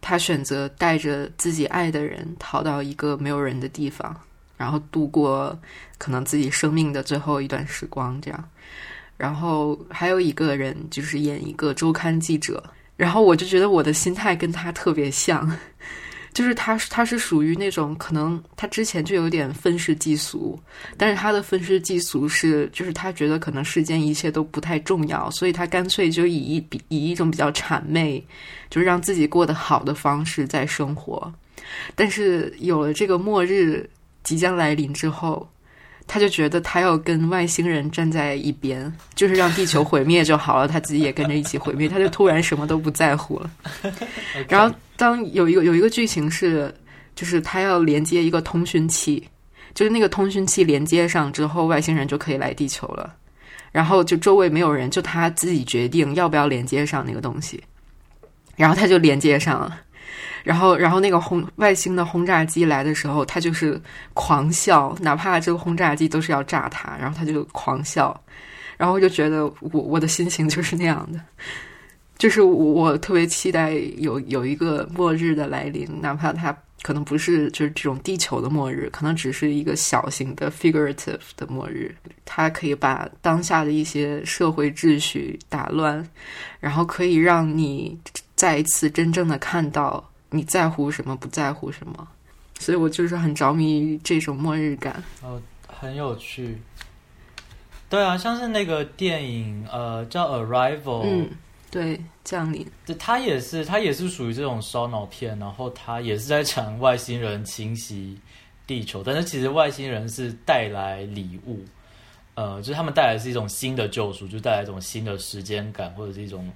[0.00, 4.18] 他选择带着自己爱的人逃到一个没有人的地方，
[4.56, 5.58] 然后度过
[5.98, 8.48] 可能自己生命的最后一段时光，这样。
[9.16, 12.62] 然后还有一个人就是演一个周刊记者，
[12.96, 15.48] 然后我就觉得我的心态跟他特别像，
[16.34, 20.58] 就是他他是属于那种可能他之前就有点愤世嫉俗，
[20.98, 28.22] 但是他的愤世嫉俗是就是他觉得可能世间一切都不太重要，所以他干脆就以一比以一种比较谄媚，
[28.68, 31.32] 就是让自己过得好的方式在生活。
[31.94, 33.88] 但是有了这个末日
[34.24, 35.48] 即将来临之后。
[36.06, 41.88] 他就觉得他要跟外星人站在一边，就是让地球毁灭就好了，他自己也跟着一起毁灭。
[41.88, 43.50] 他就突然什么都不在乎了。
[44.46, 46.70] 然后当有一个有一个剧情是，
[47.14, 49.26] 就是他要连接一个通讯器，
[49.72, 53.14] 就是那个通讯器连接上之后，外星人就可以来地球了。
[53.72, 57.64] 然后就周围没有人，就他自己决定要不要连接上那个东西。
[58.56, 59.80] 然后他就连接上了。
[60.44, 63.80] 然后，然后那个轰外星的轰炸机来的时候，他就是
[64.12, 68.22] 狂笑，哪怕这个轰炸机都是要炸他，然后他就狂笑。
[68.76, 71.18] 然后我就觉得，我我的心情就是那样的，
[72.18, 81.94] 就是我特别期待有有一个末日的来临，哪怕它可能不是就是这种地球的末日，可能只是一个小型的 figurative 的末日，
[82.26, 86.06] 它可以把当下的一些社会秩序打乱，
[86.60, 87.98] 然后可以让你
[88.34, 90.04] 再一次真正的看到。
[90.34, 91.14] 你在乎什么？
[91.16, 92.08] 不在乎什么？
[92.58, 95.02] 所以我就是很着迷于这种末日感。
[95.22, 96.58] 哦，很有趣。
[97.88, 100.82] 对啊，像是那个电影，呃，叫《Arrival》。
[101.04, 101.30] 嗯，
[101.70, 102.66] 对，降临。
[102.84, 108.18] 对它也是，它也是属于这种烧脑片，然后它也是在讲外星人侵袭
[108.66, 111.64] 地球，但是其实外星人是带来礼物，
[112.34, 116.50] 呃，就是他们带来是一种新的救赎，就带来一种新的时间感，或者是一种。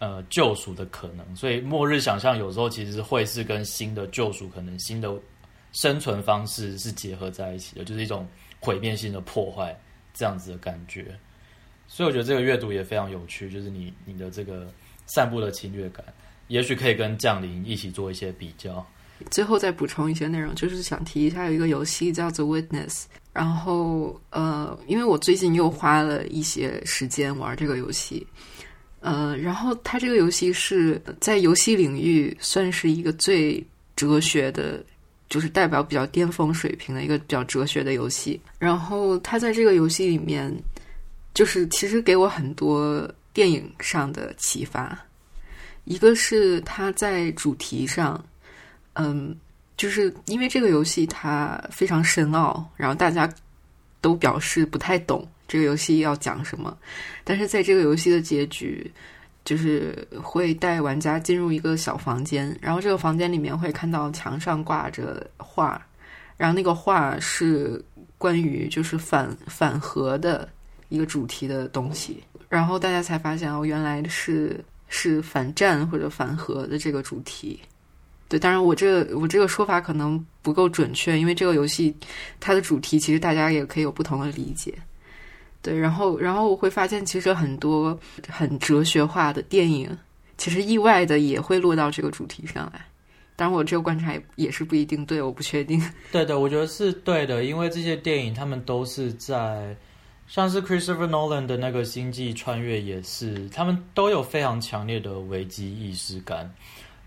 [0.00, 5.14] 呃，救赎的可能，所以末日想象有时候其实会是跟新的救赎可能、新的
[5.72, 8.28] 生存方式是结合在一起的，就是一种
[8.60, 9.74] 毁灭性的破坏
[10.12, 11.16] 这样子的感觉。
[11.86, 14.66] 所以我觉得这个阅读也非常有趣，就是你你的这个
[15.06, 16.04] 散步的侵略感，
[16.48, 18.84] 也许可以跟降临一起做一些比较。
[19.30, 22.90] 最后再补充一些内容，就是想提一下有一个游戏叫做《Witness》，
[23.32, 28.26] 然后呃，因为我最近又花了一些时间玩这个游戏。
[29.04, 33.62] 呃，然后它这个游戏是在游戏领域算是一个最
[33.94, 34.82] 哲学的，
[35.28, 38.40] 就是代表比较巅峰水平的一个比较哲学的游戏。
[38.58, 40.50] 然后它在这个游戏里面，
[41.34, 44.98] 就是其实给我很多电影上的启发。
[45.84, 48.24] 一个是它在主题上，
[48.94, 49.36] 嗯，
[49.76, 53.30] 就是因为这个游戏它非常深奥，然后大家
[54.00, 55.28] 都表示不太懂。
[55.54, 56.76] 这个游戏要讲什么？
[57.22, 58.90] 但是在这个游戏的结局，
[59.44, 65.80] 就是会带玩家进入一个小房间，然后这个房间里面会看到墙上挂着画，
[66.36, 67.80] 然后那个画是
[68.18, 70.48] 关于就是反反核的
[70.88, 74.58] 一个主题的东西，然后大家才发现哦，原来是
[74.88, 77.60] 是反战或者反核的这个主题。
[78.26, 81.94] 对，当然我这个我这个说法可能不够准确，因为这个游戏
[82.40, 84.74] 它的主题其实大家也可以有不同的理解。
[85.64, 89.88] 对，然后，然后我会发现，其实很多很哲学化的电影，
[90.36, 92.84] 其实意外的也会落到这个主题上来。
[93.34, 95.82] 当然，我这个观察也也是不一定对，我不确定。
[96.12, 99.74] 对的，我觉得是对的，因为这些电影他们都是在，
[100.28, 106.52] 像是 Christopher Nolan 的那个星际穿越也是，他们都有非常强烈的危机意识感，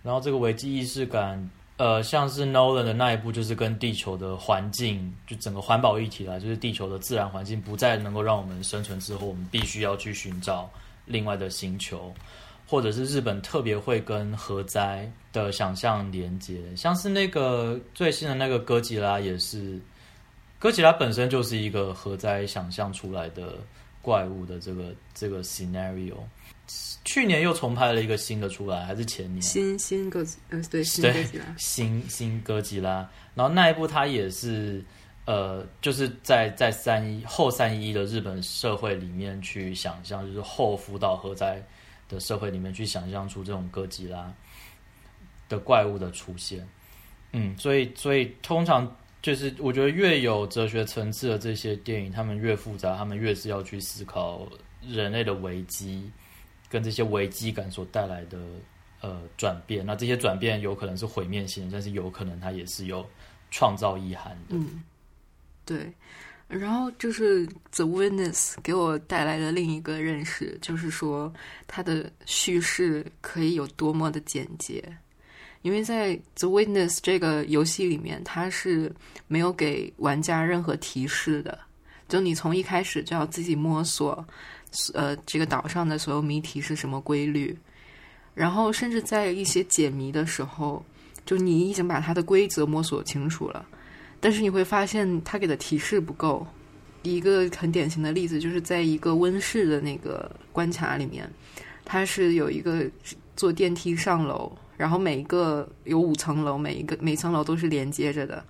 [0.02, 1.50] 然后这个危机意识感。
[1.78, 10.68] 呃，像是 Nolan 的那一部，就是跟地球的环境，就整个环保议题啦，就是地球的自然环境不再能够让我们生存之后，我们必须要去寻找
[11.06, 12.12] 另外的星球，
[12.68, 19.80] 或者是日本特别会跟核灾的想象连接，像是那个最新的那个哥吉拉也是，
[20.58, 23.54] 哥吉拉本身就是一个核灾想象出来的
[24.02, 26.16] 怪物的这个这个 scenario。
[27.08, 29.42] 去年又重拍了一个新的出来，还是前年？
[29.42, 33.10] 新新哥吉，呃，对，新哥吉拉，新新哥吉拉。
[33.34, 34.84] 然后那一部它也是，
[35.24, 41.64] 呃，就是在在三一后三一的日本社会里面去想象，就是后福岛核灾
[42.10, 44.30] 的社会里面去想象出这种哥吉拉
[45.48, 46.68] 的怪物的出现。
[47.32, 54.46] 嗯，所以所以通常就是我觉得越有哲学层次的这些电影，他们越复杂，他们越是要去思考
[54.86, 56.12] 人类的危机。
[56.70, 58.38] 跟这些危机感所带来的
[59.02, 63.08] 呃转变，那这些转变有可能是毁灭性，但是有可能它也是有
[63.52, 64.56] 创造意涵的。
[64.56, 64.84] 嗯，
[65.66, 65.92] 对。
[66.48, 71.34] 然后就是《The Witness》给我带来的另一个认识，就是说
[71.68, 74.82] 它的叙事可以有多么的简洁。
[75.62, 78.90] 因为在《The Witness》这个游戏里面，它是
[79.28, 81.60] 没有给玩家任何提示的，
[82.08, 84.26] 就你从一开始就要自己摸索，
[84.94, 87.58] 呃，这个岛上的所有谜题是什么规律，
[88.34, 90.84] 然后甚至在一些解谜的时候，
[91.26, 93.66] 就你已经把它的规则摸索清楚了，
[94.20, 96.46] 但是你会发现它给的提示不够。
[97.04, 101.30] 一个很典型的例子就是在一个温室的那个关卡里面，
[101.86, 102.86] 它是有一个
[103.36, 104.52] 坐电梯上楼。
[104.76, 108.46] 然后每一个有五层楼，每一个每层楼都是连接着的。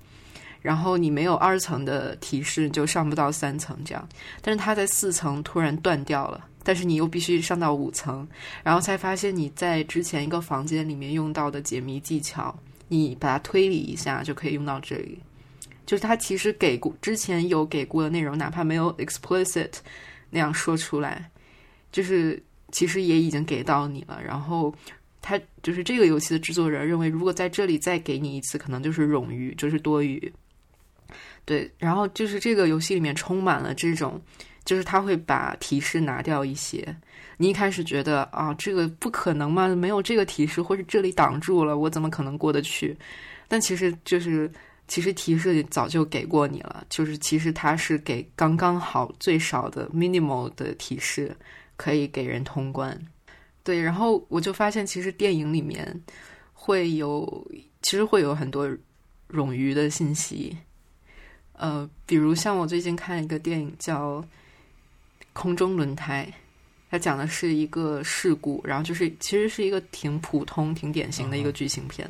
[0.62, 4.10] 然后你没有二层的提示，就上不到三层这样。
[4.42, 8.28] 但是它在四层突然断掉了，但是你又必须上到五层，
[8.64, 12.58] 然后才发现你在之前一个房间里面用到的解谜技巧，
[12.88, 15.20] 你把它推理一下就可以用到这里。
[15.86, 19.72] 就是它其实给过之前有给过的内容，哪怕没有 explicit
[20.30, 21.30] 那样说出来，
[21.92, 24.22] 就是其实也已经给到你了。
[24.24, 24.74] 然后。
[25.20, 30.32] 他就是这个游戏的制作人认为，如果在这里再给你一次，可能就是冗余，就是多余。
[31.48, 34.22] 对，然后就是这个游戏里面充满了这种，
[34.66, 36.86] 就是他会把提示拿掉一些。
[37.38, 42.98] 你一开始觉得啊，这个不可能嘛，没有这个提示，或者这里挡住了，我怎么可能过得去？
[43.48, 44.52] 但其实就是，
[44.90, 51.34] 其实提示早就给过你了，就是其实它是给刚刚好最少的 minimal 的提示，
[51.78, 53.00] 可以给人通关。
[53.64, 56.04] 对，然后我就发现，其实电影里面
[56.52, 57.50] 会有，
[57.84, 58.68] 其实会有很多
[59.30, 60.58] 冗余的信息。
[61.58, 64.22] 呃，比如像我最近看一个电影叫
[65.34, 66.26] 《空中轮胎》，
[66.90, 72.10] 它讲的是一个事故，然后就是其实是一个挺普通、挺典型的一个剧情片。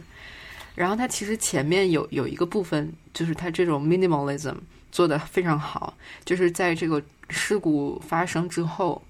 [0.76, 4.56] 然后它其实前面有有一个部分，就是它这种 minimalism
[4.92, 9.02] 做的非常好，就是在这个事故发生之后，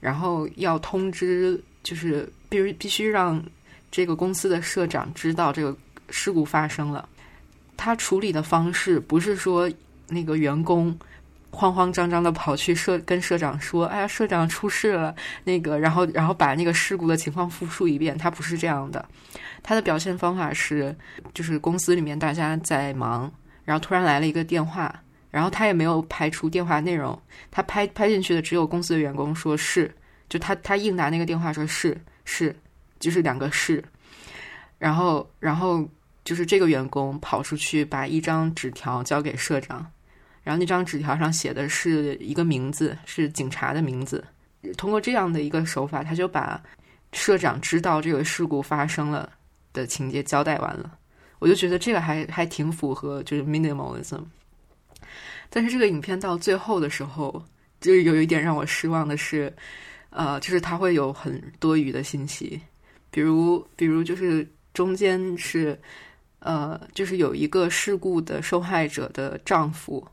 [0.00, 1.62] 然后要通知。
[1.82, 3.44] 就是必须必须让
[3.90, 5.76] 这个公司的社长知道这个
[6.10, 7.08] 事故发生了。
[7.76, 9.68] 他处理的方式不是说
[10.12, 10.96] 那个员工
[11.50, 15.14] 慌慌张张的跑去社跟社长说：“哎呀，社长出事了。”
[15.44, 18.16] 那个，然后然后把那个事故的情况复述一遍。
[18.16, 19.04] 他不是这样的。
[19.62, 20.94] 他的表现方法是，
[21.34, 23.32] 就是公司里面大家在忙，
[23.64, 27.20] 然后突然来了一个电话，然后他也没有排除电话内容，
[27.50, 29.90] 他拍拍进去的只有公司的员工说是。
[30.28, 31.94] 就他，他应答那个电话说是
[32.24, 32.56] 是，
[32.98, 33.84] 就是两个是，
[34.78, 35.86] 然后然后
[36.24, 39.86] 就是这个员工跑出去把一张纸条交给社长，
[40.42, 44.24] 然后那张纸条上写的是一个名字，是警察的名字。
[44.76, 46.62] 通过这样的一个手法，他就把
[47.12, 49.30] 社长知道这个事故发生了
[49.72, 50.98] 的情节交代完了。
[51.38, 54.22] 我就觉得这个还还挺符合就是 minimalism。
[55.50, 57.44] 但是这个影片到最后的时候，
[57.80, 59.52] 就是有一点让我失望的是。
[60.14, 62.60] 呃，就是他会有很多余的信息，
[63.10, 65.80] 比如，比如就是中间是，
[66.40, 70.06] 呃，就是有一个事故的受害者的丈夫，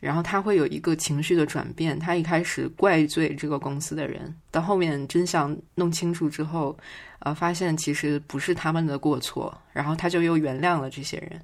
[0.00, 6.76] 然后他会有一个情绪的转变，他一开始怪罪这个公司的人，到后面真相弄清楚之后，
[7.20, 11.40] 呃，发现其实不是他们的过错，然后他就又原谅了这些人，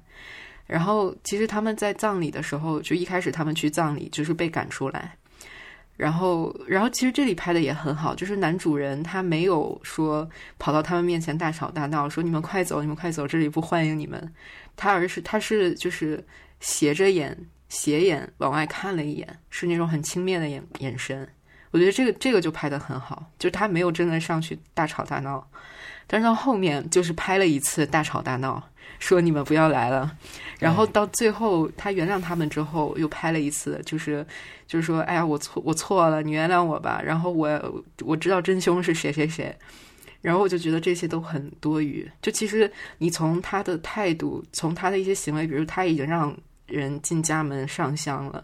[0.67, 5.15] 然后其实他们在葬礼的时候，就一开始他们去葬礼就是被赶出来。
[5.97, 14.33] 然后，然后其实这里拍的也很好，就是男主人他没有说跑到他们面前大吵大闹，说你们快走，你们快走，这里不欢迎你们。
[14.75, 16.25] 他而是他是就是
[16.59, 17.37] 斜着眼
[17.71, 21.25] 斜眼往外看了一眼，是那种很轻蔑的眼眼神。
[21.71, 25.49] 我觉得这个这个就拍的很好，就是他没有真的上去大吵大闹，
[26.05, 28.61] 但是到后面就是拍了一次大吵大闹。
[28.99, 30.15] 说你们不要来了，
[30.59, 34.23] 然后到最后他原谅他们之后，又拍了一次，就是
[34.67, 37.01] 就是说，哎呀，我错我错了，你原谅我吧。
[37.03, 39.57] 然后我我知道真凶是谁谁谁，
[40.21, 42.07] 然后我就觉得这些都很多余。
[42.21, 46.35] 就其实你从他的态度，从他的一些行为，比如他已经让
[46.71, 48.43] 人进家门上香了，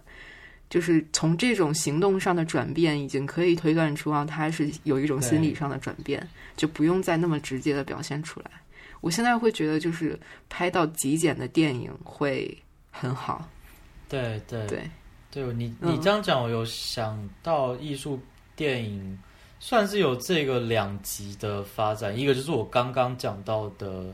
[0.69, 8.51] 就是从这种行动上的转变，已经可以推断出啊，他是有一种心理上的转变，就不用再那么直接的表现出来。
[8.99, 12.55] 我现在会觉得，就是拍到极简的电影会
[12.91, 13.47] 很好。
[14.09, 14.89] 对对对，
[15.29, 18.19] 对你你这样讲，我有想到艺术
[18.55, 19.17] 电影
[19.59, 22.17] 算是有这个两极的发展。
[22.17, 24.05] 一个就是我刚刚讲到的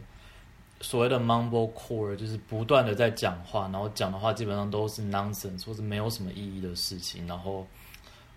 [0.84, 7.66] 所谓的 mumble core，就是不断的在讲话，然后讲的话基本上都是 nonsense，或是没有什么意义的事情，然后。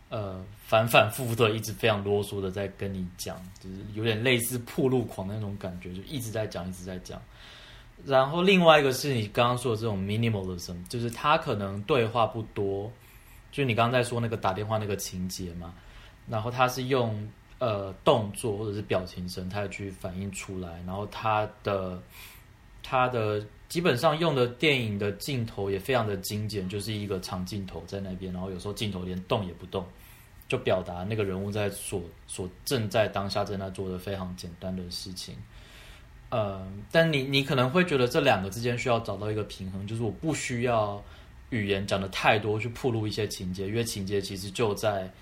[0.08, 7.20] 呃，反反复复的，一直非常啰嗦的在跟你讲，就是有点类似破路狂的那种感觉，就一直在讲，一直在讲。
[8.04, 12.88] 然后另外一个是你刚刚说的这种 minimalism，就是他可能对话不多，
[13.50, 15.74] 就你刚刚在说那个打电话那个情节嘛。
[16.28, 17.28] 然后他是用
[17.58, 22.00] 呃动作或者是表情神态去反映出来，然后他的
[22.88, 29.84] 他的基本上用的电影的镜头也非常的精简，就是一个长镜头在那边，然后有时候镜头连动也不动，
[30.46, 35.34] 就表达那个人物在所所正在当下正在做的非常简单的事情。
[36.30, 41.02] 呃，但你你可能会觉得这两个之间需要找到一个平衡，就是我不需要
[41.50, 45.12] 语言讲的太多去铺露一些情节，因为情节其实就在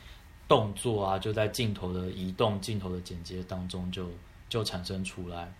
[0.47, 4.11] 动作啊，就在镜头的移动、镜头的剪接当中就
[4.51, 5.51] 就产生出来。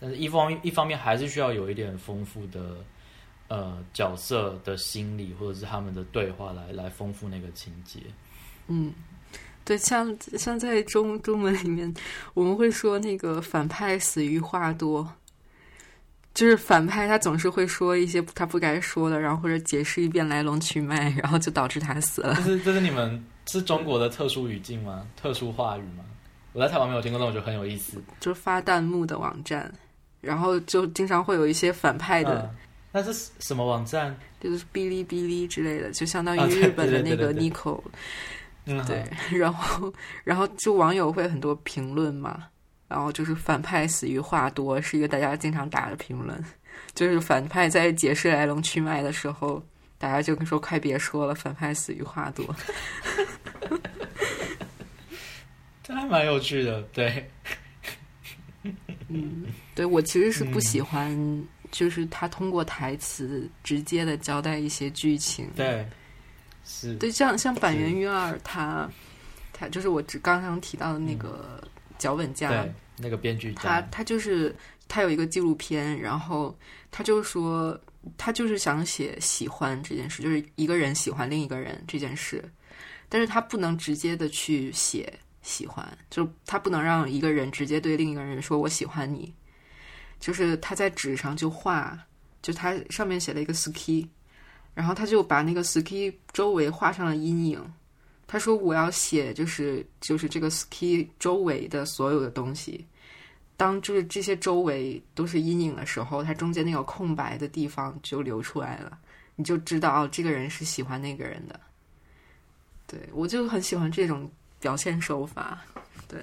[0.00, 2.76] 但是，一方一方面还是需要有一点丰富的
[3.48, 8.00] 呃角色的心理，或者是他们的对话来来丰富那个情节。
[8.66, 8.92] 嗯。
[9.64, 11.92] 对，像像在中中文里面，
[12.32, 15.06] 我们会说那个反派死于话多，
[16.32, 22.34] 就是反派他总是会说一些他不该说的，然后或者解释一遍来龙去脉，然后就导致他死了。
[22.36, 25.06] 这是这是你们是中国的特殊语境吗？
[25.20, 26.02] 特殊话语吗？
[26.54, 28.02] 我在台湾没有听过，但我觉得很有意思。
[28.20, 29.70] 就是发弹幕的网站，
[30.20, 32.54] 然后就经常会有一些反派的。
[32.90, 34.16] 那是什么网站？
[34.40, 37.80] 就是哔哩哔哩之类的，就相当于日本的那个 Nico。
[38.86, 39.92] 对，然后，
[40.24, 42.44] 然后就网友会很多评论嘛，
[42.86, 46.44] 然后就是反派死于话多，是一个大家经常打的评论，
[46.94, 49.62] 就是反派在解释来龙去脉的时候，
[49.96, 52.44] 大家就说快别说了，反派死于话多。
[55.82, 57.30] 这还蛮有趣的，对。
[59.08, 65.48] 嗯，对我其实是不喜欢，就是他通过台词直接的交代一些剧情。
[65.56, 65.86] 对。
[66.70, 68.86] 是对，像像板垣瑞二，他
[69.54, 71.66] 他就是我只刚刚提到的那个
[71.96, 72.68] 脚本家，
[72.98, 74.54] 那个编剧，他他就是
[74.86, 76.54] 他有一个纪录片，然后
[76.90, 77.80] 他就说
[78.18, 82.44] 他就是想写喜欢这件事，就是一个人喜欢另一个人这件事，
[83.08, 85.10] 但是他不能直接的去写
[85.48, 89.32] 喜欢，就他不能让一个人直接对另一个人说我喜欢你，
[90.20, 91.98] 就是他在纸上就画，
[92.42, 94.06] 就他上面写了一个 ski。
[94.74, 97.60] 然后他就把那个 ski 周围画上了阴影。
[98.28, 102.86] 他说：“我要写，就是就是这个 ski 周围的所有的东西。
[103.56, 108.96] 当就是这些周围都是阴影的时候，它中间那个空白的地方就流出来了，
[109.34, 111.58] 你就知道哦这个人是喜欢那个人的。
[112.86, 114.30] 对我就很喜欢这种
[114.60, 115.64] 表现手法。
[116.06, 116.20] 对，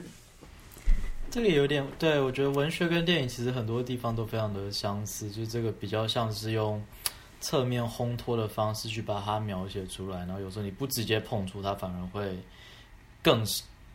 [1.29, 6.83] 这个有点对我觉得文学跟电影其实很多地方都非常的相似，就是这个比较像是用。”
[7.41, 12.35] 侧面烘托的方式去把它描写出来，然后有时候你不直接碰触它，反而会
[13.21, 13.45] 更，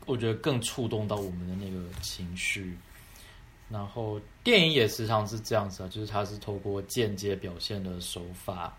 [0.06, 2.78] 我觉得更触动到我们的那个情绪。
[3.68, 8.76] 然后电影也时常是这样子啊，就是它是透过间接表现的手法，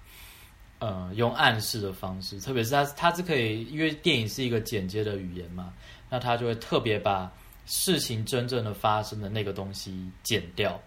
[0.82, 5.72] 呃，用暗示的方式，特别是他他是可以，因为电影是一个简洁的语言嘛，
[6.10, 7.32] 那他就会特别把
[7.68, 10.82] 事情真正的发生的那个东西剪掉，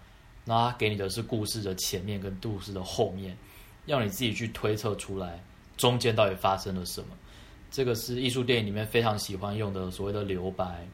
[0.44, 3.36] 然后它给你的是故事的前面跟故事的后面。
[3.86, 5.40] 要你自己去推测出来
[5.76, 7.08] 中间到底发生了什么，
[7.70, 10.84] 这个是艺术电影里面非常喜欢用的所谓的留白，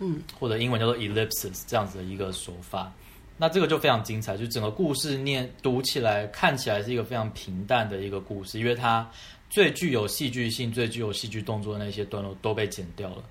[0.00, 2.92] 嗯，或者英文叫做 ellipses 这样子的一个手法。
[3.36, 9.08] 那这个就非常精彩，就整个故事念读起来看起来是一个非常平淡的一个故事，因为它
[9.50, 13.24] 最具有戏剧性、最具有戏剧动作的那些段落都被剪掉了。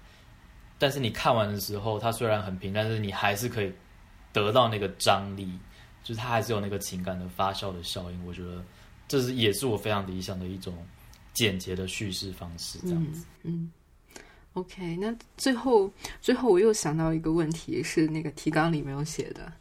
[0.77, 3.71] 但是你看完的时候，它虽然很平，但是你还是可以
[4.33, 5.49] 得到那个张力。
[6.03, 8.65] 就是它还是有那个情感的发酵的效应，我觉得
[9.07, 10.75] 这是也是我非常理想的一种
[11.31, 13.23] 简洁的叙事方式，这样子。
[13.43, 13.71] 嗯
[14.53, 19.53] ，OK，那最后最后我又想到一个问题，是那个提纲里没有写的，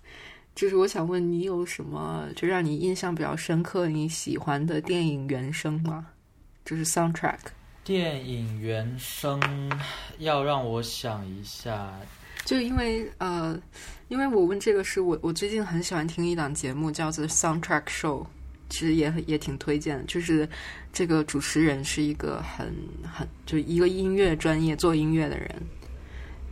[0.60, 6.06] 就是我想问你有什么就让你印象比较深刻、你喜欢的电影原声吗？
[6.66, 7.38] 就是 soundtrack。
[7.82, 9.40] 电影原声
[10.18, 11.90] 要让我想一下。
[12.44, 13.58] 就因为呃，
[14.08, 18.26] 因为我问这个是我我最近很喜欢听一档节目叫做 Soundtrack Show，
[18.68, 20.04] 其实也也挺推荐的。
[20.04, 20.46] 就是
[20.92, 22.70] 这个主持人是一个很
[23.10, 25.50] 很就一个音乐专业做音乐的人，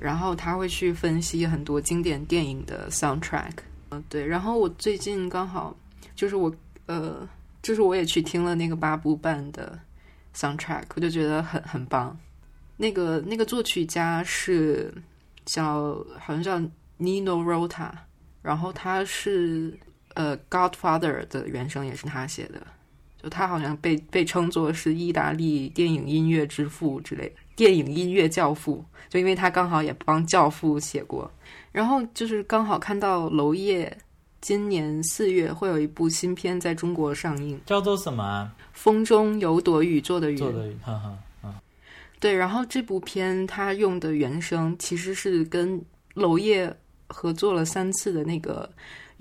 [0.01, 3.53] 然后他会去分析很多经典电影的 soundtrack。
[3.91, 4.27] 嗯，对。
[4.27, 5.77] 然后我最近刚好
[6.15, 6.55] 就是我
[6.87, 7.29] 呃，
[7.63, 9.79] 就是我也去听了那个八部半的
[10.35, 12.19] soundtrack，我就觉得很很棒。
[12.77, 14.93] 那个那个作曲家是。
[15.51, 16.59] 叫好像叫
[16.99, 17.91] Nino Rota，
[18.43, 19.73] 然后他是
[20.13, 22.67] 呃《Godfather》的原声也是他写的，
[23.23, 31.31] 就他好像被被称作是意大利电影音乐之父之类的，电影音乐教父，就因为他刚好也帮《教父》写过。
[31.79, 33.97] 然后就是刚好看到娄烨
[34.41, 38.51] 今年四月会有一部新片在中国上映，叫做什么？
[38.73, 40.37] 风中有朵雨做的云。
[40.37, 41.55] 做的雨，哈哈。
[42.19, 45.81] 对，然后这部片它用的原声其实是跟
[46.15, 46.69] 娄烨
[47.07, 48.69] 合作了三次的那个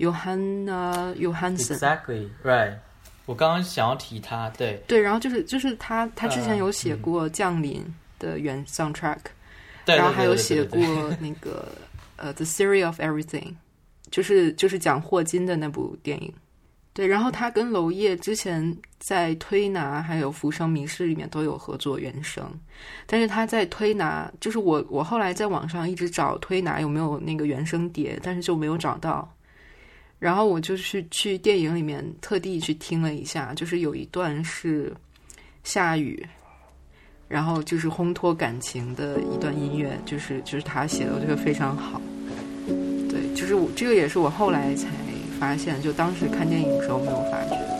[0.00, 1.78] Johanna Johansson。
[1.78, 2.74] Exactly right。
[3.24, 7.80] 我刚刚想要提他，对对，然后就是就是他他之前有写嗯过《降临》
[8.20, 9.18] 的原 soundtrack，、
[9.84, 10.80] 对，然后还有写过
[11.20, 11.68] 那个
[12.18, 13.48] 呃《The Theory of Everything》，
[14.10, 16.32] 就是就是讲霍金的那部电影。
[16.92, 22.44] 对，然后他跟娄烨之前在《推拿》还有《浮生迷事》里面都有合作原声，
[23.06, 29.32] 但是他在《推拿》，就是我我后来在网上一直找《推拿》有没有那个原声碟，但是就没有找到。
[30.18, 34.92] 然后我就去去电影里面特地去听了一下，就是有一段是
[35.62, 36.26] 下雨，
[37.28, 42.00] 然后就是烘托感情的一段音乐，就是就是他写的，我觉得非常好。
[43.08, 44.88] 对，就是我这个也是我后来才
[45.38, 47.77] 发现，就当时看电影的时候没有发觉。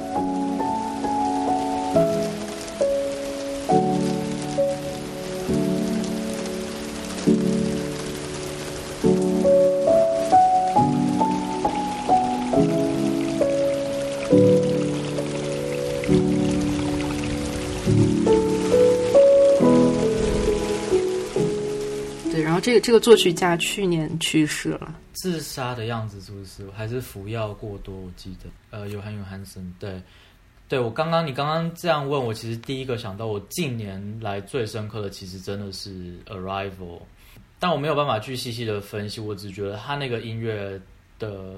[22.80, 24.94] 这个作曲家去年去世了。
[25.12, 26.70] 自杀的样子是不是？
[26.70, 27.94] 还是服药过多？
[27.94, 30.00] 我记得，呃，约翰·约翰森，对，
[30.68, 35.90] 对我刚刚你刚刚这样问我，其实第一个想到我近年来最深刻的，其实真的是
[36.26, 36.98] 《Arrival》，
[37.58, 40.80] 但我没有办法去细细的分析，我只觉得他那个音乐
[41.18, 41.54] 的，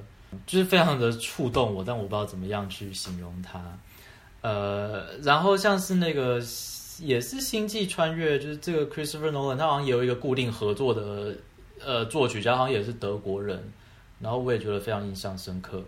[0.47, 3.61] 就是非常的触动我，但我不知道怎么样去形容它。
[4.41, 6.41] 呃，然后像是那个
[7.01, 11.35] 也是《星际穿越》，就是这个 Christopher Nolan，他好像也有一个固定合作的
[11.85, 13.63] 呃作曲家，好像也是德国人，
[14.21, 15.83] 然后我也觉得非常印象深刻。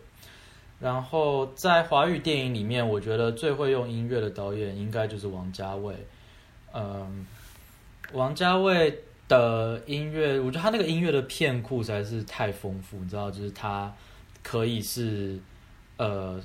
[0.80, 5.94] 然后在华语电影里面，我觉得最会用音乐的导演应该就是王家卫。
[6.74, 7.24] 嗯，
[8.12, 8.92] 王家卫
[9.28, 13.94] 的音乐，我觉得他那个音乐的片库实在是太丰富，你知道，就是他
[14.42, 15.38] 可以是
[15.98, 16.42] 呃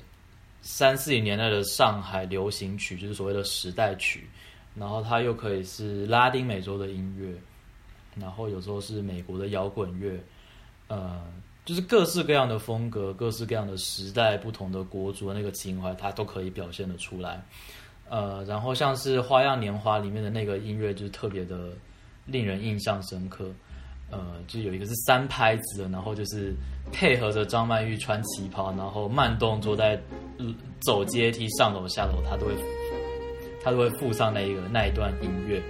[0.62, 4.28] 三四零年代的上海流行曲，就是所谓的时代曲，
[4.78, 7.34] 然后它又可以是拉丁美洲的音乐，
[8.20, 10.18] 然后有时候是美国的摇滚乐，
[10.88, 11.20] 呃，
[11.64, 17.42] 就是各式各样的风格、各式各样的时代、不同的国族的那个情怀，它都可以表现得出来。
[18.08, 21.70] 呃，然后像是《花样年华》里面的那个音乐，就是特别的
[22.24, 23.50] 令人印象深刻。
[24.10, 26.54] 呃，就有一个是三拍子的，然后就是
[26.90, 30.00] 配合着张曼玉穿旗袍，然后慢动作在
[30.80, 32.54] 走阶梯上楼下楼，他都会
[33.70, 35.62] 他都会附上那一个那一段音乐。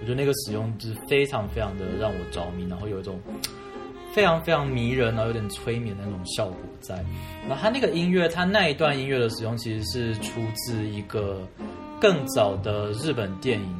[0.00, 3.18] 我觉得那个使用就是非常非常的让我着迷，然后有一种
[4.12, 6.94] 非常非常迷人，然后有点催眠的那种效果在。
[7.48, 11.40] 然后他那个音乐，他那一段音乐的使用其实是出自一个
[12.00, 13.76] 更早的日本电影，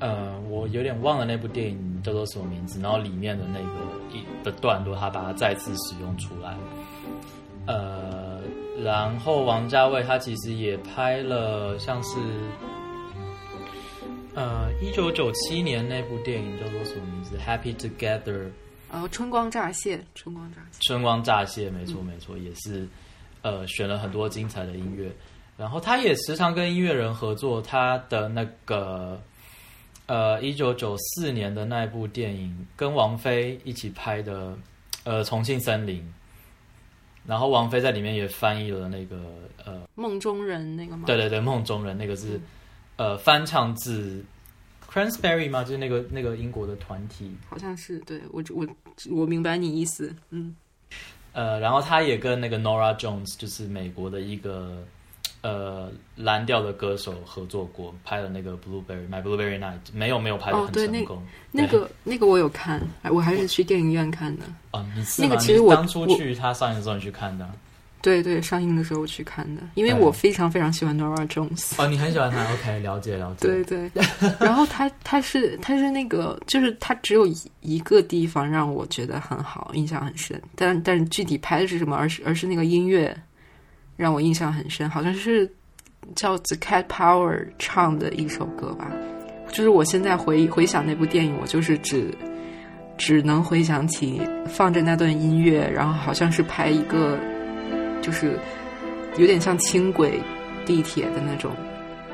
[0.00, 6.56] 呃，我有点忘了那部电影叫做什么名字，然后里面的那个一的段落，他把它再次使用出来。
[7.66, 8.40] 呃，
[8.82, 12.18] 然后王家卫他其实也拍了像是，
[14.34, 18.48] 呃，一九九七年那部电影叫做什么名字？Happy Together。
[18.90, 20.78] 呃，春光乍泄，春光乍泄。
[20.86, 22.88] 春光乍泄，没错没错，也是
[23.42, 25.10] 呃选了很多精彩的音乐。
[25.58, 29.20] 然后他也时常跟音乐人合作，他的那个
[30.06, 34.56] 呃一九九四年的那一部电影，跟王菲一起拍的
[35.04, 36.00] 呃《重庆森林》，
[37.26, 39.16] 然后王菲在里面也翻译了那个
[39.64, 41.04] 呃梦中人那个吗？
[41.06, 42.40] 对对对梦中人那个是
[42.96, 44.24] 呃翻唱自
[44.90, 45.64] Cransberry 吗？
[45.64, 47.34] 就是那个那个英国的团体。
[47.48, 47.98] 好像是。
[48.00, 48.66] 对我我
[49.10, 50.14] 我明白你意思。
[50.30, 50.54] 嗯，
[51.32, 54.84] 呃，然后他也跟那个 Nora Jones，就是美国的一个
[55.40, 61.22] 呃蓝调的歌手合作过，拍了那个 Blueberry My Blueberry Night，没有没有拍的很成功。
[61.50, 64.44] 那个那个我有看，哎我还是去电影院看的。
[64.72, 64.84] 哦，
[65.18, 67.54] 那个其实我当初去他上映的时候你去看的啊？
[68.02, 71.72] 对对，上映的时候去看的，因为我非常非常喜欢 Nora Jones。
[71.78, 73.46] 哦，你很喜欢他，OK，了解了解。
[73.46, 73.90] 对对，
[74.40, 80.40] 然后他他是他是那个，就是他只有一一个地方让我觉得很好，印象很深。
[80.56, 83.16] 但但是具体拍的是什么，而是而是那个音乐
[83.96, 85.48] 让我印象很深，好像是
[86.16, 88.90] 叫 The Cat Power 唱的一首歌吧。
[89.52, 92.12] 就是我现在回回想那部电影，我就是只
[92.98, 97.18] 只能回想起放着那段音乐，然后好像是拍一个，
[98.02, 98.38] 就是
[99.16, 100.20] 有点像轻轨、
[100.66, 101.52] 地铁的那种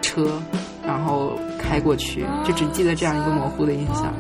[0.00, 0.40] 车，
[0.86, 4.14] 然后开过去，就只记得这样一个模糊的印象。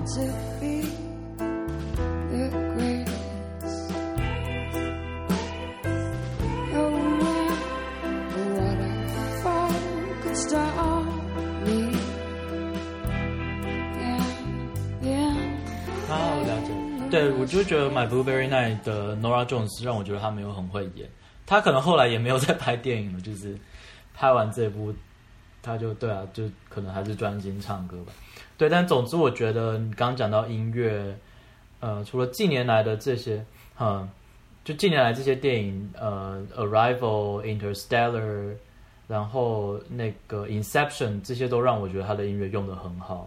[16.10, 16.16] 啊，
[16.46, 16.72] 了解。
[17.10, 21.06] 对，我就觉得《My Blueberry Night》的 Nora Jones 让我觉得他没有很会演。
[21.48, 23.56] 他可能后来也没有再拍电影了，就是
[24.14, 24.92] 拍完这部，
[25.62, 28.12] 他就对啊，就可能还是专心唱歌吧。
[28.58, 31.16] 对，但总之我觉得你刚刚讲到音乐，
[31.80, 33.42] 呃，除了近年来的这些，
[33.80, 34.06] 嗯，
[34.62, 38.20] 就近年来这些电影，呃，《Arrival》、《Interstellar》，
[39.06, 43.26] 然后那个《Inception》，这些都让我觉得他的音乐用的很好。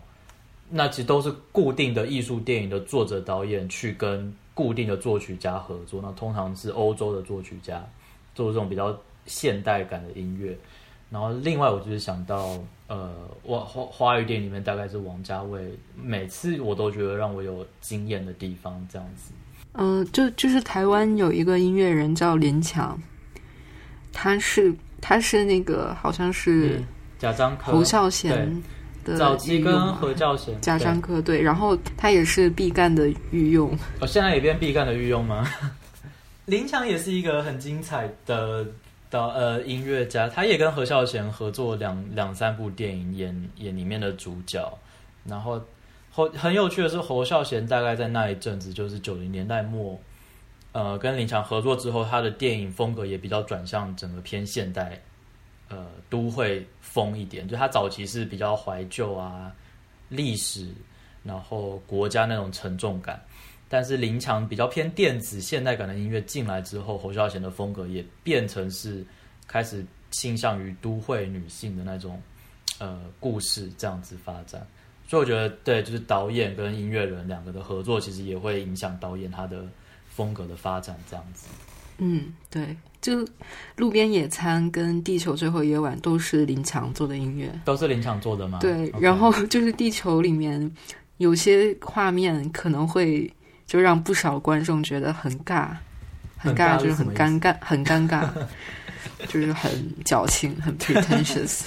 [0.70, 7.84] 那其实都是固定的艺术电影的作者导演去跟固定的作曲家合作，那通常是欧洲的作曲家
[8.42, 10.58] 做这种比较现代感的音乐。
[11.10, 12.58] 然后另外我就是想到，
[12.88, 13.12] 呃，
[13.44, 15.62] 我花花语店里面大概是王家卫，
[16.02, 19.34] 每次我都觉得让我有惊艳的地方，这样子。
[19.74, 22.98] 嗯、就就是台湾有一个音乐人叫林强，
[24.14, 26.88] 他是他是那个好像是嗯，
[27.20, 28.64] 贾樟柯、侯孝贤
[29.04, 33.70] 的早期跟何教贤、贾对樟柯对，然后他也是毕赣的御用，
[34.00, 35.46] 哦，现在也变毕赣的御用吗？
[36.52, 38.68] 林强也是一个很精彩的
[39.10, 44.70] 的呃音乐家，他也跟何孝贤合作两两三部电影，演演里面的主角。
[45.24, 45.62] 然后
[46.12, 49.98] 侯很有趣的是，侯孝贤大概在那一阵子，就是九零年代末，
[50.74, 55.02] 呃，跟林强合作之后，他的电影风格也比较转向整个偏现代，
[55.70, 57.48] 呃，都会风一点。
[57.48, 59.50] 就他早期是比较怀旧啊、
[60.10, 60.68] 历史，
[61.24, 63.24] 然后国家那种沉重感。
[63.74, 69.02] 但是林强比较偏电子现代感的音乐进来之后，侯孝贤的风格也变成是
[69.48, 72.22] 开始倾向于都会女性的那种
[72.80, 74.68] 呃故事这样子发展。
[75.08, 79.66] 所以我觉得，对，就是导演跟音乐人两个的合作，其实也会影响导演他的
[80.10, 81.48] 风格的发展，这样子。
[81.98, 83.26] 嗯，对，就
[83.78, 88.60] 路边野餐跟地球最后夜晚都是林强做的音乐，都是林强做的吗？
[88.60, 90.70] 对然后就是地球里面
[91.20, 93.32] 有些画面可能会
[93.72, 95.70] 就让不少观众觉得很尬，
[96.38, 98.28] 很很尬尬就是很尴尬，很尴尬，
[99.30, 99.72] 就是很
[100.04, 101.62] 矫情，很 pretentious。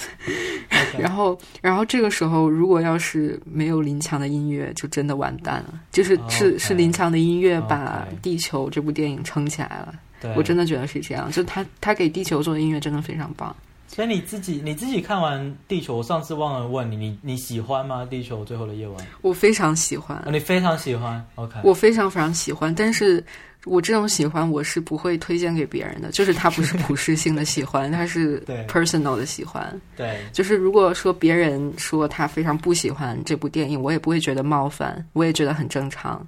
[0.99, 5.81] 然后，然后这个时候，如果要是没有林强的音乐，就真的完蛋了。
[5.91, 9.95] 就是是是林强的音乐把《地球》这部电影撑起来了。
[10.21, 13.55] 对，我真的觉得是这样，就他他给地球做的音乐真的非常棒。
[13.95, 15.39] 所以你自己你自己看完
[15.69, 18.03] 《地球》，我上次忘了问你，你你喜欢吗？
[18.09, 21.61] 《地球最后的夜晚》我非常喜欢哦，，你非常喜欢，OK？
[21.63, 23.23] 我非常非常喜欢，但是
[23.63, 29.79] 我这种喜欢我是不会推荐给别人的，就是它不是普世性的喜欢， 它是 personal 的喜欢。
[29.95, 36.27] 对，就是如果说别人说他非常不喜欢这部电影，我也不会觉得冒犯，我也觉得很正常。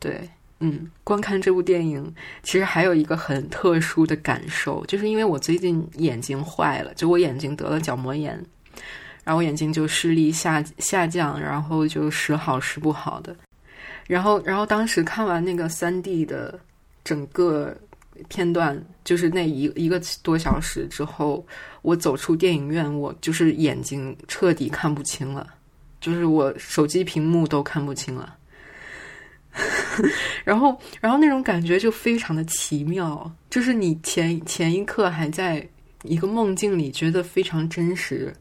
[0.00, 0.28] 对，
[0.60, 2.12] 嗯，观看这部电影
[2.42, 8.32] 其实还有一个很特殊的感受，就是因为我最近眼睛坏了，就我眼睛得了角膜炎，
[9.22, 13.36] 然后我眼睛就视力下下降，然后就时好时不好的。
[14.08, 16.58] 然后，然后当时看完那个三 D 的
[17.04, 17.76] 整个
[18.28, 21.46] 片段，就是那一一个多小时之后，
[21.82, 25.46] 我走出电影院，我就是眼睛彻底看不清了，
[26.00, 28.34] 就是我手机屏幕都看不清了。
[30.44, 35.66] 然后，然后那种感觉就非常的奇妙，就是你前前一刻还在
[36.04, 38.32] 一个梦境里，觉得非常真实，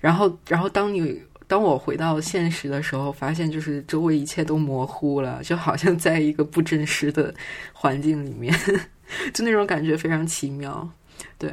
[0.00, 7.34] 然后，然后当你当我回到现实的时候，发现就是周围一切都模糊了，就好像在一个不真实的
[7.72, 8.54] 环境里面，
[9.34, 10.88] 就那种感觉非常奇妙。
[11.38, 11.52] 对，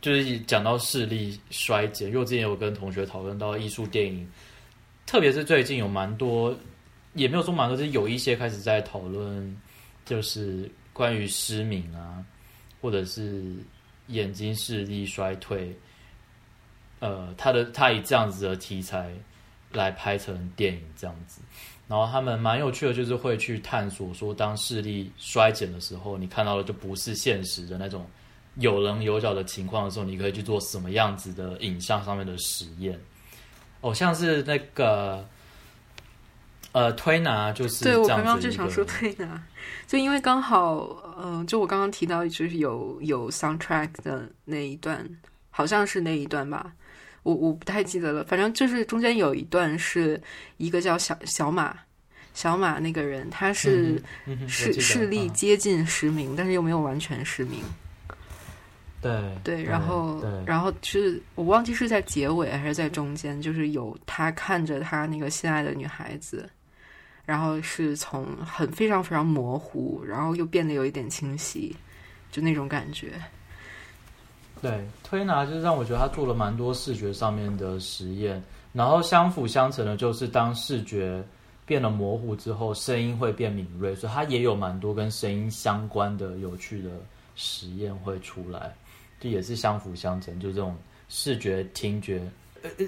[0.00, 4.26] 就是讲到视力衰减，因为我之前有跟同学讨论到艺术电影，
[5.04, 6.56] 特别是最近有蛮多，
[7.16, 9.56] 也没有说蛮多，就是有一些开始在讨论，
[10.04, 12.24] 就是关于失明啊，
[12.80, 13.56] 或者是
[14.08, 15.76] 眼睛视力衰退，
[17.00, 19.12] 呃，他的他以这样子的题材
[19.72, 21.40] 来拍成电影这样子，
[21.88, 28.06] 然后他们蛮有趣的，就是会去探索说，当视力衰减的时候，你看到的就不是现实的那种。
[28.58, 32.98] 有棱有角的情况的时候，你可以去做什么样子的影像上面的实验？
[33.82, 35.28] 哦，像是那个
[36.76, 39.42] 呃推拿，就是对我刚刚就想说推拿，
[39.86, 40.86] 就因为刚好，
[41.18, 45.02] 嗯、就我刚刚提到就是有有 soundtrack 的那一段，
[45.48, 46.70] 好像是那一段吧，
[47.22, 50.20] 我我不太记得了，反正就是中间有一段是
[50.58, 51.74] 一个叫小小马。
[52.34, 53.98] 小马那个人，他是
[54.46, 57.62] 视视力嗯接近失明，但是又没有完全失明。
[59.00, 66.46] 对对，然后对然后就是我忘记是在结尾还是在中间，就是有他看着他那个心爱的女孩子，
[67.26, 71.76] 然后是从很非常非常模糊，然后又变得有一点清晰，
[72.30, 73.12] 就那种感觉。
[74.62, 78.42] 对，推拿就是让我觉得他做了蛮多视觉上面的实验，
[78.72, 81.22] 然后相辅相成的，就是当视觉
[81.66, 86.90] 变得模糊之后，声音会变敏锐，所以它也有蛮多跟声音相关的有趣的
[87.34, 88.74] 实验会出来，
[89.20, 90.74] 这也是相辅相成，就这种
[91.08, 92.22] 视觉、听觉。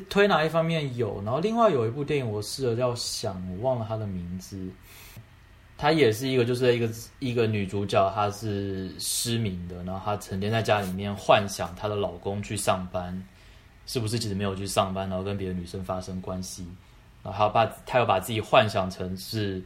[0.09, 4.69] 推拿一方面有，然后另外有一部电影我试着要想，我忘了它的名字。
[5.81, 6.91] 她也是一个，就是一个
[7.21, 13.25] 一个女主角，她是失明的，然后她成天在家里面幻想她的老公去上班，
[13.87, 16.67] 是不是其实没有去上班，然后跟别的女生发生关系，
[17.23, 19.63] 然后她把她又把自己幻想成是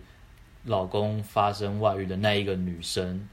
[0.65, 3.27] 老公发生外遇的那一个女生，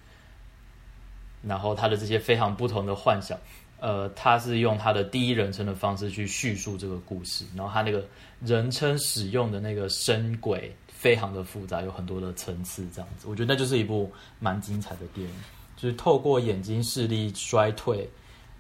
[1.41, 3.37] 然后她的这些非常不同的幻想，
[3.79, 8.05] 呃，他是用他的第一人称的方式去叙述这个故事，然后他那个
[8.41, 15.33] 人称使用的那个声轨非常的复杂，有很多的层次，这样子，我觉得那就是一部蛮精彩的电影，
[15.77, 18.09] 就是透过眼睛视力衰退，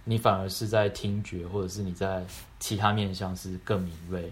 [0.05, 2.25] 你反而是在听觉或者是你在
[2.59, 4.31] 其他面向是更敏锐。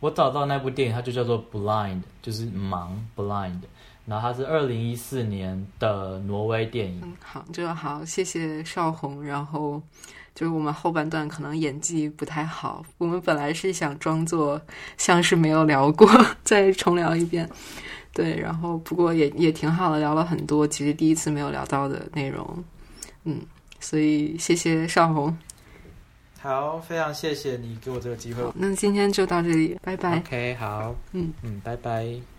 [0.00, 3.60] 我找到那部电影，它就叫做《Blind》，就是盲 （Blind）。
[4.06, 7.00] 然后它是二零一四年的挪威电影。
[7.02, 9.24] 嗯，好，这个好，谢谢邵红。
[9.24, 9.80] 然后
[10.34, 14.60] 就是我们后半段可能演技不太好，我们本来是想装作
[14.98, 16.08] 像是没有聊过，
[16.42, 17.48] 再重聊一遍。
[18.12, 22.64] 对，然后不过也也挺好的，聊了很多其实第一次没有聊到的内容。
[23.24, 23.40] 嗯，
[23.80, 25.36] 所以谢谢邵红。
[26.38, 28.44] 好，非常谢谢你给我这个机会。
[28.54, 30.18] 那今天就到这里，拜拜。
[30.18, 32.33] OK，好，嗯嗯，拜拜。